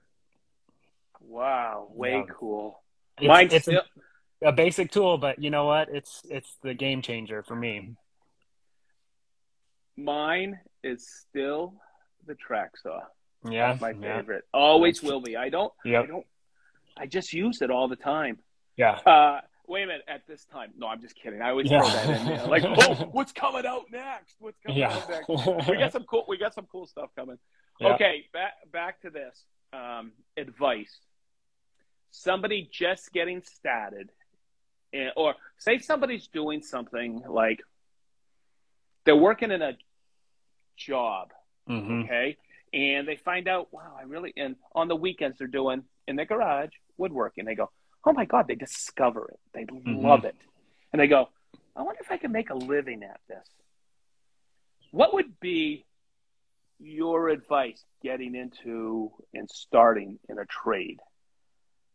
Wow, 1.20 1.88
way 1.94 2.12
Yeah. 2.26 2.34
cool. 2.34 2.80
It's, 3.18 3.26
Mine's 3.28 3.52
it's 3.52 3.64
still, 3.66 3.82
a, 4.44 4.52
basic 4.52 4.90
tool, 4.90 5.18
but 5.18 5.42
you 5.42 5.50
know 5.50 5.64
what? 5.66 5.88
It's 5.92 6.22
it's 6.28 6.56
the 6.62 6.74
game 6.74 7.02
changer 7.02 7.42
for 7.42 7.54
me. 7.56 7.94
mine 9.96 10.58
is 10.82 11.08
still 11.08 11.74
the 12.26 12.34
track 12.34 12.76
saw. 12.76 13.00
Yeah, 13.48 13.76
My 13.80 13.90
yeah, 13.90 14.18
favorite. 14.18 14.44
Always 14.54 15.02
will 15.02 15.20
be. 15.20 15.36
I 15.36 15.48
don't. 15.50 15.72
I 15.84 15.90
don't. 16.06 16.26
I 16.96 17.06
just 17.06 17.32
use 17.32 17.60
it 17.60 17.70
all 17.70 17.88
the 17.88 17.96
time. 17.96 18.38
yeah. 18.76 18.92
Uh, 19.04 19.40
wait 19.66 19.82
a 19.82 19.86
minute. 19.86 20.02
At 20.08 20.26
this 20.26 20.44
time, 20.46 20.70
no, 20.78 20.86
I'm 20.86 21.00
just 21.00 21.14
kidding. 21.14 21.42
I 21.42 21.50
always 21.50 21.70
Yeah. 21.70 21.80
throw 21.80 21.90
that 21.90 22.20
in 22.20 22.26
there. 22.26 22.46
Like, 22.46 22.62
oh, 22.64 23.08
what's 23.12 23.32
coming 23.32 23.66
out 23.66 23.84
next? 23.90 24.36
What's 24.38 24.58
coming 24.60 24.78
Yeah. 24.78 24.94
out 24.94 25.08
next? 25.10 25.28
We 25.68 25.76
got 25.76 25.92
some 25.92 26.04
cool. 26.04 26.24
We 26.28 26.38
got 26.38 26.54
some 26.54 26.66
cool 26.70 26.86
stuff 26.86 27.10
coming. 27.16 27.36
Yeah. 27.80 27.94
Okay, 27.94 28.24
back 28.32 28.52
back 28.72 29.00
to 29.02 29.10
this. 29.10 29.42
Um, 29.72 30.12
advice. 30.36 30.96
Somebody 32.12 32.68
just 32.72 33.12
getting 33.12 33.42
started, 33.42 34.10
or 35.16 35.34
say 35.58 35.78
somebody's 35.78 36.28
doing 36.28 36.62
something 36.62 37.22
like 37.28 37.60
they're 39.04 39.16
working 39.16 39.50
in 39.50 39.62
a 39.62 39.72
job, 40.76 41.32
hmm 41.66 42.02
okay, 42.04 42.36
and 42.72 43.06
they 43.06 43.16
find 43.16 43.48
out, 43.48 43.68
wow, 43.72 43.96
I 43.98 44.02
really. 44.04 44.32
And 44.36 44.56
on 44.74 44.88
the 44.88 44.96
weekends, 44.96 45.38
they're 45.38 45.46
doing 45.46 45.84
in 46.08 46.16
their 46.16 46.26
garage 46.26 46.70
woodworking. 46.96 47.44
They 47.44 47.54
go, 47.54 47.70
oh 48.04 48.12
my 48.12 48.24
god, 48.24 48.46
they 48.48 48.54
discover 48.54 49.30
it, 49.32 49.40
they 49.52 49.64
Mhm. 49.64 50.02
love 50.02 50.24
it, 50.24 50.36
and 50.92 51.00
they 51.00 51.06
go, 51.06 51.28
I 51.76 51.82
wonder 51.82 52.00
if 52.00 52.10
I 52.10 52.16
can 52.16 52.32
make 52.32 52.50
a 52.50 52.54
living 52.54 53.02
at 53.02 53.20
this. 53.28 53.48
What 54.90 55.12
would 55.14 55.40
be 55.40 55.84
your 56.78 57.28
advice 57.28 57.84
getting 58.02 58.34
into 58.34 59.10
and 59.32 59.50
starting 59.50 60.18
in 60.28 60.38
a 60.38 60.44
trade? 60.44 61.00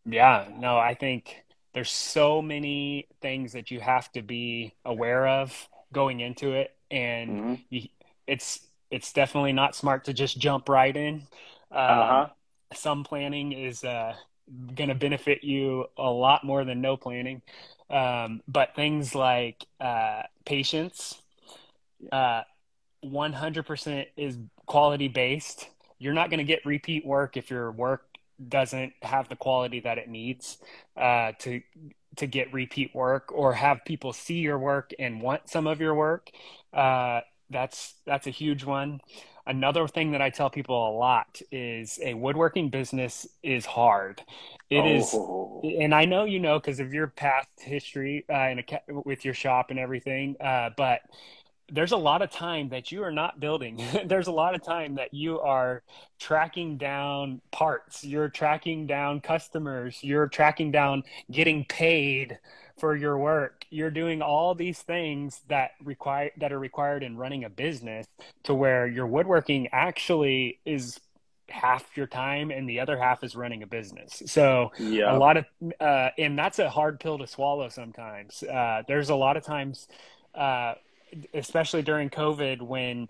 Yeah, 0.05 0.47
no, 0.57 0.77
I 0.77 0.95
think 0.95 1.43
there's 1.73 1.91
so 1.91 2.41
many 2.41 3.07
things 3.21 3.53
that 3.53 3.71
you 3.71 3.79
have 3.79 4.11
to 4.13 4.21
be 4.21 4.75
aware 4.85 5.27
of 5.27 5.69
going 5.93 6.19
into 6.19 6.53
it, 6.53 6.75
and 6.91 7.37
Mhm. 7.37 7.63
you, 7.69 7.87
it's 8.27 8.59
it's 8.91 9.13
definitely 9.13 9.53
not 9.53 9.75
smart 9.75 10.05
to 10.05 10.13
just 10.13 10.39
jump 10.39 10.69
right 10.69 10.95
in. 10.95 11.27
Um, 11.71 11.81
Uh-huh. 11.87 12.29
Some 12.73 13.03
planning 13.03 13.51
is 13.53 13.83
uh, 13.83 14.15
going 14.75 14.89
to 14.89 14.95
benefit 14.95 15.43
you 15.43 15.85
a 15.97 16.09
lot 16.09 16.43
more 16.43 16.63
than 16.65 16.81
no 16.81 16.97
planning, 16.97 17.41
um, 17.89 18.41
but 18.47 18.75
things 18.75 19.15
like 19.15 19.65
uh, 19.81 20.23
patience, 20.45 21.21
uh, 22.11 22.41
100% 23.01 24.07
is 24.17 24.37
quality 24.65 25.07
based. 25.07 25.69
You're 25.99 26.13
not 26.13 26.29
going 26.29 26.39
to 26.39 26.43
get 26.43 26.65
repeat 26.65 27.05
work 27.05 27.37
if 27.37 27.49
your 27.49 27.71
work 27.71 28.08
doesn't 28.47 28.93
have 29.01 29.29
the 29.29 29.35
quality 29.35 29.79
that 29.81 29.97
it 29.97 30.07
needs 30.09 30.57
uh, 30.97 31.33
to 31.39 31.61
to 32.17 32.27
get 32.27 32.51
repeat 32.53 32.93
work 32.95 33.31
or 33.31 33.53
have 33.53 33.85
people 33.85 34.11
see 34.13 34.39
your 34.39 34.57
work 34.59 34.91
and 34.99 35.21
want 35.21 35.49
some 35.49 35.67
of 35.67 35.79
your 35.79 35.93
work. 35.95 36.29
Uh, 36.73 37.21
that's 37.49 37.95
that's 38.05 38.27
a 38.27 38.31
huge 38.31 38.63
one. 38.63 39.01
Another 39.47 39.87
thing 39.87 40.11
that 40.11 40.21
I 40.21 40.29
tell 40.29 40.49
people 40.51 40.89
a 40.89 40.93
lot 40.95 41.41
is 41.51 41.99
a 42.03 42.13
woodworking 42.13 42.69
business 42.69 43.25
is 43.41 43.65
hard. 43.65 44.21
It 44.69 44.85
is, 44.85 45.09
Oh. 45.13 45.61
and 45.63 45.95
I 45.95 46.05
know 46.05 46.25
you 46.25 46.39
know 46.39 46.59
because 46.59 46.79
of 46.79 46.93
your 46.93 47.07
past 47.07 47.47
history 47.57 48.25
uh, 48.31 48.49
in 48.49 48.59
a, 48.59 48.63
with 49.05 49.25
your 49.25 49.33
shop 49.33 49.71
and 49.71 49.79
everything. 49.79 50.35
Uh, 50.39 50.69
but 50.77 51.01
there's 51.71 51.91
a 51.91 51.97
lot 51.97 52.21
of 52.21 52.31
time 52.31 52.69
that 52.69 52.91
you 52.91 53.03
are 53.03 53.11
not 53.11 53.39
building. 53.39 53.81
there's 54.05 54.27
a 54.27 54.31
lot 54.31 54.55
of 54.55 54.63
time 54.63 54.95
that 54.95 55.13
you 55.13 55.39
are 55.39 55.83
tracking 56.19 56.77
down 56.77 57.41
parts. 57.51 58.03
You're 58.03 58.29
tracking 58.29 58.87
down 58.87 59.21
customers. 59.21 59.99
You're 60.01 60.27
tracking 60.27 60.71
down 60.71 61.03
getting 61.31 61.65
paid 61.65 62.39
for 62.79 62.95
your 62.95 63.17
work. 63.17 63.65
You're 63.69 63.91
doing 63.91 64.21
all 64.21 64.55
these 64.55 64.79
things 64.81 65.41
that 65.49 65.71
require 65.83 66.31
that 66.37 66.51
are 66.51 66.59
required 66.59 67.03
in 67.03 67.17
running 67.17 67.43
a 67.43 67.49
business 67.49 68.05
to 68.43 68.53
where 68.53 68.87
your 68.87 69.07
woodworking 69.07 69.67
actually 69.71 70.59
is 70.65 70.99
half 71.49 71.97
your 71.97 72.07
time 72.07 72.51
and 72.51 72.69
the 72.69 72.79
other 72.79 72.97
half 72.97 73.23
is 73.23 73.35
running 73.35 73.63
a 73.63 73.67
business. 73.67 74.21
So 74.27 74.71
Yeah. 74.77 75.13
a 75.13 75.17
lot 75.17 75.37
of 75.37 75.45
uh, 75.79 76.09
and 76.17 76.37
that's 76.37 76.59
a 76.59 76.69
hard 76.69 76.99
pill 76.99 77.17
to 77.17 77.27
swallow 77.27 77.69
sometimes 77.69 78.43
uh, 78.43 78.83
there's 78.87 79.09
a 79.09 79.15
lot 79.15 79.35
of 79.37 79.43
times 79.43 79.87
uh, 80.35 80.75
especially 81.33 81.81
during 81.81 82.09
covid 82.09 82.61
when 82.61 83.07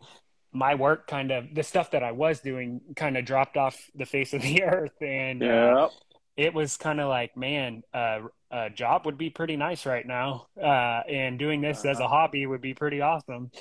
my 0.51 0.75
work 0.75 1.07
kind 1.07 1.31
of 1.31 1.53
the 1.53 1.63
stuff 1.63 1.91
that 1.91 2.03
i 2.03 2.11
was 2.11 2.39
doing 2.39 2.81
kind 2.95 3.17
of 3.17 3.25
dropped 3.25 3.55
off 3.57 3.77
the 3.95 4.05
face 4.05 4.33
of 4.33 4.41
the 4.41 4.63
earth. 4.75 4.99
And 5.01 5.43
uh, 5.43 5.89
it 6.37 6.53
was 6.53 6.77
kind 6.77 6.99
of 6.99 7.09
like 7.09 7.35
man 7.37 7.83
uh, 7.93 8.21
a 8.51 8.69
job 8.69 9.05
would 9.05 9.17
be 9.17 9.29
pretty 9.29 9.57
nice 9.57 9.85
right 9.85 10.05
now. 10.07 10.47
Uh, 10.57 11.01
and 11.07 11.37
doing 11.37 11.61
this 11.61 11.85
as 11.85 11.99
a 11.99 12.03
Uh-huh. 12.05 12.07
hobby 12.15 12.45
would 12.47 12.61
be 12.61 12.73
pretty 12.73 13.01
awesome. 13.01 13.51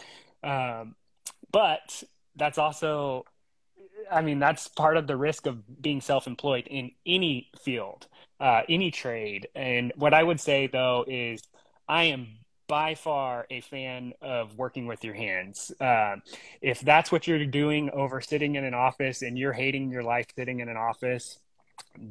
Um, 0.43 0.95
but 1.53 2.03
that's 2.37 2.59
also 2.59 3.25
i 4.11 4.21
mean 4.23 4.39
that's 4.39 4.69
part 4.69 4.97
of 4.97 5.07
the 5.07 5.17
risk 5.17 5.47
of 5.47 5.83
being 5.83 6.01
self-employed 6.01 6.67
in 6.69 6.91
any 7.05 7.51
field 7.63 8.07
uh, 8.41 8.63
any 8.69 8.91
trade. 8.91 9.49
And 9.55 9.93
what 9.97 10.15
i 10.15 10.23
would 10.23 10.41
say 10.41 10.69
though 10.69 11.05
is 11.09 11.43
i 11.89 12.05
am 12.05 12.29
by 12.69 12.95
far 12.95 13.47
a 13.51 13.63
fan 13.63 14.13
of 14.23 14.57
working 14.57 14.87
with 14.87 15.05
your 15.05 15.15
hands. 15.15 15.73
Um, 15.81 16.23
if 16.63 16.81
that's 16.81 17.11
what 17.13 17.27
you're 17.27 17.47
doing 17.47 17.91
over 17.91 18.21
sitting 18.21 18.57
in 18.57 18.65
an 18.65 18.75
office 18.75 19.23
and 19.23 19.39
you're 19.39 19.55
hating 19.55 19.91
your 19.91 20.05
life 20.05 20.27
sitting 20.37 20.61
in 20.61 20.69
an 20.69 20.77
office 20.79 21.39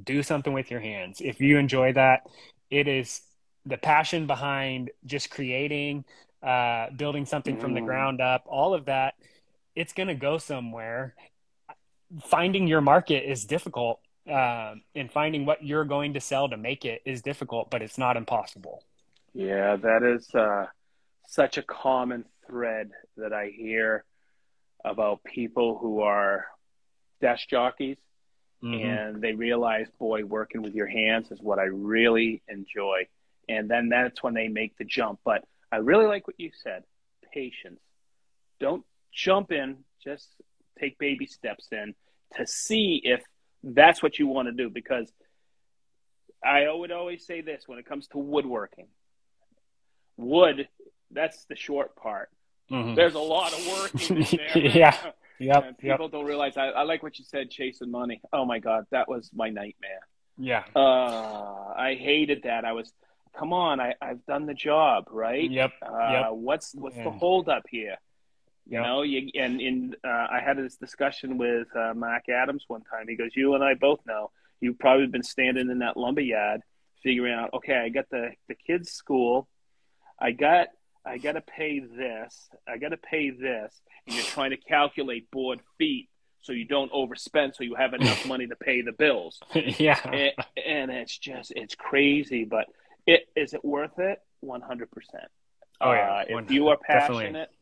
do 0.06 0.24
something 0.24 0.54
with 0.54 0.72
your 0.72 0.82
hands. 0.82 1.22
If 1.22 1.40
you 1.42 1.58
enjoy 1.58 1.94
that 1.94 2.22
it 2.72 2.88
is 2.88 3.22
the 3.66 3.78
passion 3.78 4.28
behind 4.28 4.92
just 5.06 5.30
creating 5.32 6.06
uh, 6.44 6.88
building 6.98 7.26
something 7.26 7.58
from 7.58 7.74
the 7.74 7.82
Mm. 7.82 7.86
ground 7.86 8.22
up 8.22 8.44
all 8.48 8.74
of 8.74 8.86
that 8.86 9.16
it's 9.76 9.94
going 9.94 10.08
to 10.08 10.16
go 10.16 10.38
somewhere. 10.40 11.16
Finding 12.26 12.68
your 12.68 12.82
market 12.82 13.30
is 13.30 13.46
difficult 13.46 14.00
um, 14.28 14.82
and 14.96 15.12
finding 15.12 15.46
what 15.46 15.64
you're 15.64 15.86
going 15.86 16.14
to 16.16 16.22
sell 16.22 16.50
to 16.50 16.58
make 16.58 16.86
it 16.86 17.02
is 17.06 17.22
difficult 17.22 17.70
but 17.70 17.82
it's 17.82 17.98
not 17.98 18.18
impossible 18.18 18.84
Yeah, 19.34 19.76
that 19.78 20.04
is 20.04 20.34
uh, 20.34 20.68
such 21.28 21.58
a 21.58 21.64
common 21.64 22.26
thread 22.48 22.92
that 23.18 23.34
I 23.34 23.48
hear 23.56 24.04
about 24.84 25.24
people 25.24 25.78
who 25.78 26.02
are 26.02 26.48
desk 27.22 27.50
jockeys 27.50 27.98
Mhm. 28.64 28.84
and 28.84 29.22
they 29.22 29.34
realize, 29.34 29.88
boy, 30.00 30.24
working 30.26 30.62
with 30.64 30.74
your 30.74 30.88
hands 30.88 31.30
is 31.32 31.42
what 31.42 31.60
I 31.60 31.66
really 31.66 32.42
enjoy. 32.48 33.08
And 33.48 33.70
then 33.70 33.90
that's 33.90 34.24
when 34.24 34.34
they 34.34 34.48
make 34.48 34.76
the 34.78 34.84
jump. 34.86 35.20
But 35.24 35.46
I 35.72 35.78
really 35.78 36.06
like 36.08 36.28
what 36.28 36.40
you 36.40 36.52
said 36.54 36.84
patience. 37.34 37.80
Don't 38.60 38.86
jump 39.12 39.52
in, 39.52 39.84
just 40.04 40.28
take 40.80 40.98
baby 40.98 41.26
steps 41.28 41.68
in. 41.72 41.96
to 42.36 42.46
see 42.46 42.98
if 43.06 43.24
that's 43.64 44.04
what 44.04 44.20
you 44.20 44.28
want 44.28 44.48
to 44.48 44.52
do 44.52 44.70
because 44.70 45.10
I 46.44 46.70
would 46.70 46.92
always 46.92 47.26
say 47.26 47.40
this 47.40 47.68
when 47.70 47.80
it 47.80 47.86
comes 47.86 48.08
to 48.10 48.18
woodworking. 48.18 48.88
Wood, 50.18 50.68
that's 51.12 51.46
the 51.46 51.56
short 51.56 51.96
part. 51.96 52.30
Mm-hmm. 52.72 52.96
There's 52.96 53.16
a 53.16 53.20
lot 53.20 53.54
of 53.54 53.68
work 53.68 54.10
in 54.10 54.22
there. 54.54 54.58
yeah. 54.58 54.98
Yep, 55.40 55.66
and 55.66 55.78
people 55.78 56.06
yep. 56.06 56.12
don't 56.12 56.26
realize. 56.26 56.58
I, 56.58 56.70
I, 56.70 56.82
like 56.84 57.04
what 57.04 57.20
you 57.20 57.26
said, 57.26 57.52
chasing 57.52 57.92
money. 57.92 58.22
Oh 58.34 58.44
my 58.44 58.58
God, 58.58 58.86
that 58.90 59.08
was 59.08 59.30
my 59.36 59.50
nightmare. 59.50 60.00
Yeah. 60.38 60.64
Uh, 60.76 61.74
I 61.76 61.96
hated 62.00 62.44
that. 62.44 62.66
I 62.66 62.74
was, 62.74 62.92
come 63.38 63.54
on, 63.54 63.80
I, 63.80 63.94
I've 64.02 64.26
done 64.26 64.48
the 64.48 64.56
job, 64.56 65.06
right? 65.12 65.50
Yep. 65.50 65.74
Uh, 65.82 66.10
yep. 66.12 66.32
What's 66.32 66.74
what's 66.74 66.96
the 66.96 67.12
holdup 67.12 67.66
here? 67.70 67.98
You 68.66 68.80
yep. 68.80 68.84
know, 68.84 69.02
you, 69.04 69.30
and 69.36 69.62
in 69.62 69.96
uh, 70.04 70.28
I 70.32 70.42
had 70.44 70.58
this 70.58 70.76
discussion 70.76 71.38
with 71.38 71.68
uh, 71.76 71.94
Marc 71.96 72.30
Adams 72.30 72.66
one 72.68 72.82
time. 72.82 73.06
He 73.08 73.16
goes, 73.16 73.32
"You 73.36 73.54
and 73.54 73.64
I 73.64 73.76
both 73.76 74.00
know 74.08 74.32
you've 74.60 74.80
probably 74.80 75.08
been 75.08 75.24
standing 75.24 75.70
in 75.70 75.80
that 75.80 75.98
lumber 75.98 76.22
yard, 76.22 76.62
figuring 77.04 77.34
out, 77.34 77.52
okay, 77.54 77.78
I 77.78 77.90
got 77.90 78.10
the 78.10 78.32
the 78.48 78.56
kids' 78.56 78.92
school, 78.92 79.48
I 80.20 80.32
got 80.32 80.68
I 81.06 81.18
got 81.18 81.34
to 81.34 81.42
pay 81.42 81.80
this, 81.80 82.50
I 82.68 82.78
got 82.78 82.90
to 82.90 82.98
pay 82.98 83.30
this, 83.30 83.82
and 84.06 84.16
you're 84.16 84.26
trying 84.26 84.52
to 84.52 84.58
calculate 84.58 85.32
board 85.32 85.62
feet 85.78 86.10
so 86.42 86.52
you 86.54 86.66
don't 86.66 86.92
overspend, 86.92 87.56
so 87.56 87.64
you 87.64 87.76
have 87.76 87.94
enough 87.94 88.26
money 88.28 88.48
to 88.48 88.56
pay 88.56 88.82
the 88.82 88.92
bills. 88.92 89.40
yeah, 89.54 90.00
and, 90.04 90.32
and, 90.66 90.92
it's 90.92 91.18
just 91.18 91.54
it's 91.56 91.76
crazy, 91.76 92.46
but 92.46 92.66
it 93.06 93.28
is 93.36 93.54
it 93.54 93.64
worth 93.64 94.00
it? 94.00 94.20
One 94.42 94.62
hundred 94.62 94.92
percent. 94.92 95.28
Oh 95.80 95.94
yeah, 95.94 96.24
uh, 96.30 96.40
if 96.42 96.52
you 96.52 96.68
are 96.70 96.78
passionate. 96.78 97.24
Definitely. 97.24 97.54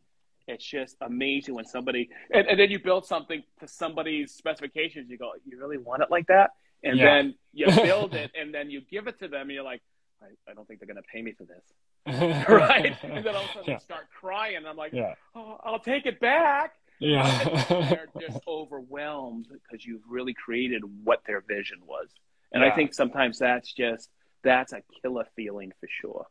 It's 0.48 0.64
just 0.64 0.96
amazing 1.00 1.56
when 1.56 1.64
somebody 1.64 2.08
and, 2.32 2.46
and 2.46 2.60
then 2.60 2.70
you 2.70 2.78
build 2.78 3.04
something 3.04 3.42
to 3.58 3.66
somebody's 3.66 4.32
specifications. 4.32 5.10
You 5.10 5.18
go, 5.18 5.32
you 5.44 5.58
really 5.58 5.76
want 5.76 6.02
it 6.02 6.10
like 6.10 6.28
that? 6.28 6.50
and 6.82 6.98
yeah. 6.98 7.04
then 7.04 7.34
you 7.52 7.66
build 7.66 8.14
it 8.22 8.30
and 8.38 8.54
then 8.54 8.70
you 8.70 8.80
give 8.80 9.06
it 9.06 9.18
to 9.18 9.28
them 9.28 9.42
and 9.42 9.52
you're 9.52 9.64
like 9.64 9.82
I, 10.22 10.50
I 10.50 10.54
don't 10.54 10.66
think 10.66 10.80
they're 10.80 10.86
going 10.86 11.02
to 11.02 11.08
pay 11.12 11.22
me 11.22 11.32
for 11.32 11.44
this 11.44 11.62
right 12.48 12.96
and 13.02 13.24
then 13.24 13.34
all 13.34 13.42
of 13.42 13.50
a 13.50 13.52
sudden 13.52 13.64
yeah. 13.66 13.74
they 13.74 13.80
start 13.80 14.06
crying 14.20 14.58
i'm 14.66 14.76
like 14.76 14.92
yeah. 14.92 15.14
oh, 15.34 15.58
i'll 15.64 15.78
take 15.78 16.06
it 16.06 16.20
back 16.20 16.74
yeah 17.00 17.64
they're 17.68 18.08
just 18.20 18.38
overwhelmed 18.46 19.48
because 19.50 19.84
you've 19.84 20.02
really 20.08 20.34
created 20.34 20.82
what 21.04 21.20
their 21.26 21.40
vision 21.40 21.78
was 21.84 22.08
and 22.52 22.62
yeah. 22.62 22.70
i 22.70 22.74
think 22.74 22.94
sometimes 22.94 23.38
that's 23.38 23.72
just 23.72 24.10
that's 24.44 24.72
a 24.72 24.82
killer 25.02 25.26
feeling 25.34 25.72
for 25.80 25.88
sure 26.00 26.26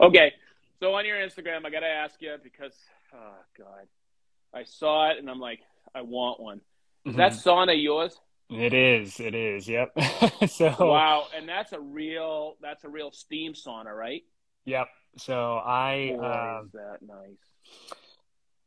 okay 0.00 0.32
so 0.80 0.94
on 0.94 1.04
your 1.04 1.16
instagram 1.16 1.66
i 1.66 1.70
got 1.70 1.80
to 1.80 1.86
ask 1.86 2.20
you 2.20 2.34
because 2.42 2.74
oh 3.14 3.34
god 3.58 3.86
i 4.54 4.64
saw 4.64 5.10
it 5.10 5.18
and 5.18 5.28
i'm 5.28 5.40
like 5.40 5.60
i 5.94 6.00
want 6.00 6.40
one 6.40 6.60
is 7.04 7.10
mm-hmm. 7.10 7.18
that 7.18 7.32
sauna 7.32 7.80
yours 7.80 8.18
it 8.52 8.74
is. 8.74 9.18
It 9.18 9.34
is. 9.34 9.66
Yep. 9.66 9.98
so 10.48 10.74
wow, 10.78 11.26
and 11.34 11.48
that's 11.48 11.72
a 11.72 11.80
real 11.80 12.56
that's 12.60 12.84
a 12.84 12.88
real 12.88 13.10
steam 13.10 13.54
sauna, 13.54 13.96
right? 13.96 14.22
Yep. 14.66 14.88
So 15.16 15.56
I 15.56 16.16
uh, 16.20 16.64
is 16.64 16.72
that 16.72 16.98
nice. 17.02 17.36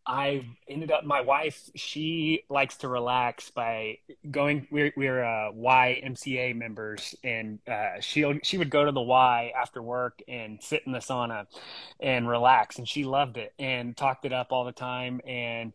I 0.07 0.45
ended 0.69 0.91
up. 0.91 1.03
My 1.03 1.21
wife, 1.21 1.69
she 1.75 2.43
likes 2.47 2.77
to 2.77 2.87
relax 2.87 3.49
by 3.49 3.97
going. 4.29 4.67
We're 4.69 4.93
we're 4.95 5.23
uh, 5.23 5.51
YMCA 5.51 6.55
members, 6.55 7.15
and 7.23 7.59
uh, 7.67 7.99
she 8.01 8.39
she 8.43 8.59
would 8.59 8.69
go 8.69 8.85
to 8.85 8.91
the 8.91 9.01
Y 9.01 9.51
after 9.59 9.81
work 9.81 10.21
and 10.27 10.61
sit 10.61 10.83
in 10.85 10.91
the 10.91 10.99
sauna 10.99 11.47
and 11.99 12.27
relax, 12.27 12.77
and 12.77 12.87
she 12.87 13.03
loved 13.03 13.37
it 13.37 13.53
and 13.57 13.97
talked 13.97 14.25
it 14.25 14.33
up 14.33 14.51
all 14.51 14.63
the 14.63 14.71
time. 14.71 15.21
And 15.25 15.73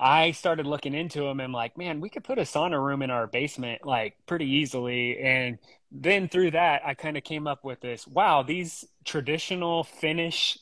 I 0.00 0.30
started 0.32 0.66
looking 0.66 0.94
into 0.94 1.20
them 1.20 1.40
and 1.40 1.52
like, 1.52 1.76
man, 1.76 2.00
we 2.00 2.08
could 2.08 2.24
put 2.24 2.38
a 2.38 2.42
sauna 2.42 2.82
room 2.82 3.02
in 3.02 3.10
our 3.10 3.26
basement 3.26 3.84
like 3.84 4.16
pretty 4.26 4.46
easily. 4.46 5.18
And 5.20 5.58
then 5.92 6.28
through 6.28 6.52
that, 6.52 6.82
I 6.86 6.94
kind 6.94 7.18
of 7.18 7.24
came 7.24 7.46
up 7.46 7.64
with 7.64 7.80
this 7.80 8.06
wow, 8.06 8.42
these 8.42 8.86
traditional 9.04 9.84
Finnish 9.84 10.58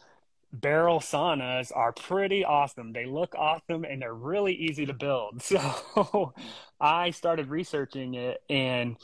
barrel 0.52 0.98
saunas 0.98 1.70
are 1.74 1.92
pretty 1.92 2.44
awesome. 2.44 2.92
They 2.92 3.06
look 3.06 3.34
awesome 3.36 3.84
and 3.84 4.02
they're 4.02 4.14
really 4.14 4.54
easy 4.54 4.86
to 4.86 4.94
build. 4.94 5.42
So 5.42 6.34
I 6.80 7.10
started 7.12 7.48
researching 7.48 8.14
it 8.14 8.42
and 8.50 8.96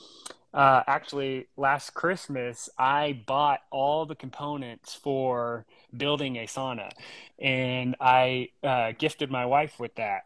uh, 0.52 0.82
actually 0.86 1.48
last 1.56 1.90
Christmas 1.94 2.68
I 2.78 3.22
bought 3.26 3.60
all 3.70 4.06
the 4.06 4.14
components 4.16 4.94
for 4.94 5.66
building 5.96 6.36
a 6.36 6.46
sauna, 6.46 6.90
and 7.38 7.96
I 8.00 8.48
uh, 8.62 8.92
gifted 8.98 9.30
my 9.30 9.46
wife 9.46 9.78
with 9.78 9.94
that. 9.96 10.24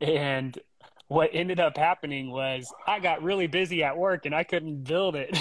And 0.00 0.58
what 1.08 1.30
ended 1.32 1.60
up 1.60 1.76
happening 1.76 2.30
was 2.30 2.72
I 2.86 2.98
got 2.98 3.22
really 3.22 3.46
busy 3.46 3.82
at 3.82 3.96
work 3.96 4.26
and 4.26 4.34
I 4.34 4.42
couldn't 4.42 4.84
build 4.84 5.16
it. 5.16 5.38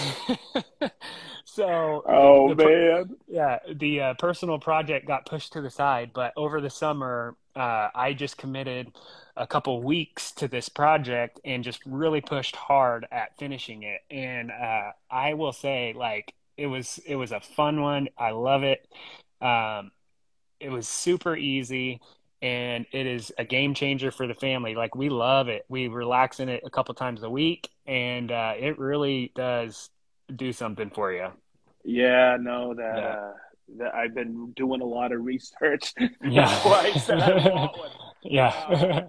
so, 1.45 2.03
oh 2.05 2.53
the, 2.53 2.65
man, 2.65 3.15
yeah, 3.27 3.59
the 3.73 4.01
uh, 4.01 4.13
personal 4.15 4.59
project 4.59 5.07
got 5.07 5.25
pushed 5.25 5.53
to 5.53 5.61
the 5.61 5.69
side. 5.69 6.11
But 6.13 6.33
over 6.35 6.59
the 6.59 6.69
summer, 6.69 7.35
uh, 7.55 7.89
I 7.95 8.13
just 8.13 8.37
committed 8.37 8.91
a 9.37 9.47
couple 9.47 9.81
weeks 9.81 10.31
to 10.33 10.47
this 10.47 10.69
project 10.69 11.39
and 11.45 11.63
just 11.63 11.81
really 11.85 12.21
pushed 12.21 12.55
hard 12.55 13.07
at 13.11 13.37
finishing 13.37 13.83
it. 13.83 14.01
And 14.11 14.51
uh, 14.51 14.91
I 15.09 15.33
will 15.33 15.53
say, 15.53 15.93
like, 15.95 16.33
it 16.55 16.67
was 16.67 16.99
it 17.07 17.15
was 17.15 17.31
a 17.31 17.39
fun 17.39 17.81
one. 17.81 18.09
I 18.17 18.31
love 18.31 18.63
it. 18.63 18.87
Um, 19.43 19.91
it 20.59 20.69
was 20.69 20.87
super 20.87 21.35
easy 21.35 21.99
and 22.43 22.85
it 22.91 23.07
is 23.07 23.31
a 23.37 23.45
game 23.45 23.73
changer 23.73 24.11
for 24.11 24.27
the 24.27 24.33
family. 24.35 24.75
Like 24.75 24.95
we 24.95 25.09
love 25.09 25.47
it. 25.47 25.65
We 25.69 25.87
relax 25.87 26.41
in 26.41 26.49
it 26.49 26.61
a 26.65 26.69
couple 26.69 26.93
times 26.93 27.23
a 27.23 27.29
week, 27.29 27.69
and 27.87 28.31
uh, 28.31 28.53
it 28.59 28.77
really 28.77 29.31
does 29.33 29.89
do 30.35 30.51
something 30.51 30.89
for 30.89 31.13
you. 31.13 31.29
Yeah, 31.85 32.37
no, 32.39 32.73
that 32.73 32.97
yeah. 32.97 33.07
uh, 33.07 33.33
that 33.77 33.95
I've 33.95 34.13
been 34.13 34.51
doing 34.51 34.81
a 34.81 34.85
lot 34.85 35.13
of 35.13 35.23
research. 35.23 35.93
Yeah, 36.29 36.47
I 36.65 36.91
said 36.97 37.19
I 37.21 37.49
want 37.49 37.77
one. 37.77 37.89
Yeah. 38.23 38.47
Uh, 38.47 39.05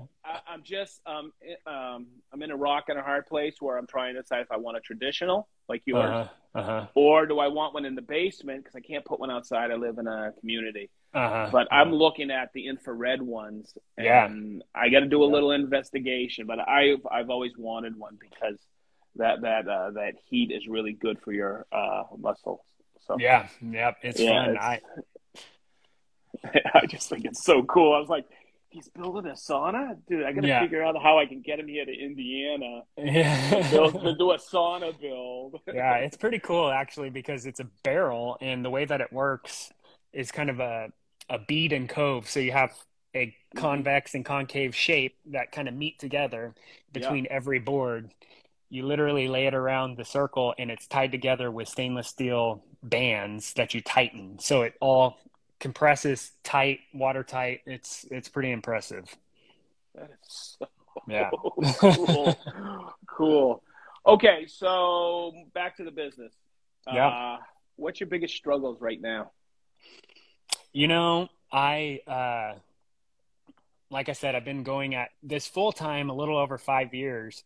I, 0.55 0.57
am 0.57 0.63
just 0.63 1.01
um, 1.07 1.33
um, 1.67 2.07
I'm 2.33 2.43
in 2.43 2.51
a 2.51 2.57
rock 2.57 2.85
and 2.89 2.99
a 2.99 3.03
hard 3.03 3.27
place 3.27 3.57
where 3.61 3.77
I'm 3.77 3.87
trying 3.87 4.15
to 4.15 4.23
decide 4.23 4.41
if 4.41 4.53
I 4.53 4.57
want 4.57 4.77
a 4.77 4.81
traditional 4.81 5.49
like 5.69 5.83
yours, 5.85 6.05
uh-huh. 6.05 6.61
Uh-huh. 6.61 6.87
or 6.95 7.27
do 7.27 7.41
I 7.41 7.49
want 7.49 7.75
one 7.75 7.85
in 7.85 7.95
the 7.95 8.03
basement 8.03 8.63
because 8.63 8.77
I 8.77 8.81
can't 8.81 9.05
put 9.05 9.19
one 9.19 9.31
outside. 9.31 9.71
I 9.71 9.75
live 9.75 9.99
in 9.99 10.07
a 10.07 10.33
community. 10.39 10.91
Uh-huh. 11.13 11.49
But 11.51 11.69
I'm 11.73 11.93
looking 11.93 12.31
at 12.31 12.53
the 12.55 12.67
infrared 12.67 13.23
ones, 13.23 13.77
and 13.97 14.07
yeah. 14.07 14.81
I 14.81 14.89
got 14.91 15.01
to 15.01 15.07
do 15.07 15.23
a 15.23 15.27
little 15.27 15.53
investigation. 15.53 16.47
But 16.47 16.61
I've 16.69 17.05
I've 17.11 17.31
always 17.31 17.53
wanted 17.57 17.97
one 17.97 18.19
because 18.21 18.59
that 19.17 19.43
that 19.43 19.69
uh, 19.69 19.91
that 19.93 20.15
heat 20.29 20.53
is 20.53 20.69
really 20.69 20.93
good 20.93 21.21
for 21.21 21.33
your 21.33 21.67
uh, 21.73 22.05
muscles. 22.17 22.61
So 23.07 23.17
yeah, 23.19 23.49
yep, 23.61 23.97
it's 24.03 24.21
yeah, 24.21 24.45
fun. 24.45 24.57
It's, 24.57 24.65
I 24.65 24.81
I 26.75 26.87
just 26.87 27.09
think 27.09 27.25
it's 27.25 27.45
so 27.45 27.63
cool. 27.63 27.93
I 27.93 27.99
was 27.99 28.09
like, 28.09 28.27
he's 28.75 28.89
building 28.89 29.31
a 29.31 29.35
sauna, 29.35 29.97
dude. 30.09 30.25
I 30.25 30.33
got 30.33 30.41
to 30.41 30.49
yeah. 30.49 30.61
figure 30.61 30.83
out 30.83 31.01
how 31.01 31.19
I 31.19 31.27
can 31.27 31.41
get 31.41 31.61
him 31.61 31.69
here 31.69 31.87
to 31.87 31.93
Indiana. 31.93 32.83
Yeah, 32.99 33.63
to, 33.63 33.71
build, 33.71 34.03
to 34.03 34.15
do 34.19 34.33
a 34.33 34.39
sauna 34.39 35.01
build. 35.01 35.61
yeah, 35.73 35.97
it's 35.99 36.17
pretty 36.17 36.41
cool 36.41 36.71
actually 36.71 37.11
because 37.11 37.47
it's 37.47 37.61
a 37.61 37.69
barrel, 37.85 38.37
and 38.41 38.65
the 38.65 38.71
way 38.71 38.85
that 38.85 39.01
it 39.01 39.13
works 39.13 39.73
is 40.13 40.33
kind 40.33 40.51
of 40.51 40.61
a 40.61 40.89
a 41.31 41.39
bead 41.39 41.73
and 41.73 41.89
cove. 41.89 42.29
So 42.29 42.41
you 42.41 42.53
have 42.53 42.75
a 43.15 43.27
mm-hmm. 43.27 43.59
convex 43.59 44.15
and 44.15 44.25
concave 44.25 44.75
shape 44.75 45.17
that 45.27 45.53
kind 45.53 45.69
of 45.69 45.75
meet 45.75 45.99
together 46.01 46.55
between 46.93 47.25
yeah. 47.25 47.33
every 47.33 47.61
board. 47.61 48.13
You 48.71 48.85
literally 48.85 49.29
lay 49.29 49.47
it 49.47 49.55
around 49.55 49.97
the 49.97 50.05
circle 50.05 50.53
and 50.59 50.71
it's 50.71 50.89
tied 50.89 51.13
together 51.13 51.51
with 51.51 51.69
stainless 51.69 52.09
steel 52.09 52.65
bands 52.83 53.53
that 53.55 53.73
you 53.73 53.81
tighten. 53.81 54.39
So 54.41 54.63
it 54.63 54.75
all 54.81 55.19
compresses 55.65 56.31
tight, 56.43 56.81
watertight. 56.93 57.63
It's 57.65 58.05
it's 58.11 58.29
pretty 58.29 58.53
impressive. 58.53 59.07
That 59.95 60.11
is 60.11 60.57
so 60.59 60.69
yeah. 61.09 61.31
cool. 61.79 62.39
cool. 63.07 63.63
Okay, 64.05 64.45
so 64.47 65.33
back 65.55 65.79
to 65.79 65.85
the 65.85 65.91
business. 65.91 66.35
Yeah. 66.87 67.09
Uh, 67.09 67.37
what's 67.77 67.99
your 67.99 68.11
biggest 68.11 68.37
struggles 68.37 68.79
right 68.83 69.01
now? 69.01 69.31
You 70.75 70.87
know, 70.87 71.29
I 71.51 72.01
uh, 72.07 72.59
like 73.89 74.11
I 74.11 74.13
said, 74.13 74.35
I've 74.35 74.45
been 74.45 74.65
going 74.65 74.95
at 74.95 75.09
this 75.23 75.47
full 75.47 75.73
time 75.73 76.11
a 76.11 76.15
little 76.15 76.37
over 76.37 76.59
five 76.59 76.93
years, 76.93 77.43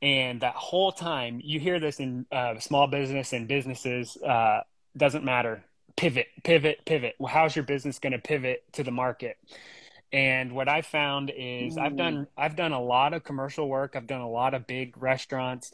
and 0.00 0.42
that 0.42 0.54
whole 0.54 0.92
time 0.92 1.40
you 1.42 1.58
hear 1.58 1.80
this 1.80 1.98
in 1.98 2.24
uh, 2.30 2.60
small 2.60 2.86
business 2.86 3.32
and 3.32 3.48
businesses. 3.48 4.16
Uh, 4.16 4.60
doesn't 4.96 5.24
matter. 5.24 5.64
Pivot, 5.98 6.28
pivot, 6.44 6.84
pivot. 6.86 7.16
Well, 7.18 7.32
how's 7.32 7.56
your 7.56 7.64
business 7.64 7.98
going 7.98 8.12
to 8.12 8.20
pivot 8.20 8.62
to 8.74 8.84
the 8.84 8.92
market? 8.92 9.36
And 10.12 10.52
what 10.52 10.68
I 10.68 10.82
found 10.82 11.32
is 11.36 11.76
I've 11.76 11.96
done 11.96 12.28
I've 12.36 12.54
done 12.54 12.70
a 12.70 12.80
lot 12.80 13.14
of 13.14 13.24
commercial 13.24 13.68
work. 13.68 13.96
I've 13.96 14.06
done 14.06 14.20
a 14.20 14.30
lot 14.30 14.54
of 14.54 14.66
big 14.68 14.96
restaurants, 14.96 15.72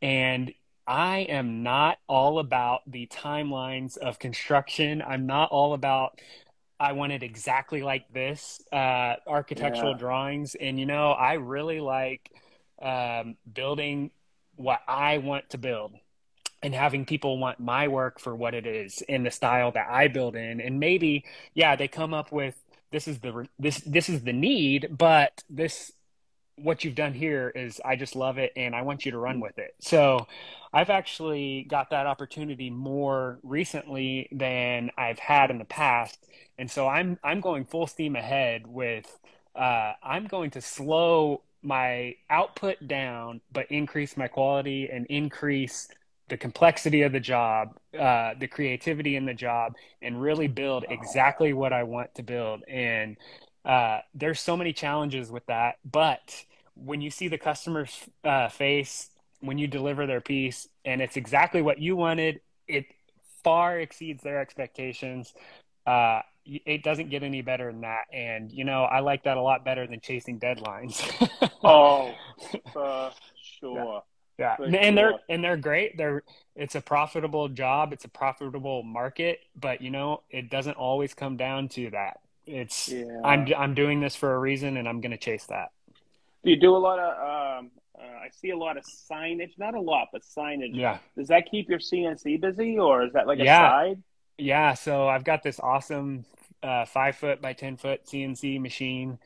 and 0.00 0.54
I 0.86 1.18
am 1.18 1.64
not 1.64 1.98
all 2.06 2.38
about 2.38 2.82
the 2.86 3.08
timelines 3.08 3.98
of 3.98 4.20
construction. 4.20 5.02
I'm 5.04 5.26
not 5.26 5.50
all 5.50 5.74
about 5.74 6.20
I 6.78 6.92
want 6.92 7.10
it 7.10 7.24
exactly 7.24 7.82
like 7.82 8.12
this 8.12 8.62
uh, 8.72 9.16
architectural 9.26 9.92
yeah. 9.92 9.98
drawings. 9.98 10.54
And 10.54 10.78
you 10.78 10.86
know, 10.86 11.10
I 11.10 11.34
really 11.34 11.80
like 11.80 12.30
um, 12.80 13.36
building 13.52 14.12
what 14.54 14.82
I 14.86 15.18
want 15.18 15.50
to 15.50 15.58
build 15.58 15.94
and 16.64 16.74
having 16.74 17.04
people 17.04 17.38
want 17.38 17.60
my 17.60 17.86
work 17.88 18.18
for 18.18 18.34
what 18.34 18.54
it 18.54 18.66
is 18.66 19.02
in 19.02 19.22
the 19.22 19.30
style 19.30 19.70
that 19.72 19.86
I 19.90 20.08
build 20.08 20.34
in. 20.34 20.62
And 20.62 20.80
maybe, 20.80 21.26
yeah, 21.52 21.76
they 21.76 21.88
come 21.88 22.14
up 22.14 22.32
with 22.32 22.54
this 22.90 23.06
is 23.06 23.18
the 23.18 23.46
this 23.58 23.80
this 23.80 24.08
is 24.08 24.22
the 24.22 24.32
need, 24.32 24.88
but 24.90 25.44
this 25.50 25.92
what 26.56 26.82
you've 26.82 26.94
done 26.94 27.12
here 27.12 27.52
is 27.54 27.82
I 27.84 27.96
just 27.96 28.16
love 28.16 28.38
it 28.38 28.52
and 28.56 28.74
I 28.74 28.80
want 28.82 29.04
you 29.04 29.10
to 29.10 29.18
run 29.18 29.40
with 29.40 29.58
it. 29.58 29.74
So 29.80 30.26
I've 30.72 30.88
actually 30.88 31.66
got 31.68 31.90
that 31.90 32.06
opportunity 32.06 32.70
more 32.70 33.40
recently 33.42 34.28
than 34.32 34.90
I've 34.96 35.18
had 35.18 35.50
in 35.50 35.58
the 35.58 35.64
past. 35.66 36.18
And 36.56 36.70
so 36.70 36.88
I'm 36.88 37.18
I'm 37.22 37.42
going 37.42 37.66
full 37.66 37.86
steam 37.86 38.16
ahead 38.16 38.66
with 38.66 39.18
uh, 39.54 39.92
I'm 40.02 40.26
going 40.28 40.50
to 40.52 40.62
slow 40.62 41.42
my 41.60 42.14
output 42.30 42.88
down, 42.88 43.42
but 43.52 43.70
increase 43.70 44.16
my 44.16 44.28
quality 44.28 44.88
and 44.90 45.04
increase 45.06 45.88
the 46.28 46.36
complexity 46.36 47.02
of 47.02 47.12
the 47.12 47.20
job, 47.20 47.76
uh, 47.98 48.34
the 48.38 48.46
creativity 48.46 49.16
in 49.16 49.26
the 49.26 49.34
job, 49.34 49.74
and 50.02 50.20
really 50.20 50.48
build 50.48 50.84
exactly 50.88 51.52
what 51.52 51.72
I 51.72 51.82
want 51.82 52.14
to 52.14 52.22
build. 52.22 52.62
And 52.68 53.16
uh, 53.64 54.00
there's 54.14 54.40
so 54.40 54.56
many 54.56 54.72
challenges 54.72 55.30
with 55.30 55.46
that, 55.46 55.76
but 55.84 56.44
when 56.74 57.00
you 57.00 57.10
see 57.10 57.28
the 57.28 57.38
customer's 57.38 58.08
uh, 58.24 58.48
face 58.48 59.10
when 59.40 59.58
you 59.58 59.66
deliver 59.66 60.06
their 60.06 60.20
piece, 60.20 60.68
and 60.84 61.02
it's 61.02 61.16
exactly 61.16 61.60
what 61.60 61.78
you 61.78 61.96
wanted, 61.96 62.40
it 62.66 62.86
far 63.42 63.78
exceeds 63.78 64.22
their 64.22 64.40
expectations. 64.40 65.34
Uh, 65.86 66.20
it 66.46 66.82
doesn't 66.82 67.10
get 67.10 67.22
any 67.22 67.42
better 67.42 67.70
than 67.70 67.82
that. 67.82 68.04
And, 68.12 68.50
you 68.50 68.64
know, 68.64 68.84
I 68.84 69.00
like 69.00 69.24
that 69.24 69.36
a 69.36 69.42
lot 69.42 69.64
better 69.64 69.86
than 69.86 70.00
chasing 70.00 70.40
deadlines. 70.40 71.00
oh, 71.64 72.14
for 72.72 73.12
sure. 73.60 73.84
Yeah. 73.84 74.13
Yeah. 74.38 74.56
and 74.58 74.96
they're, 74.96 75.14
and 75.28 75.42
they're 75.42 75.56
great. 75.56 75.96
They're, 75.96 76.22
it's 76.56 76.74
a 76.74 76.80
profitable 76.80 77.48
job. 77.48 77.92
It's 77.92 78.04
a 78.04 78.08
profitable 78.08 78.82
market, 78.82 79.40
but 79.58 79.80
you 79.80 79.90
know, 79.90 80.22
it 80.30 80.50
doesn't 80.50 80.76
always 80.76 81.14
come 81.14 81.36
down 81.36 81.68
to 81.70 81.90
that. 81.90 82.20
It's, 82.46 82.88
yeah. 82.88 83.20
I'm, 83.24 83.46
I'm 83.56 83.74
doing 83.74 84.00
this 84.00 84.14
for 84.16 84.34
a 84.34 84.38
reason 84.38 84.76
and 84.76 84.88
I'm 84.88 85.00
going 85.00 85.12
to 85.12 85.18
chase 85.18 85.46
that. 85.46 85.70
Do 86.44 86.50
you 86.50 86.56
do 86.56 86.76
a 86.76 86.78
lot 86.78 86.98
of, 86.98 87.60
um, 87.60 87.70
uh, 87.98 88.02
I 88.02 88.28
see 88.30 88.50
a 88.50 88.56
lot 88.56 88.76
of 88.76 88.84
signage, 88.84 89.58
not 89.58 89.74
a 89.74 89.80
lot, 89.80 90.08
but 90.12 90.22
signage. 90.22 90.74
Yeah. 90.74 90.98
Does 91.16 91.28
that 91.28 91.50
keep 91.50 91.68
your 91.68 91.78
CNC 91.78 92.40
busy 92.40 92.78
or 92.78 93.04
is 93.04 93.12
that 93.14 93.26
like 93.26 93.38
a 93.38 93.44
yeah. 93.44 93.70
side? 93.70 94.02
Yeah. 94.36 94.74
So 94.74 95.08
I've 95.08 95.24
got 95.24 95.42
this 95.42 95.58
awesome 95.60 96.24
uh, 96.62 96.84
five 96.84 97.16
foot 97.16 97.40
by 97.40 97.52
10 97.52 97.76
foot 97.76 98.04
CNC 98.04 98.60
machine. 98.60 99.18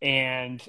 And 0.00 0.62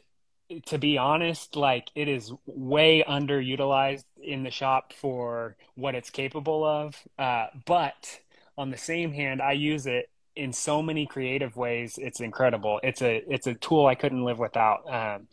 to 0.66 0.78
be 0.78 0.98
honest, 0.98 1.56
like 1.56 1.90
it 1.96 2.08
is 2.08 2.32
way 2.46 3.04
underutilized 3.08 4.06
in 4.22 4.44
the 4.44 4.52
shop 4.52 4.94
for 4.94 5.56
what 5.76 5.96
it's 5.96 6.10
capable 6.10 6.64
of. 6.64 6.96
Uh, 7.18 7.48
but 7.66 8.20
on 8.58 8.70
the 8.70 8.78
same 8.78 9.12
hand, 9.12 9.42
I 9.42 9.54
use 9.54 9.86
it 9.86 10.10
in 10.36 10.54
so 10.54 10.82
many 10.82 11.06
creative 11.06 11.56
ways. 11.56 11.98
It's 11.98 12.20
incredible. 12.20 12.80
It's 12.84 13.02
a 13.02 13.24
it's 13.28 13.48
a 13.48 13.54
tool 13.54 13.86
I 13.86 13.96
couldn't 13.96 14.24
live 14.24 14.40
without. 14.40 14.92
Um, 14.92 15.28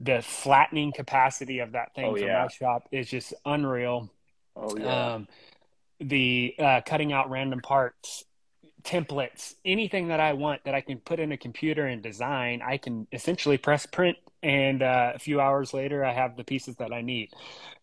the 0.00 0.22
flattening 0.22 0.92
capacity 0.92 1.60
of 1.60 1.72
that 1.72 1.94
thing 1.94 2.06
oh, 2.06 2.16
for 2.16 2.18
yeah. 2.18 2.42
my 2.42 2.48
shop 2.48 2.88
is 2.90 3.08
just 3.08 3.32
unreal. 3.46 4.10
Oh 4.56 4.76
yeah. 4.76 5.14
Um, 5.14 5.28
the 6.00 6.54
uh, 6.58 6.80
cutting 6.84 7.12
out 7.12 7.30
random 7.30 7.60
parts 7.60 8.24
templates, 8.84 9.54
anything 9.64 10.08
that 10.08 10.20
I 10.20 10.34
want 10.34 10.64
that 10.64 10.74
I 10.74 10.80
can 10.82 10.98
put 10.98 11.18
in 11.18 11.32
a 11.32 11.36
computer 11.36 11.86
and 11.86 12.02
design, 12.02 12.62
I 12.64 12.76
can 12.76 13.06
essentially 13.12 13.56
press 13.56 13.86
print, 13.86 14.18
and 14.44 14.82
uh, 14.82 15.12
a 15.14 15.18
few 15.18 15.40
hours 15.40 15.72
later, 15.72 16.04
I 16.04 16.12
have 16.12 16.36
the 16.36 16.44
pieces 16.44 16.76
that 16.76 16.92
I 16.92 17.00
need. 17.00 17.30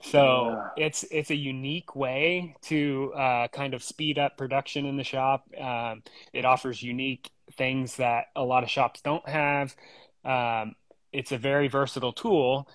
So 0.04 0.62
yeah. 0.78 0.86
it's 0.86 1.04
it's 1.10 1.32
a 1.32 1.36
unique 1.36 1.96
way 1.96 2.56
to 2.64 3.12
uh, 3.16 3.48
kind 3.48 3.74
of 3.74 3.84
speed 3.84 4.20
up 4.20 4.38
production 4.38 4.86
in 4.86 4.96
the 4.96 5.04
shop. 5.04 5.48
Um, 5.60 6.04
it 6.34 6.46
offers 6.46 6.84
unique 6.84 7.32
things 7.54 7.96
that 7.96 8.26
a 8.36 8.44
lot 8.44 8.62
of 8.64 8.70
shops 8.70 9.02
don't 9.02 9.28
have. 9.28 9.76
Um, 10.24 10.76
it's 11.12 11.32
a 11.32 11.38
very 11.38 11.68
versatile 11.68 12.14
tool 12.14 12.70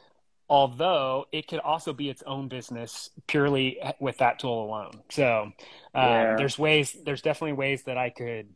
although 0.48 1.26
it 1.32 1.48
could 1.48 1.58
also 1.58 1.92
be 1.92 2.08
its 2.08 2.22
own 2.22 2.46
business 2.46 3.10
purely 3.26 3.80
with 3.98 4.18
that 4.18 4.38
tool 4.38 4.64
alone. 4.64 4.92
So 5.10 5.50
uh, 5.92 5.98
yeah. 5.98 6.36
there's 6.36 6.56
ways, 6.56 6.96
there's 7.04 7.20
definitely 7.20 7.54
ways 7.54 7.82
that 7.84 7.98
I 7.98 8.10
could 8.10 8.46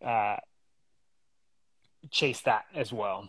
uh, 0.00 0.36
chase 2.12 2.42
that 2.42 2.66
as 2.72 2.92
well. 2.92 3.28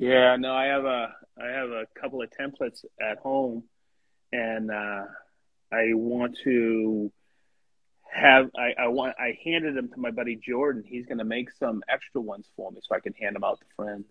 Yeah, 0.00 0.36
no, 0.36 0.54
I 0.54 0.64
have 0.64 0.86
a 0.86 1.14
I 1.38 1.48
have 1.48 1.68
a 1.68 1.84
couple 2.00 2.22
of 2.22 2.30
templates 2.30 2.86
at 2.98 3.18
home, 3.18 3.64
and 4.32 4.70
uh, 4.70 5.02
I 5.70 5.92
want 5.92 6.38
to 6.44 7.12
have 8.10 8.48
I, 8.56 8.84
I 8.84 8.88
want 8.88 9.14
I 9.18 9.38
handed 9.44 9.76
them 9.76 9.90
to 9.90 10.00
my 10.00 10.10
buddy 10.10 10.36
Jordan. 10.36 10.84
He's 10.86 11.04
going 11.04 11.18
to 11.18 11.24
make 11.24 11.50
some 11.50 11.82
extra 11.86 12.22
ones 12.22 12.46
for 12.56 12.70
me 12.70 12.78
so 12.82 12.96
I 12.96 13.00
can 13.00 13.12
hand 13.12 13.36
them 13.36 13.44
out 13.44 13.58
to 13.60 13.66
friends 13.76 14.06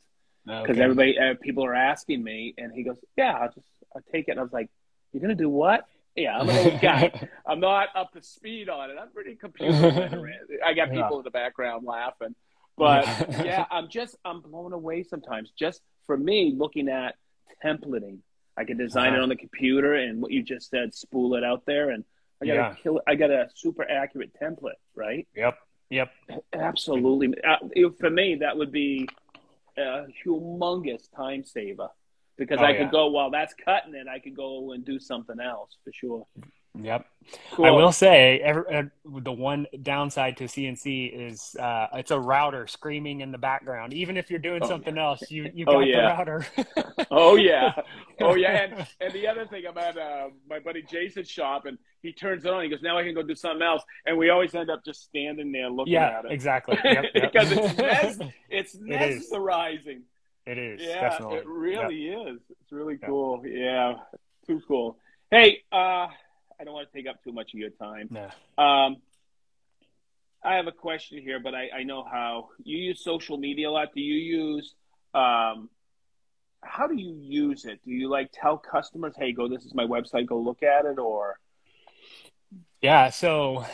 because 0.45 0.69
okay. 0.69 0.81
everybody, 0.81 1.17
uh, 1.17 1.33
people 1.41 1.65
are 1.65 1.73
asking 1.73 2.23
me, 2.23 2.53
and 2.59 2.71
he 2.71 2.83
goes, 2.83 2.97
"Yeah, 3.17 3.33
I'll 3.33 3.51
just 3.51 3.67
I'll 3.95 4.03
take 4.11 4.27
it." 4.27 4.31
And 4.31 4.39
I 4.39 4.43
was 4.43 4.53
like, 4.53 4.69
"You're 5.11 5.21
gonna 5.21 5.33
do 5.33 5.49
what?" 5.49 5.85
Yeah, 6.15 6.37
I'm 6.37 6.49
an 6.49 6.71
old 6.71 6.81
guy. 6.81 7.11
I'm 7.47 7.59
not 7.59 7.87
up 7.95 8.11
to 8.13 8.21
speed 8.21 8.69
on 8.69 8.91
it. 8.91 8.97
I'm 9.01 9.09
pretty 9.09 9.33
computer 9.33 9.71
literate. 9.73 10.37
I 10.63 10.75
got 10.75 10.91
people 10.91 11.09
yeah. 11.13 11.17
in 11.17 11.23
the 11.23 11.31
background 11.31 11.83
laughing, 11.83 12.35
but 12.79 13.05
yeah, 13.45 13.65
I'm 13.69 13.89
just 13.89 14.15
I'm 14.25 14.41
blown 14.41 14.73
away 14.73 15.03
sometimes. 15.03 15.51
Just 15.59 15.81
for 16.07 16.17
me, 16.17 16.55
looking 16.57 16.87
at 16.89 17.15
templating, 17.63 18.19
I 18.57 18.63
can 18.63 18.77
design 18.77 19.09
uh-huh. 19.09 19.17
it 19.17 19.21
on 19.23 19.29
the 19.29 19.35
computer, 19.35 19.93
and 19.93 20.21
what 20.21 20.31
you 20.31 20.41
just 20.41 20.69
said, 20.69 20.95
spool 20.95 21.35
it 21.35 21.43
out 21.43 21.63
there, 21.67 21.91
and 21.91 22.03
I 22.41 22.47
got 22.47 22.53
yeah. 22.53 22.71
a 22.71 22.75
kill. 22.75 23.01
I 23.05 23.15
got 23.15 23.29
a 23.29 23.49
super 23.53 23.87
accurate 23.87 24.31
template, 24.41 24.79
right? 24.95 25.27
Yep. 25.35 25.57
Yep. 25.91 26.11
Absolutely. 26.53 27.33
For 27.99 28.09
me, 28.09 28.35
that 28.35 28.57
would 28.57 28.71
be 28.71 29.07
a 29.77 30.05
humongous 30.25 31.03
time 31.15 31.43
saver 31.43 31.89
because 32.37 32.59
oh, 32.61 32.65
I 32.65 32.73
could 32.73 32.83
yeah. 32.83 32.91
go 32.91 33.07
while 33.07 33.31
that's 33.31 33.53
cutting 33.53 33.95
it, 33.95 34.07
I 34.07 34.19
could 34.19 34.35
go 34.35 34.71
and 34.71 34.85
do 34.85 34.99
something 34.99 35.39
else 35.39 35.77
for 35.83 35.91
sure. 35.91 36.27
Yep. 36.75 37.05
Cool. 37.51 37.65
I 37.65 37.71
will 37.71 37.91
say 37.91 38.39
every, 38.39 38.63
uh, 38.73 38.83
the 39.05 39.31
one 39.31 39.67
downside 39.81 40.37
to 40.37 40.45
CNC 40.45 41.29
is 41.29 41.55
uh, 41.55 41.87
it's 41.93 42.11
a 42.11 42.19
router 42.19 42.67
screaming 42.67 43.21
in 43.21 43.31
the 43.31 43.37
background. 43.37 43.93
Even 43.93 44.17
if 44.17 44.29
you're 44.29 44.39
doing 44.39 44.61
oh, 44.63 44.67
something 44.67 44.95
yeah. 44.95 45.03
else, 45.03 45.29
you 45.29 45.49
you 45.53 45.65
oh, 45.67 45.73
got 45.73 45.75
oh, 45.77 45.81
yeah. 45.81 45.95
the 45.95 46.07
router. 46.07 46.45
oh 47.11 47.35
yeah, 47.35 47.73
oh 48.21 48.35
yeah. 48.35 48.63
And, 48.63 48.87
and 49.01 49.13
the 49.13 49.27
other 49.27 49.45
thing, 49.45 49.63
I'm 49.67 49.77
at 49.77 49.97
uh, 49.97 50.29
my 50.49 50.59
buddy 50.59 50.81
Jason's 50.81 51.29
shop, 51.29 51.65
and 51.65 51.77
he 52.01 52.13
turns 52.13 52.45
it 52.45 52.51
on. 52.51 52.63
He 52.63 52.69
goes, 52.69 52.81
"Now 52.81 52.97
I 52.97 53.03
can 53.03 53.13
go 53.13 53.21
do 53.21 53.35
something 53.35 53.61
else." 53.61 53.83
And 54.05 54.17
we 54.17 54.29
always 54.29 54.55
end 54.55 54.69
up 54.69 54.83
just 54.85 55.03
standing 55.03 55.51
there 55.51 55.69
looking 55.69 55.93
yeah, 55.93 56.19
at 56.19 56.25
it. 56.25 56.31
exactly. 56.31 56.77
Yep, 56.83 57.05
yep. 57.13 57.13
because 57.31 57.51
it's 57.51 57.77
mes- 57.77 58.29
it's 58.49 58.75
mesmerizing. 58.79 60.03
It 60.45 60.57
is. 60.57 60.81
Yeah, 60.81 61.01
definitely. 61.01 61.37
it 61.37 61.47
really 61.47 62.09
yep. 62.09 62.35
is. 62.35 62.41
It's 62.61 62.71
really 62.71 62.97
cool. 62.97 63.43
Yeah, 63.45 63.95
too 64.47 64.61
cool. 64.67 64.97
Hey, 65.29 65.61
uh, 65.71 66.07
I 66.59 66.63
don't 66.63 66.73
want 66.73 66.91
to 66.91 66.97
take 66.97 67.07
up 67.07 67.23
too 67.23 67.31
much 67.31 67.53
of 67.53 67.59
your 67.59 67.69
time. 67.69 68.09
No. 68.09 68.63
Um, 68.63 68.97
I 70.43 70.55
have 70.55 70.67
a 70.67 70.71
question 70.71 71.21
here, 71.21 71.39
but 71.39 71.53
I, 71.53 71.69
I 71.79 71.83
know 71.83 72.03
how 72.03 72.49
you 72.63 72.77
use 72.77 73.03
social 73.03 73.37
media 73.37 73.69
a 73.69 73.71
lot. 73.71 73.89
Do 73.93 74.01
you 74.01 74.15
use 74.15 74.73
um, 75.13 75.69
how 76.61 76.87
do 76.87 76.95
you 76.95 77.17
use 77.21 77.65
it? 77.65 77.79
Do 77.85 77.91
you 77.91 78.09
like 78.09 78.29
tell 78.33 78.57
customers, 78.57 79.13
"Hey, 79.17 79.31
go 79.31 79.47
this 79.47 79.65
is 79.65 79.73
my 79.73 79.85
website, 79.85 80.27
go 80.27 80.39
look 80.39 80.63
at 80.63 80.85
it," 80.85 80.99
or? 80.99 81.39
Yeah, 82.81 83.09
so 83.09 83.65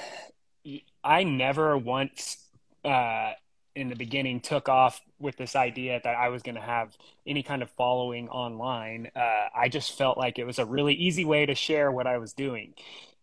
I 1.03 1.23
never 1.23 1.77
once 1.77 2.37
uh, 2.83 3.33
in 3.75 3.89
the 3.89 3.95
beginning 3.95 4.39
took 4.39 4.69
off 4.69 5.01
with 5.19 5.35
this 5.37 5.55
idea 5.55 5.99
that 6.03 6.15
I 6.15 6.29
was 6.29 6.41
going 6.41 6.55
to 6.55 6.61
have 6.61 6.95
any 7.27 7.43
kind 7.43 7.61
of 7.61 7.69
following 7.71 8.29
online. 8.29 9.11
Uh, 9.15 9.47
I 9.55 9.69
just 9.69 9.97
felt 9.97 10.17
like 10.17 10.39
it 10.39 10.45
was 10.45 10.59
a 10.59 10.65
really 10.65 10.93
easy 10.93 11.25
way 11.25 11.45
to 11.45 11.55
share 11.55 11.91
what 11.91 12.07
I 12.07 12.17
was 12.17 12.33
doing. 12.33 12.73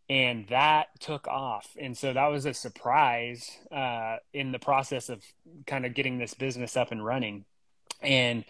And 0.09 0.47
that 0.49 0.89
took 1.01 1.27
off. 1.27 1.71
And 1.81 1.97
so 1.97 2.13
that 2.13 2.27
was 2.27 2.45
a 2.45 2.53
surprise 2.53 3.51
uh, 3.71 4.17
in 4.35 4.53
the 4.53 4.59
process 4.59 5.09
of 5.09 5.25
kind 5.67 5.87
of 5.87 5.95
getting 5.95 6.19
this 6.19 6.35
business 6.35 6.77
up 6.77 6.93
and 6.93 7.05
running. 7.05 7.45
And 8.03 8.45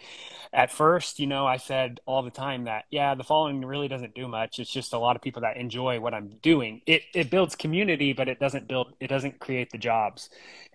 at 0.53 0.71
first, 0.71 1.19
you 1.19 1.27
know, 1.27 1.47
I 1.47 1.57
said 1.57 2.01
all 2.07 2.23
the 2.23 2.31
time 2.31 2.65
that, 2.65 2.85
yeah, 2.91 3.15
the 3.15 3.25
following 3.25 3.65
really 3.65 3.89
doesn't 3.89 4.15
do 4.15 4.29
much. 4.29 4.59
It's 4.59 4.71
just 4.71 4.93
a 4.93 4.99
lot 4.99 5.17
of 5.17 5.23
people 5.23 5.43
that 5.43 5.57
enjoy 5.57 6.01
what 6.01 6.15
I'm 6.15 6.29
doing. 6.43 6.83
It, 6.87 7.03
it 7.15 7.31
builds 7.31 7.55
community, 7.55 8.13
but 8.13 8.29
it 8.29 8.39
doesn't 8.39 8.69
build, 8.69 8.95
it 9.01 9.09
doesn't 9.09 9.41
create 9.41 9.71
the 9.71 9.79
jobs 9.79 10.29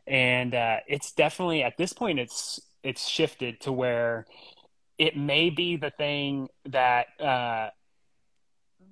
and 0.07 0.55
uh, 0.55 0.77
it's 0.87 1.11
definitely 1.11 1.63
at 1.63 1.77
this 1.77 1.91
point 1.91 2.17
it's 2.17 2.61
it's 2.81 3.07
shifted 3.07 3.59
to 3.59 3.71
where 3.71 4.25
it 4.97 5.17
may 5.17 5.49
be 5.49 5.75
the 5.75 5.91
thing 5.91 6.47
that 6.65 7.07
uh, 7.19 7.69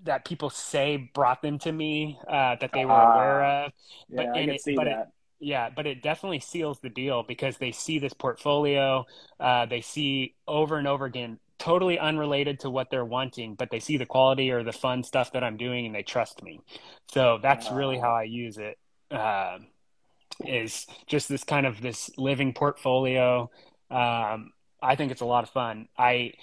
that 0.03 0.25
people 0.25 0.49
say 0.49 1.09
brought 1.13 1.41
them 1.41 1.57
to 1.59 1.71
me 1.71 2.19
uh, 2.27 2.55
that 2.59 2.71
they 2.73 2.85
were 2.85 2.91
uh, 2.91 3.13
aware 3.13 3.43
of. 3.43 3.71
Yeah, 4.09 4.17
but, 4.17 4.29
I 4.29 4.45
can 4.45 4.49
it, 4.49 4.61
see 4.61 4.75
but 4.75 4.83
that. 4.85 4.99
It, 4.99 5.07
yeah, 5.45 5.69
but 5.69 5.85
it 5.85 6.01
definitely 6.01 6.39
seals 6.39 6.79
the 6.79 6.89
deal 6.89 7.21
because 7.21 7.57
they 7.57 7.71
see 7.71 7.99
this 7.99 8.13
portfolio. 8.13 9.05
Uh, 9.39 9.67
they 9.67 9.79
see 9.79 10.33
over 10.47 10.77
and 10.79 10.87
over 10.87 11.05
again 11.05 11.37
totally 11.59 11.99
unrelated 11.99 12.61
to 12.61 12.69
what 12.71 12.89
they're 12.89 13.05
wanting, 13.05 13.53
but 13.53 13.69
they 13.69 13.79
see 13.79 13.97
the 13.97 14.07
quality 14.07 14.49
or 14.49 14.63
the 14.63 14.73
fun 14.73 15.03
stuff 15.03 15.33
that 15.33 15.43
I'm 15.43 15.55
doing 15.55 15.85
and 15.85 15.93
they 15.93 16.01
trust 16.01 16.41
me. 16.41 16.61
So 17.13 17.37
that's 17.43 17.69
really 17.69 17.99
how 17.99 18.11
I 18.11 18.23
use 18.23 18.57
it. 18.57 18.79
Uh, 19.11 19.59
is 20.43 20.87
just 21.05 21.29
this 21.29 21.43
kind 21.43 21.67
of 21.67 21.79
this 21.79 22.09
living 22.17 22.51
portfolio. 22.51 23.51
Um, 23.91 24.51
I 24.81 24.95
think 24.95 25.11
it's 25.11 25.21
a 25.21 25.25
lot 25.25 25.43
of 25.43 25.51
fun. 25.51 25.89
I 25.95 26.33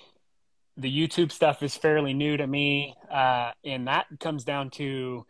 the 0.77 0.89
YouTube 0.89 1.33
stuff 1.33 1.65
is 1.65 1.75
fairly 1.75 2.15
new 2.15 2.37
to 2.37 2.47
me, 2.47 2.95
uh, 3.11 3.51
and 3.65 3.89
that 3.89 4.07
comes 4.21 4.45
down 4.45 4.71
to 4.71 5.27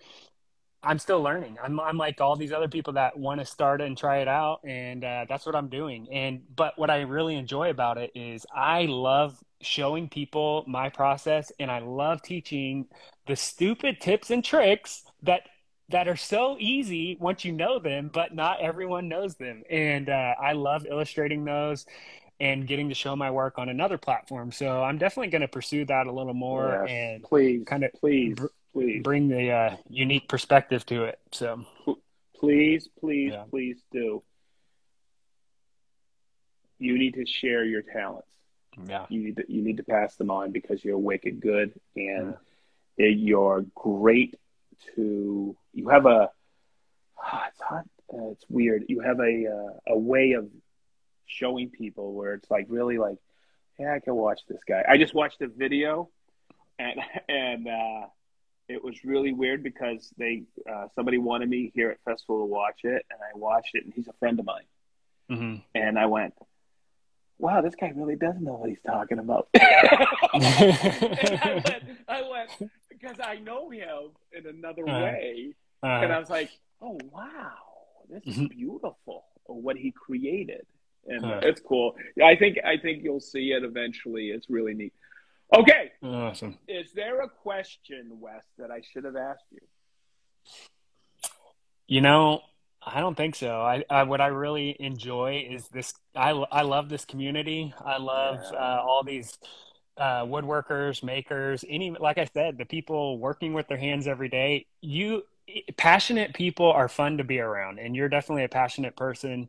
I'm 0.82 0.98
still 0.98 1.22
learning. 1.22 1.58
I'm 1.62 1.78
I'm 1.80 1.96
like 1.96 2.20
all 2.20 2.36
these 2.36 2.52
other 2.52 2.68
people 2.68 2.94
that 2.94 3.16
want 3.18 3.40
to 3.40 3.46
start 3.46 3.80
and 3.80 3.96
try 3.96 4.18
it 4.18 4.28
out, 4.28 4.60
and 4.64 5.04
uh, 5.04 5.26
that's 5.28 5.46
what 5.46 5.54
I'm 5.54 5.68
doing. 5.68 6.08
And 6.12 6.42
but 6.56 6.76
what 6.76 6.90
I 6.90 7.02
really 7.02 7.36
enjoy 7.36 7.70
about 7.70 7.98
it 7.98 8.10
is 8.14 8.44
I 8.54 8.86
love 8.86 9.38
showing 9.60 10.08
people 10.08 10.64
my 10.66 10.88
process, 10.88 11.52
and 11.60 11.70
I 11.70 11.78
love 11.80 12.20
teaching 12.22 12.86
the 13.26 13.36
stupid 13.36 14.00
tips 14.00 14.30
and 14.30 14.44
tricks 14.44 15.04
that 15.22 15.42
that 15.88 16.08
are 16.08 16.16
so 16.16 16.56
easy 16.58 17.16
once 17.20 17.44
you 17.44 17.52
know 17.52 17.78
them, 17.78 18.10
but 18.12 18.34
not 18.34 18.60
everyone 18.60 19.08
knows 19.08 19.36
them. 19.36 19.62
And 19.70 20.08
uh, 20.08 20.34
I 20.40 20.52
love 20.52 20.86
illustrating 20.90 21.44
those 21.44 21.86
and 22.40 22.66
getting 22.66 22.88
to 22.88 22.94
show 22.94 23.16
my 23.16 23.30
work 23.30 23.58
on 23.58 23.68
another 23.68 23.98
platform. 23.98 24.52
So 24.52 24.82
I'm 24.82 24.98
definitely 24.98 25.30
going 25.30 25.42
to 25.42 25.48
pursue 25.48 25.84
that 25.86 26.06
a 26.06 26.12
little 26.12 26.34
more 26.34 26.80
Yes, 26.82 26.86
and 26.86 27.22
please, 27.22 27.64
kind 27.66 27.84
of 27.84 27.92
please, 27.94 28.36
please, 28.72 29.02
bring 29.02 29.28
the 29.28 29.50
uh, 29.50 29.76
unique 29.88 30.28
perspective 30.28 30.84
to 30.86 31.04
it. 31.04 31.18
So 31.32 31.64
please, 32.36 32.88
please, 33.00 33.32
Yeah. 33.32 33.44
please 33.50 33.82
do. 33.92 34.22
You 36.78 36.98
need 36.98 37.14
to 37.14 37.24
share 37.26 37.64
your 37.64 37.82
talents. 37.82 38.28
yeah, 38.88 39.06
You 39.08 39.22
need 39.22 39.36
to, 39.36 39.44
you 39.48 39.62
need 39.62 39.76
to 39.76 39.84
pass 39.84 40.16
them 40.16 40.30
on 40.30 40.50
because 40.50 40.84
you're 40.84 40.98
wicked 40.98 41.40
good 41.40 41.78
and 41.94 42.34
it- 42.96 43.18
you're 43.18 43.64
great 43.74 44.34
to. 44.96 45.56
You 45.72 45.88
have 45.90 46.06
a. 46.06 46.30
it's 47.48 47.60
hot. 47.60 47.84
Uh, 48.12 48.30
it's 48.32 48.44
weird. 48.48 48.84
You 48.88 49.00
have 49.00 49.20
a 49.20 49.46
uh, 49.46 49.92
a 49.94 49.98
way 49.98 50.32
of 50.32 50.48
showing 51.26 51.70
people 51.70 52.12
where 52.14 52.34
it's 52.34 52.50
like 52.50 52.66
really 52.68 52.98
like, 52.98 53.16
yeah, 53.78 53.94
I 53.94 54.00
can 54.00 54.14
watch 54.16 54.40
this 54.48 54.60
guy. 54.68 54.84
I 54.86 54.98
just 54.98 55.14
watched 55.14 55.40
a 55.40 55.46
video, 55.48 56.10
and 56.78 57.00
and 57.28 57.68
uh, 57.68 58.06
it 58.72 58.82
was 58.82 59.04
really 59.04 59.32
weird 59.32 59.62
because 59.62 60.12
they 60.18 60.42
uh, 60.70 60.86
somebody 60.94 61.18
wanted 61.18 61.48
me 61.48 61.70
here 61.74 61.90
at 61.90 61.98
Festool 62.04 62.40
to 62.40 62.44
watch 62.44 62.80
it, 62.84 63.04
and 63.10 63.20
I 63.20 63.36
watched 63.36 63.74
it, 63.74 63.84
and 63.84 63.92
he's 63.94 64.08
a 64.08 64.12
friend 64.14 64.38
of 64.40 64.46
mine, 64.46 64.64
hmm 65.28 65.54
and 65.74 65.98
I 65.98 66.06
went, 66.06 66.34
wow, 67.38 67.60
this 67.60 67.74
guy 67.74 67.92
really 67.94 68.16
does 68.16 68.36
know 68.40 68.54
what 68.54 68.68
he's 68.68 68.80
talking 68.86 69.18
about. 69.18 69.48
and 69.54 71.38
I 71.42 71.60
went, 71.64 71.82
I 72.08 72.22
went 72.30 72.50
because 72.88 73.16
I 73.22 73.36
know 73.36 73.70
him 73.70 74.10
in 74.32 74.46
another 74.46 74.86
Uh-huh. 74.86 75.02
way, 75.04 75.54
and 75.82 76.12
I 76.12 76.16
uh, 76.16 76.20
was 76.20 76.30
like, 76.30 76.50
oh 76.80 76.98
wow, 77.12 77.52
this 78.08 78.26
is 78.26 78.38
Mhm. 78.38 78.50
beautiful 78.50 79.24
what 79.46 79.76
he 79.76 79.90
created, 79.92 80.64
and 81.06 81.24
Huh. 81.24 81.40
it's 81.42 81.60
cool. 81.60 81.94
I 82.22 82.36
think 82.36 82.58
I 82.64 82.76
think 82.78 83.02
you'll 83.02 83.20
see 83.20 83.52
it 83.52 83.64
eventually. 83.64 84.30
It's 84.30 84.48
really 84.48 84.74
neat. 84.74 84.92
Okay, 85.54 85.92
awesome. 86.02 86.58
is 86.66 86.92
there 86.94 87.20
a 87.20 87.28
question, 87.28 88.08
Wes, 88.20 88.44
that 88.58 88.70
I 88.70 88.80
should 88.92 89.04
have 89.04 89.16
asked 89.16 89.44
you? 89.50 89.58
You 91.86 92.00
know, 92.00 92.40
I 92.84 93.00
don't 93.00 93.16
think 93.16 93.34
so. 93.34 93.60
I, 93.60 93.84
I 93.90 94.04
what 94.04 94.20
I 94.20 94.28
really 94.28 94.74
enjoy 94.80 95.46
is 95.48 95.68
this. 95.68 95.92
I 96.16 96.30
I 96.30 96.62
love 96.62 96.88
this 96.88 97.04
community. 97.04 97.74
I 97.84 97.98
love 97.98 98.40
Yeah. 98.50 98.58
uh, 98.58 98.80
all 98.82 99.02
these 99.04 99.38
uh, 99.96 100.22
woodworkers, 100.24 101.02
makers, 101.02 101.64
any 101.68 101.90
like 101.90 102.18
I 102.18 102.24
said, 102.32 102.58
the 102.58 102.64
people 102.64 103.18
working 103.18 103.52
with 103.52 103.68
their 103.68 103.76
hands 103.76 104.06
every 104.06 104.28
day. 104.28 104.66
You 104.80 105.24
passionate 105.76 106.34
people 106.34 106.70
are 106.72 106.88
fun 106.88 107.18
to 107.18 107.24
be 107.24 107.40
around, 107.40 107.78
and 107.78 107.94
you're 107.94 108.08
definitely 108.08 108.44
a 108.44 108.48
passionate 108.48 108.96
person. 108.96 109.48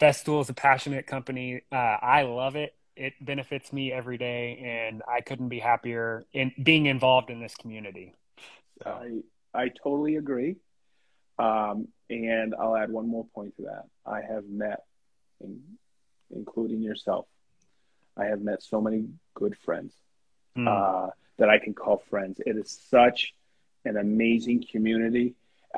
Festool 0.00 0.40
is 0.40 0.48
a 0.48 0.54
passionate 0.54 1.06
company. 1.06 1.62
Uh, 1.70 1.76
I 1.76 2.22
love 2.22 2.56
it. 2.56 2.74
It 2.96 3.14
benefits 3.20 3.72
me 3.72 3.92
every 3.92 4.18
day, 4.18 4.58
and 4.62 5.02
I 5.08 5.20
couldn't 5.20 5.48
be 5.48 5.60
happier 5.60 6.24
in 6.32 6.52
being 6.62 6.86
involved 6.86 7.30
in 7.30 7.40
this 7.40 7.54
community. 7.56 8.14
So, 8.82 8.90
I 8.90 9.20
I 9.54 9.68
totally 9.82 10.16
agree. 10.16 10.56
Um, 11.38 11.88
and 12.10 12.54
I'll 12.58 12.76
add 12.76 12.90
one 12.90 13.08
more 13.08 13.26
point 13.34 13.56
to 13.56 13.62
that. 13.62 13.84
I 14.06 14.20
have 14.22 14.44
met, 14.48 14.80
in, 15.40 15.60
including 16.30 16.82
yourself, 16.82 17.26
I 18.16 18.26
have 18.26 18.40
met 18.40 18.62
so 18.62 18.80
many 18.80 19.06
good 19.34 19.56
friends 19.58 19.94
mm, 20.56 20.66
uh, 20.66 21.08
that 21.38 21.48
I 21.48 21.58
can 21.58 21.74
call 21.74 21.98
friends. 22.10 22.40
It 22.44 22.56
is 22.56 22.70
such 22.90 23.34
an 23.84 23.96
amazing 23.96 24.64
community. 24.70 25.34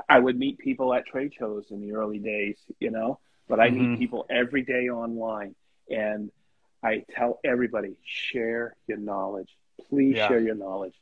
I 0.08 0.18
would 0.18 0.38
meet 0.38 0.58
people 0.58 0.92
at 0.94 1.06
trade 1.06 1.32
shows 1.34 1.70
in 1.70 1.80
the 1.80 1.94
early 1.94 2.18
days, 2.18 2.58
you 2.80 2.90
know, 2.90 3.20
but 3.48 3.60
I 3.60 3.70
Mhm. 3.70 3.74
meet 3.74 3.94
people 3.94 4.26
every 4.30 4.62
day 4.62 4.88
online, 4.88 5.54
and 5.90 6.30
I 6.86 7.04
tell 7.10 7.40
everybody 7.44 7.96
share 8.04 8.76
your 8.86 8.98
knowledge. 8.98 9.50
Please 9.88 10.16
Yeah. 10.16 10.28
share 10.28 10.40
your 10.40 10.54
knowledge. 10.54 10.94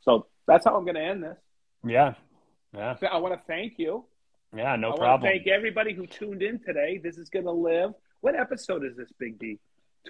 So 0.00 0.26
that's 0.46 0.64
how 0.64 0.76
I'm 0.76 0.84
going 0.84 0.94
to 0.96 1.02
end 1.02 1.22
this. 1.22 1.36
yeah, 1.84 2.14
yeah, 2.74 2.96
I 3.10 3.18
want 3.18 3.34
to 3.34 3.40
thank 3.46 3.78
you. 3.78 4.04
yeah. 4.54 4.76
No 4.76 4.92
I 4.94 4.96
problem. 4.96 5.30
thank 5.30 5.46
everybody 5.46 5.92
who 5.92 6.06
tuned 6.06 6.42
in 6.42 6.58
today. 6.60 6.98
This 7.02 7.18
is 7.18 7.28
going 7.28 7.44
to 7.44 7.52
live. 7.52 7.92
What 8.20 8.34
episode 8.34 8.84
is 8.84 8.96
this, 8.96 9.10
Big 9.18 9.38
D? 9.38 9.58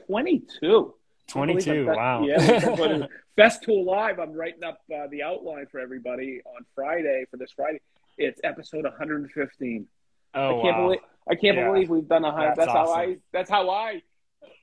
22. 0.07 0.95
22. 1.29 1.87
Wow. 1.87 2.23
Yeah. 2.25 2.69
we're- 2.79 3.09
Festool 3.37 3.85
Live. 3.85 4.19
I'm 4.19 4.33
writing 4.33 4.65
up 4.65 4.81
uh, 4.95 5.09
the 5.11 5.23
outline 5.23 5.67
for 5.71 5.79
everybody 5.81 6.41
on 6.47 6.65
Friday 6.75 7.27
for 7.31 7.37
this 7.37 7.53
Friday. 7.55 7.81
It's 8.17 8.41
episode 8.45 8.85
115. 8.85 9.87
oh, 10.35 10.41
I 10.61 10.63
can't 10.63 10.77
wow. 10.77 10.83
believe 10.85 11.01
I 11.29 11.35
can't 11.35 11.57
Yeah. 11.57 11.71
believe 11.71 11.91
we've 11.91 12.09
done 12.09 12.25
a 12.25 12.31
hundred. 12.33 12.55
That's 12.57 12.59
That's, 12.59 12.71
how 12.73 12.95
I. 12.95 13.17
That's 13.33 13.51
how 13.51 13.69
I 13.71 14.03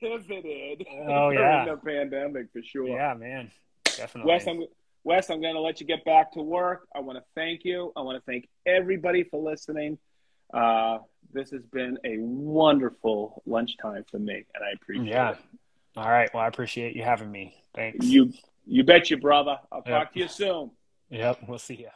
pivoted. 0.00 0.86
Oh, 1.08 1.30
yeah. 1.30 1.64
during 1.64 1.66
the 1.66 1.80
pandemic 1.84 2.46
for 2.52 2.62
sure. 2.62 2.88
Yeah, 2.88 3.14
man. 3.14 3.50
Definitely. 3.84 4.32
Wes, 4.32 4.46
I'm 4.46 4.64
Wes, 5.04 5.28
I'm 5.30 5.40
going 5.42 5.54
to 5.54 5.60
let 5.60 5.80
you 5.80 5.86
get 5.86 6.04
back 6.04 6.32
to 6.32 6.40
work. 6.42 6.88
I 6.94 7.00
want 7.00 7.18
to 7.18 7.24
thank 7.34 7.64
you. 7.64 7.92
I 7.96 8.00
want 8.00 8.16
to 8.16 8.22
thank 8.30 8.48
everybody 8.66 9.22
for 9.24 9.42
listening. 9.42 9.98
Uh, 10.52 10.98
this 11.32 11.50
has 11.50 11.62
been 11.72 11.98
a 12.04 12.16
wonderful 12.18 13.42
lunchtime 13.46 14.04
for 14.10 14.18
me, 14.18 14.44
and 14.54 14.64
I 14.64 14.70
appreciate 14.74 15.08
it. 15.08 15.10
yeah. 15.10 15.30
it. 15.32 15.38
All 15.96 16.08
right. 16.08 16.32
Well, 16.32 16.42
I 16.42 16.48
appreciate 16.48 16.96
you 16.96 17.02
having 17.02 17.30
me. 17.30 17.54
Thanks. 17.74 18.04
You, 18.06 18.32
you 18.66 18.82
bet 18.82 19.10
you, 19.10 19.16
brother. 19.18 19.58
I'll 19.70 19.82
Yep. 19.86 19.86
talk 19.86 20.12
to 20.14 20.18
you 20.20 20.28
soon. 20.28 20.70
Yep. 21.10 21.40
We'll 21.48 21.58
see 21.58 21.74
you. 21.74 21.88